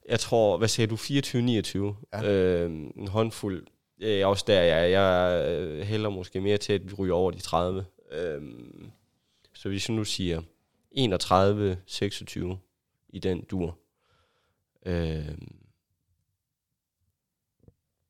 jeg 0.10 0.20
tror, 0.20 0.58
hvad 0.58 0.68
sagde 0.68 0.88
du, 0.88 0.96
24-29? 0.96 1.96
Ja. 2.14 2.32
Øh, 2.32 2.72
en 2.72 3.08
håndfuld. 3.08 3.68
Er 4.02 4.26
også 4.26 4.44
der, 4.48 4.62
jeg, 4.62 4.92
jeg 4.92 5.46
øh, 5.50 5.82
hælder 5.82 6.10
måske 6.10 6.42
mere 6.42 6.58
til, 6.58 6.74
at 6.74 6.88
vi 6.90 6.94
ryger 6.94 7.14
over 7.14 7.32
de 7.32 7.40
30. 7.40 7.86
Øh, 8.12 8.42
så 9.54 9.70
hvis 9.70 9.90
jeg 9.90 9.96
nu 9.96 10.04
siger 10.04 10.42
31-26 10.98 12.56
i 13.10 13.20
den 13.20 13.42
dur, 13.42 13.78
Øh, 14.86 15.38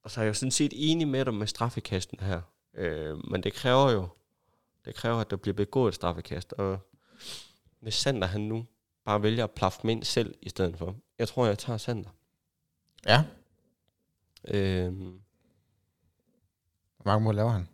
og 0.05 0.11
så 0.11 0.19
er 0.19 0.23
jeg 0.23 0.29
jo 0.29 0.33
sådan 0.33 0.51
set 0.51 0.73
enig 0.75 1.07
med 1.07 1.25
dig 1.25 1.33
med 1.33 1.47
straffekasten 1.47 2.19
her. 2.19 2.41
Øh, 2.73 3.17
men 3.31 3.43
det 3.43 3.53
kræver 3.53 3.91
jo, 3.91 4.07
det 4.85 4.95
kræver, 4.95 5.17
at 5.17 5.29
der 5.29 5.35
bliver 5.35 5.55
begået 5.55 5.87
et 5.87 5.95
straffekast. 5.95 6.53
Og 6.53 6.79
hvis 7.79 7.93
Sander 7.93 8.27
han 8.27 8.41
nu 8.41 8.65
bare 9.05 9.23
vælger 9.23 9.43
at 9.43 9.51
plaffe 9.51 9.79
dem 9.81 9.89
ind 9.89 10.03
selv 10.03 10.35
i 10.41 10.49
stedet 10.49 10.77
for. 10.77 10.95
Jeg 11.19 11.27
tror, 11.27 11.45
jeg 11.45 11.57
tager 11.59 11.77
Sander. 11.77 12.09
Ja. 13.05 13.23
Øh, 14.47 14.93
Hvor 16.97 17.05
mange 17.05 17.23
mål 17.23 17.35
laver 17.35 17.51
han? 17.51 17.67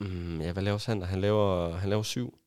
mm, 0.00 0.40
ja, 0.40 0.52
hvad 0.52 0.62
laver 0.62 0.78
Sander? 0.78 1.06
Han 1.06 1.20
laver, 1.20 1.72
han 1.76 1.88
laver 1.90 2.02
syv. 2.02 2.38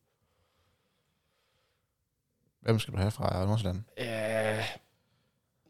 Hvem 2.60 2.80
skal 2.80 2.94
du 2.94 2.98
have 2.98 3.12
fra 3.12 3.46
Nordsjælland? 3.46 3.84
Øh, 3.98 4.60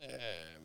øh, 0.03 0.55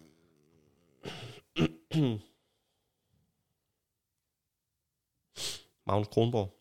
Magnus 5.87 6.09
Kronborg. 6.09 6.57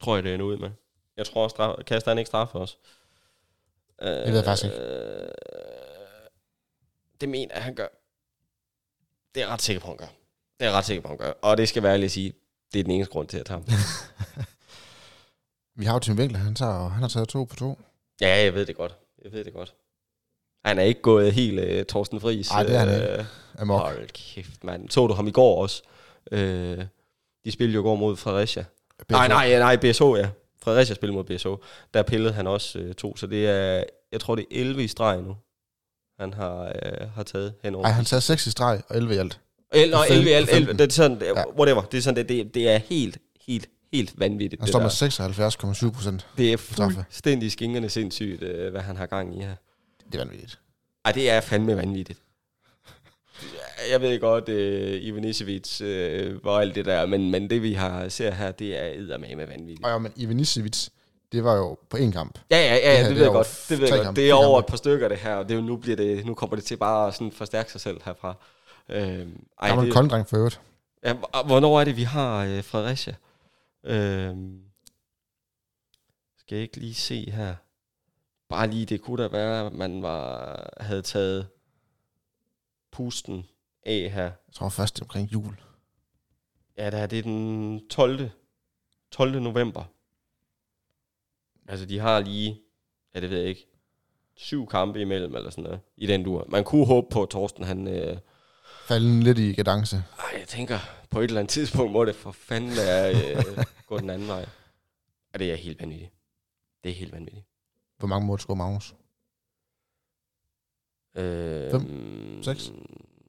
Tror 0.00 0.14
jeg, 0.14 0.24
det 0.24 0.34
ender 0.34 0.46
ud 0.46 0.58
med. 0.58 0.70
Jeg 1.16 1.26
tror 1.26 1.42
også, 1.42 1.54
straf, 1.54 1.84
kaster 1.86 2.10
han 2.10 2.18
ikke 2.18 2.28
straffe 2.28 2.58
også. 2.58 2.76
Øh, 4.02 4.08
Det 4.08 4.26
ved 4.26 4.34
jeg 4.36 4.44
faktisk 4.44 4.64
ikke. 4.64 4.76
Øh, 4.76 5.30
det 7.20 7.28
mener 7.28 7.54
jeg, 7.54 7.64
han 7.64 7.74
gør. 7.74 7.88
Det 9.34 9.42
er 9.42 9.46
jeg 9.46 9.54
ret 9.54 9.62
sikker 9.62 9.80
på, 9.80 9.86
han 9.86 9.96
gør. 9.96 10.06
Det 10.06 10.14
er 10.60 10.64
jeg 10.64 10.72
ret 10.72 10.84
sikker 10.84 11.02
på, 11.02 11.08
han 11.08 11.16
gør. 11.16 11.32
Og 11.42 11.56
det 11.56 11.68
skal 11.68 11.82
være 11.82 11.92
ærligt 11.92 12.04
at 12.06 12.12
sige, 12.12 12.32
det 12.72 12.78
er 12.78 12.82
den 12.84 12.92
eneste 12.92 13.12
grund 13.12 13.28
til 13.28 13.38
at 13.38 13.46
tage 13.46 13.58
ham. 13.60 13.66
Vi 15.78 15.84
har 15.84 15.92
jo 15.94 15.98
Tim 15.98 16.18
Winkler, 16.18 16.38
han, 16.38 16.54
tager, 16.54 16.88
han 16.88 17.02
har 17.02 17.08
taget 17.08 17.28
to 17.28 17.44
på 17.44 17.56
to. 17.56 17.78
Ja, 18.20 18.28
jeg 18.28 18.54
ved 18.54 18.66
det 18.66 18.76
godt. 18.76 18.96
Jeg 19.24 19.32
ved 19.32 19.44
det 19.44 19.52
godt. 19.52 19.74
Han 20.64 20.78
er 20.78 20.82
ikke 20.82 21.02
gået 21.02 21.32
helt 21.32 21.78
uh, 21.80 21.82
Torsten 21.86 22.20
Friis. 22.20 22.50
Ej, 22.50 22.62
det 22.62 22.74
er 22.74 22.78
han 22.78 22.88
ikke. 23.02 23.12
øh, 23.18 23.24
Amok. 23.58 23.80
Hold 23.80 24.08
kæft, 24.34 24.64
mand. 24.64 24.88
Så 24.90 25.06
du 25.06 25.14
ham 25.14 25.26
i 25.26 25.30
går 25.30 25.62
også? 25.62 25.82
Øh, 26.32 26.78
de 27.44 27.50
spillede 27.52 27.74
jo 27.76 27.82
går 27.82 27.94
mod 27.96 28.16
Fredericia. 28.16 28.64
Nej, 29.10 29.28
nej, 29.28 29.58
nej, 29.58 29.76
BSH, 29.76 30.02
ja. 30.16 30.28
Fredericia 30.62 30.94
spillede 30.94 31.16
mod 31.16 31.24
BSH. 31.24 31.46
Der 31.94 32.02
pillede 32.02 32.32
han 32.32 32.46
også 32.46 32.78
øh, 32.78 32.94
to, 32.94 33.16
så 33.16 33.26
det 33.26 33.46
er, 33.48 33.84
jeg 34.12 34.20
tror 34.20 34.34
det 34.34 34.42
er 34.50 34.60
11 34.60 34.84
i 34.84 34.88
streg 34.88 35.22
nu. 35.22 35.36
han 36.20 36.34
har, 36.34 36.64
øh, 36.64 37.08
har 37.14 37.22
taget 37.22 37.54
henover. 37.62 37.82
Nej, 37.84 37.92
han 37.92 38.04
tager 38.04 38.20
6 38.20 38.46
i 38.46 38.50
streg 38.50 38.82
og 38.88 38.96
11 38.96 39.14
i 39.14 39.16
alt. 39.18 39.40
El, 39.72 39.92
fem- 39.92 40.02
11 40.10 40.30
i 40.30 40.32
alt, 40.32 40.48
på 40.48 40.54
11, 40.56 40.66
15. 40.66 40.78
det 40.78 40.88
er 40.88 40.92
sådan, 40.92 41.18
Ja. 41.36 41.44
whatever, 41.58 41.82
det 41.82 41.98
er 41.98 42.02
sådan, 42.02 42.16
det, 42.16 42.28
det, 42.28 42.54
det 42.54 42.68
er 42.70 42.78
helt, 42.78 43.18
helt, 43.46 43.66
helt 43.92 44.20
vanvittigt. 44.20 44.62
Han 44.62 44.68
står 44.68 44.80
med 44.80 45.88
76,7 45.90 45.90
procent. 45.94 46.26
Det 46.36 46.52
er 46.52 46.56
fuldstændig 46.56 47.52
skingerne 47.52 47.88
sindssygt, 47.88 48.42
øh, 48.42 48.70
hvad 48.70 48.80
han 48.80 48.96
har 48.96 49.06
gang 49.06 49.38
i 49.38 49.42
her. 49.44 49.54
Det 50.12 50.20
er 50.20 50.24
vanvittigt. 50.24 50.58
Ej, 51.04 51.12
det 51.12 51.30
er 51.30 51.40
fandme 51.40 51.76
vanvittigt. 51.76 52.18
Jeg 53.90 54.00
ved 54.00 54.20
godt, 54.20 54.48
uh, 54.48 55.04
Ivanisevic 55.06 55.80
uh, 55.80 56.44
var 56.44 56.58
alt 56.58 56.74
det 56.74 56.84
der, 56.84 57.06
men, 57.06 57.30
men 57.30 57.50
det 57.50 57.62
vi 57.62 57.72
har 57.72 58.08
ser 58.08 58.30
her, 58.30 58.50
det 58.52 58.78
er 58.78 58.86
eddermame 58.86 59.48
vanvittigt. 59.48 59.84
Og 59.84 59.90
ja, 59.90 59.98
men 59.98 60.12
Ivanisevic, 60.16 60.88
det 61.32 61.44
var 61.44 61.56
jo 61.56 61.78
på 61.90 61.96
én 61.96 62.12
kamp. 62.12 62.38
Ja, 62.50 62.56
ja, 62.56 62.76
ja, 62.76 63.08
Det 63.08 63.08
det, 63.08 63.08
her, 63.08 63.08
det 63.08 63.08
det 63.08 63.16
ved 63.16 63.20
er 63.20 63.24
jeg 63.24 63.32
godt. 63.32 63.66
Det 63.68 63.80
ved 63.80 63.88
jeg 63.88 64.04
godt. 64.04 64.16
Det 64.16 64.30
er 64.30 64.34
over 64.34 64.58
et 64.58 64.66
par 64.66 64.76
stykker 64.76 65.08
det 65.08 65.18
her, 65.18 65.34
og 65.34 65.48
det 65.48 65.54
er 65.54 65.58
jo, 65.58 65.66
nu, 65.66 65.76
bliver 65.76 65.96
det, 65.96 66.26
nu 66.26 66.34
kommer 66.34 66.56
det 66.56 66.64
til 66.64 66.76
bare 66.76 67.08
at 67.08 67.14
sådan 67.14 67.32
forstærke 67.32 67.72
sig 67.72 67.80
selv 67.80 68.00
herfra. 68.04 68.34
Øhm, 68.88 69.46
ej, 69.62 69.68
Gammel 69.68 69.86
det, 69.86 69.94
kolddreng 69.94 70.28
for 70.28 70.36
øvrigt. 70.36 70.60
ja, 71.04 71.14
og 71.32 71.46
hvornår 71.46 71.80
er 71.80 71.84
det, 71.84 71.96
vi 71.96 72.02
har 72.02 72.44
øh, 72.44 72.64
Fredericia? 72.64 73.14
Øhm, 73.84 74.60
skal 76.38 76.56
jeg 76.56 76.62
ikke 76.62 76.76
lige 76.76 76.94
se 76.94 77.30
her? 77.30 77.54
Bare 78.50 78.70
lige, 78.70 78.86
det 78.86 79.00
kunne 79.00 79.22
da 79.22 79.28
være, 79.28 79.66
at 79.66 79.72
man 79.72 80.02
var, 80.02 80.68
havde 80.80 81.02
taget 81.02 81.48
pusten 82.92 83.46
af 83.82 84.10
her. 84.14 84.22
Jeg 84.22 84.54
tror 84.54 84.68
først 84.68 85.02
omkring 85.02 85.32
jul. 85.32 85.60
Ja, 86.76 86.90
det 86.90 87.00
er, 87.00 87.06
det 87.06 87.18
er 87.18 87.22
den 87.22 87.88
12. 87.88 88.30
12. 89.10 89.40
november. 89.40 89.84
Altså, 91.68 91.86
de 91.86 91.98
har 91.98 92.20
lige, 92.20 92.60
ja, 93.14 93.20
det 93.20 93.30
ved 93.30 93.38
jeg 93.38 93.48
ikke, 93.48 93.66
syv 94.36 94.66
kampe 94.66 95.00
imellem, 95.00 95.34
eller 95.34 95.50
sådan 95.50 95.64
noget, 95.64 95.80
i 95.96 96.06
den 96.06 96.24
dur. 96.24 96.46
Man 96.48 96.64
kunne 96.64 96.86
håbe 96.86 97.06
på, 97.10 97.22
at 97.22 97.28
Torsten, 97.28 97.64
han... 97.64 97.88
Øh, 97.88 98.18
Falden 98.86 99.22
lidt 99.22 99.38
i 99.38 99.52
kadence. 99.52 99.96
ej, 99.96 100.38
jeg 100.38 100.48
tænker, 100.48 100.78
på 101.10 101.20
et 101.20 101.24
eller 101.24 101.40
andet 101.40 101.50
tidspunkt 101.50 101.92
må 101.92 102.04
det 102.04 102.16
for 102.16 102.32
fanden 102.32 102.70
være 102.76 103.14
øh, 103.14 103.64
gå 103.88 103.98
den 103.98 104.10
anden 104.10 104.28
vej. 104.28 104.48
Ja, 105.32 105.38
det 105.38 105.52
er 105.52 105.56
helt 105.56 105.80
vanvittigt. 105.80 106.12
Det 106.84 106.90
er 106.90 106.94
helt 106.94 107.12
vanvittigt. 107.12 107.49
Hvor 108.00 108.08
mange 108.08 108.26
mål 108.26 108.40
scorer 108.40 108.56
Magnus? 108.56 108.94
Øh, 111.14 111.70
Fem? 111.70 112.42
Seks? 112.42 112.72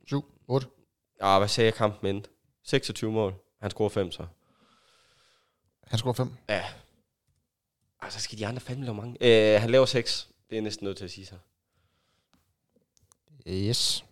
7? 0.07 0.25
8? 0.47 0.67
Ja, 1.21 1.37
hvad 1.37 1.47
sagde 1.47 1.65
jeg 1.65 1.73
kampen 1.73 2.15
endte? 2.15 2.29
26 2.63 3.11
mål. 3.11 3.33
Han 3.61 3.71
scorer 3.71 3.89
5 3.89 4.11
så. 4.11 4.27
Han 5.83 5.99
scorer 5.99 6.13
5. 6.13 6.33
Ja. 6.49 6.65
Og 8.01 8.11
så 8.11 8.19
skal 8.19 8.37
de 8.37 8.47
andre 8.47 8.59
fandme 8.59 8.85
lave 8.85 8.95
mange. 8.95 9.17
Øh, 9.55 9.61
han 9.61 9.69
laver 9.69 9.85
6. 9.85 10.29
Det 10.49 10.57
er 10.57 10.61
næsten 10.61 10.85
nødt 10.85 10.97
til 10.97 11.05
at 11.05 11.11
sige 11.11 11.25
så. 11.25 11.35
Yes. 13.47 14.05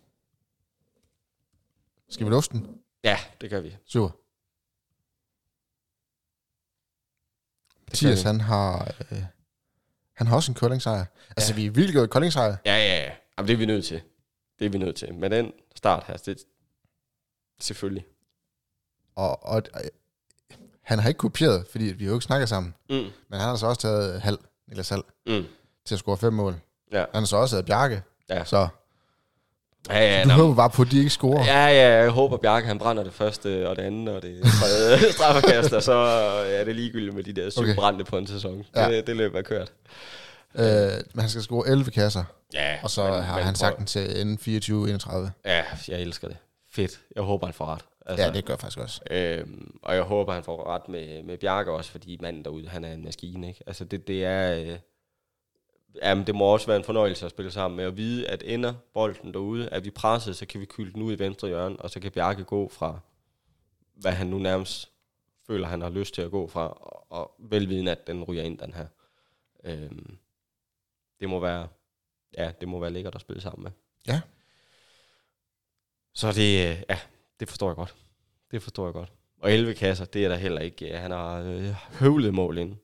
Skal 2.08 2.26
vi 2.26 2.30
lufte 2.30 2.58
den? 2.58 2.80
Ja, 3.04 3.18
det 3.40 3.50
gør 3.50 3.60
vi. 3.60 3.76
Super. 3.84 4.16
Mathias, 7.88 8.22
han 8.22 8.40
har, 8.40 8.94
øh, 9.10 9.22
han 10.20 10.26
har 10.26 10.36
også 10.36 10.50
en 10.52 10.56
curling-sejr. 10.56 11.04
Altså, 11.36 11.52
Ja. 11.54 11.68
vi 11.70 11.84
er 11.84 11.92
gået 11.92 12.04
i 12.04 12.08
curling-sejr. 12.08 12.56
Ja, 12.66 12.76
ja, 12.76 13.02
ja. 13.04 13.10
Jamen, 13.38 13.46
det 13.48 13.52
er 13.54 13.58
vi 13.58 13.66
nødt 13.66 13.84
til. 13.84 14.00
Det 14.58 14.64
er 14.66 14.70
vi 14.70 14.78
nødt 14.78 14.96
til. 14.96 15.14
Med 15.14 15.30
den 15.30 15.52
start 15.76 16.04
her, 16.06 16.16
det 16.16 16.38
selvfølgelig. 17.60 18.04
Og, 19.16 19.44
og 19.46 19.62
øh, 19.76 19.80
han 20.82 20.98
har 20.98 21.08
ikke 21.08 21.18
kopieret, 21.18 21.66
fordi 21.70 21.84
vi 21.84 22.04
jo 22.06 22.12
ikke 22.14 22.24
snakket 22.24 22.48
sammen. 22.48 22.74
Mm. 22.90 22.96
Men 22.96 23.12
han 23.30 23.40
har 23.40 23.56
så 23.56 23.66
også 23.66 23.80
taget 23.80 24.20
halv, 24.20 24.38
Niklas 24.68 24.88
Hal, 24.88 25.02
Mm. 25.26 25.44
til 25.86 25.94
at 25.94 25.98
score 25.98 26.16
fem 26.16 26.32
mål. 26.32 26.54
Ja. 26.92 26.98
Han 26.98 27.20
har 27.22 27.24
så 27.24 27.36
også 27.36 27.52
taget 27.54 27.66
Bjarke. 27.66 28.02
Ja. 28.30 28.44
Så 28.44 28.68
Ja, 29.88 30.18
ja, 30.18 30.24
du 30.24 30.30
håber 30.30 30.54
bare 30.54 30.70
på, 30.70 30.82
at 30.82 30.90
de 30.90 30.98
ikke 30.98 31.10
scorer. 31.10 31.44
ja, 31.44 31.66
ja, 31.66 32.02
jeg 32.02 32.10
håber, 32.10 32.36
Bjarke 32.36 32.66
han 32.66 32.78
brænder 32.78 33.02
det 33.04 33.12
første 33.12 33.68
og 33.68 33.76
det 33.76 33.82
andet 33.82 34.14
og 34.14 34.22
det 34.22 34.40
tredje 34.42 34.98
straffekast, 35.12 35.72
og 35.72 35.82
så 35.82 35.92
er 36.48 36.64
det 36.64 36.76
ligegyldigt 36.76 37.14
med 37.14 37.22
de 37.24 37.32
der 37.32 37.50
syv 37.50 37.62
Okay. 37.62 37.74
brændte 37.74 38.04
på 38.04 38.18
en 38.18 38.26
sæson. 38.26 38.64
Ja. 38.76 38.90
Det, 38.90 39.06
det 39.06 39.16
løb 39.16 39.34
er 39.34 39.42
kørt. 39.42 39.72
Øh, 40.54 40.64
men 41.14 41.20
han 41.20 41.28
skal 41.28 41.42
score 41.42 41.68
11 41.68 41.90
kasser, 41.90 42.24
Ja, 42.54 42.76
og 42.82 42.90
så 42.90 43.04
men- 43.04 43.22
har 43.22 43.36
men 43.36 43.44
han 43.44 43.54
sagt 43.54 43.78
den 43.78 43.86
til 43.86 44.20
ende 44.20 44.38
24-31. 44.40 45.30
Ja, 45.44 45.62
jeg 45.88 46.00
elsker 46.00 46.28
det. 46.28 46.36
Fedt. 46.72 47.00
Jeg 47.16 47.22
håber, 47.22 47.46
han 47.46 47.54
får 47.54 47.66
ret. 47.66 47.82
Altså, 48.06 48.26
Ja, 48.26 48.32
det 48.32 48.44
gør 48.44 48.54
jeg 48.54 48.60
faktisk 48.60 48.78
også. 48.78 49.00
Øhm, 49.10 49.70
og 49.82 49.94
jeg 49.94 50.02
håber, 50.02 50.32
han 50.32 50.44
får 50.44 50.74
ret 50.74 50.88
med, 50.88 51.22
med 51.22 51.36
Bjarke 51.38 51.70
også, 51.72 51.90
fordi 51.90 52.18
manden 52.22 52.44
derude, 52.44 52.68
han 52.68 52.84
er 52.84 52.92
en 52.92 53.04
maskine, 53.04 53.48
ikke? 53.48 53.60
Altså, 53.66 53.84
det, 53.84 54.08
det 54.08 54.24
er... 54.24 54.54
Øh, 54.60 54.76
jamen, 56.02 56.26
det 56.26 56.34
må 56.34 56.44
også 56.44 56.66
være 56.66 56.76
en 56.76 56.84
fornøjelse 56.84 57.24
at 57.26 57.30
spille 57.30 57.50
sammen 57.50 57.76
med 57.76 57.84
at 57.84 57.96
vide, 57.96 58.28
at 58.28 58.42
ender 58.46 58.74
bolden 58.94 59.32
derude, 59.34 59.68
at 59.68 59.84
vi 59.84 59.90
presset, 59.90 60.36
så 60.36 60.46
kan 60.46 60.60
vi 60.60 60.66
kylde 60.66 60.92
den 60.92 61.02
ud 61.02 61.12
i 61.12 61.18
venstre 61.18 61.48
hjørne, 61.48 61.76
og 61.76 61.90
så 61.90 62.00
kan 62.00 62.12
Bjarke 62.12 62.44
gå 62.44 62.68
fra, 62.68 63.00
hvad 63.94 64.12
han 64.12 64.26
nu 64.26 64.38
nærmest 64.38 64.90
føler, 65.46 65.66
han 65.66 65.80
har 65.80 65.90
lyst 65.90 66.14
til 66.14 66.22
at 66.22 66.30
gå 66.30 66.48
fra, 66.48 66.68
og, 66.68 67.12
og 67.12 67.34
velvidende, 67.38 67.92
at 67.92 68.06
den 68.06 68.24
ryger 68.24 68.42
ind, 68.42 68.58
den 68.58 68.74
her. 68.74 68.86
Øhm, 69.64 70.18
det 71.20 71.28
må 71.28 71.40
være, 71.40 71.68
ja, 72.38 72.52
det 72.60 72.68
må 72.68 72.78
være 72.80 72.90
lækkert 72.90 73.14
at 73.14 73.20
spille 73.20 73.42
sammen 73.42 73.62
med. 73.62 73.70
Ja. 74.08 74.20
Så 76.14 76.32
det, 76.32 76.70
øh, 76.70 76.82
ja, 76.88 76.98
det 77.40 77.48
forstår 77.48 77.68
jeg 77.68 77.76
godt. 77.76 77.94
Det 78.50 78.62
forstår 78.62 78.86
jeg 78.86 78.92
godt. 78.92 79.12
Og 79.38 79.52
11 79.52 79.74
kasser, 79.74 80.04
det 80.04 80.24
er 80.24 80.28
der 80.28 80.36
heller 80.36 80.60
ikke. 80.60 80.86
Ja, 80.86 80.98
han 80.98 81.10
har 81.10 81.40
øh, 81.40 81.74
høvlet 82.00 82.34
mål 82.34 82.58
ind. 82.58 82.76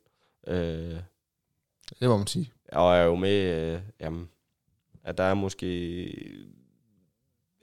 Øh, 0.46 1.00
Det 2.00 2.08
må 2.08 2.16
man 2.16 2.26
sige. 2.26 2.52
Og 2.72 2.96
er 2.96 3.02
jo 3.02 3.14
med, 3.14 3.72
øh, 3.74 3.80
jamen, 4.00 4.30
at 5.02 5.18
der 5.18 5.24
er 5.24 5.34
måske, 5.34 5.68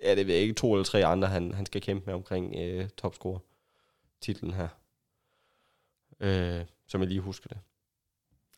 ja, 0.04 0.16
det 0.16 0.28
ved 0.28 0.34
jeg 0.34 0.43
ikke, 0.43 0.54
to 0.54 0.74
eller 0.74 0.86
tre 0.86 1.06
andre, 1.06 1.28
han, 1.28 1.54
han 1.54 1.66
skal 1.66 1.82
kæmpe 1.82 2.06
med 2.06 2.14
omkring 2.14 2.56
øh, 2.58 2.89
topscore 2.89 3.39
titlen 4.22 4.54
her. 4.54 4.68
Øh, 6.20 6.66
som 6.88 7.01
jeg 7.01 7.08
lige 7.08 7.22
husker 7.22 7.47
det. 7.47 7.58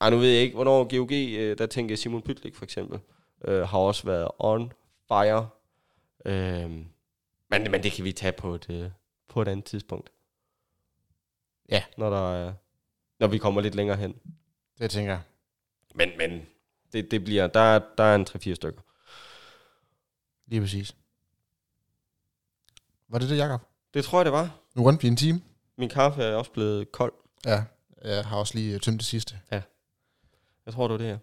Ej, 0.02 0.10
nu 0.10 0.18
ved 0.18 0.30
jeg 0.30 0.42
ikke, 0.42 0.56
hvornår 0.56 0.98
GOG, 0.98 1.12
øh, 1.12 1.58
der 1.58 1.66
tænker 1.66 1.96
Simon 1.96 2.22
Pytlik 2.22 2.56
for 2.56 2.64
eksempel, 2.64 3.00
øh, 3.46 3.62
har 3.62 3.78
også 3.78 4.06
været 4.06 4.32
on 4.40 4.72
fire. 5.08 5.50
Øh, 6.26 6.70
men, 7.50 7.72
men 7.72 7.84
det 7.84 7.92
kan 7.92 8.06
vi 8.06 8.12
tage 8.12 8.34
på 8.34 8.56
et, 8.56 8.70
øh, 8.70 8.90
på 9.28 9.42
et 9.42 9.48
andet 9.48 9.66
tidspunkt. 9.66 10.12
Ja. 11.70 11.84
Når, 11.98 12.10
der 12.10 12.34
er, 12.36 12.54
når 13.20 13.28
vi 13.28 13.38
kommer 13.38 13.62
lidt 13.62 13.76
længere 13.76 13.98
hen. 13.98 14.20
Det 14.80 14.92
tænker 14.92 15.12
jeg. 15.12 15.22
Men, 15.96 16.10
men 16.18 16.42
det, 16.94 17.12
det 17.12 17.24
bliver, 17.24 17.48
der, 17.48 17.60
er- 17.60 17.82
der 17.98 18.04
er 18.04 18.16
en 18.16 18.26
3-4 18.30 18.54
stykker. 18.56 18.82
Lige 20.48 20.62
præcis. 20.62 20.96
Var 23.10 23.20
det 23.20 23.30
det, 23.30 23.38
Jacob? 23.38 23.62
Det 23.94 24.06
tror 24.06 24.20
jeg, 24.20 24.26
det 24.26 24.34
var. 24.34 24.60
Nu 24.76 24.84
rundt 24.84 25.04
vi 25.04 25.08
en 25.08 25.16
time. 25.18 25.42
Min 25.78 25.90
kaffe 25.90 26.24
er 26.24 26.36
også 26.36 26.52
blevet 26.52 26.92
kold. 26.92 27.14
Ja, 27.46 27.64
jeg 28.04 28.26
har 28.26 28.38
også 28.38 28.56
lige 28.56 28.80
tømt 28.80 29.00
det 29.00 29.06
sidste. 29.06 29.40
Jeg 30.66 30.74
tror, 30.74 30.88
det 30.88 30.92
var 30.92 30.98
det 30.98 31.08
her. 31.08 31.18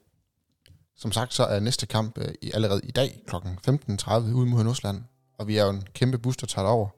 Som 0.96 1.12
sagt, 1.12 1.34
så 1.34 1.44
er 1.44 1.60
næste 1.60 1.86
kamp 1.86 2.18
øh, 2.18 2.34
allerede 2.54 2.80
i 2.84 2.90
dag 2.90 3.22
kl. 3.26 3.36
15.30 3.36 4.14
ude 4.34 4.46
mod 4.46 4.64
Nordsjælland. 4.64 5.02
Og 5.38 5.46
vi 5.48 5.56
er 5.56 5.64
jo 5.64 5.70
en 5.70 5.82
kæmpe 5.94 6.18
bus, 6.18 6.36
der 6.36 6.46
tager 6.46 6.68
over. 6.68 6.88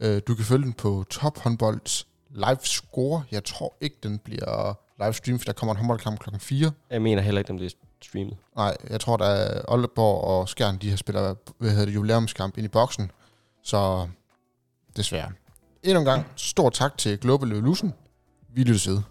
Øh, 0.00 0.22
du 0.26 0.34
kan 0.34 0.44
følge 0.44 0.64
den 0.64 0.72
på 0.72 1.04
Top 1.10 1.38
Håndbolds 1.38 2.06
live 2.30 2.58
score. 2.62 3.24
Jeg 3.30 3.44
tror 3.44 3.76
ikke, 3.80 3.96
den 4.02 4.18
bliver 4.18 4.74
livestream, 5.04 5.38
for 5.38 5.44
der 5.44 5.52
kommer 5.52 5.74
en 5.74 5.76
håndboldkamp 5.76 6.20
kl. 6.20 6.30
4. 6.38 6.72
Jeg 6.90 7.02
mener 7.02 7.22
heller 7.22 7.38
ikke, 7.38 7.48
den 7.48 7.56
bliver 7.56 7.70
streamet. 8.02 8.36
Nej, 8.56 8.76
jeg 8.90 9.00
tror, 9.00 9.16
der 9.16 9.26
er 9.26 9.62
Aalborg 9.68 10.24
og 10.24 10.48
Skjern, 10.48 10.78
de 10.78 10.90
har 10.90 10.96
spiller 10.96 11.34
hvad 11.58 11.70
hedder 11.70 11.84
det, 11.84 11.94
jubilæumskamp 11.94 12.58
ind 12.58 12.64
i 12.64 12.68
boksen. 12.68 13.10
Så 13.62 14.08
desværre. 14.96 15.32
Endnu 15.82 15.98
en 15.98 16.04
gang, 16.04 16.26
stor 16.36 16.70
tak 16.70 16.98
til 16.98 17.18
Global 17.18 17.52
Evolution. 17.52 17.94
Vi 18.48 18.62
lyttes 18.62 18.88
ved. 18.88 19.02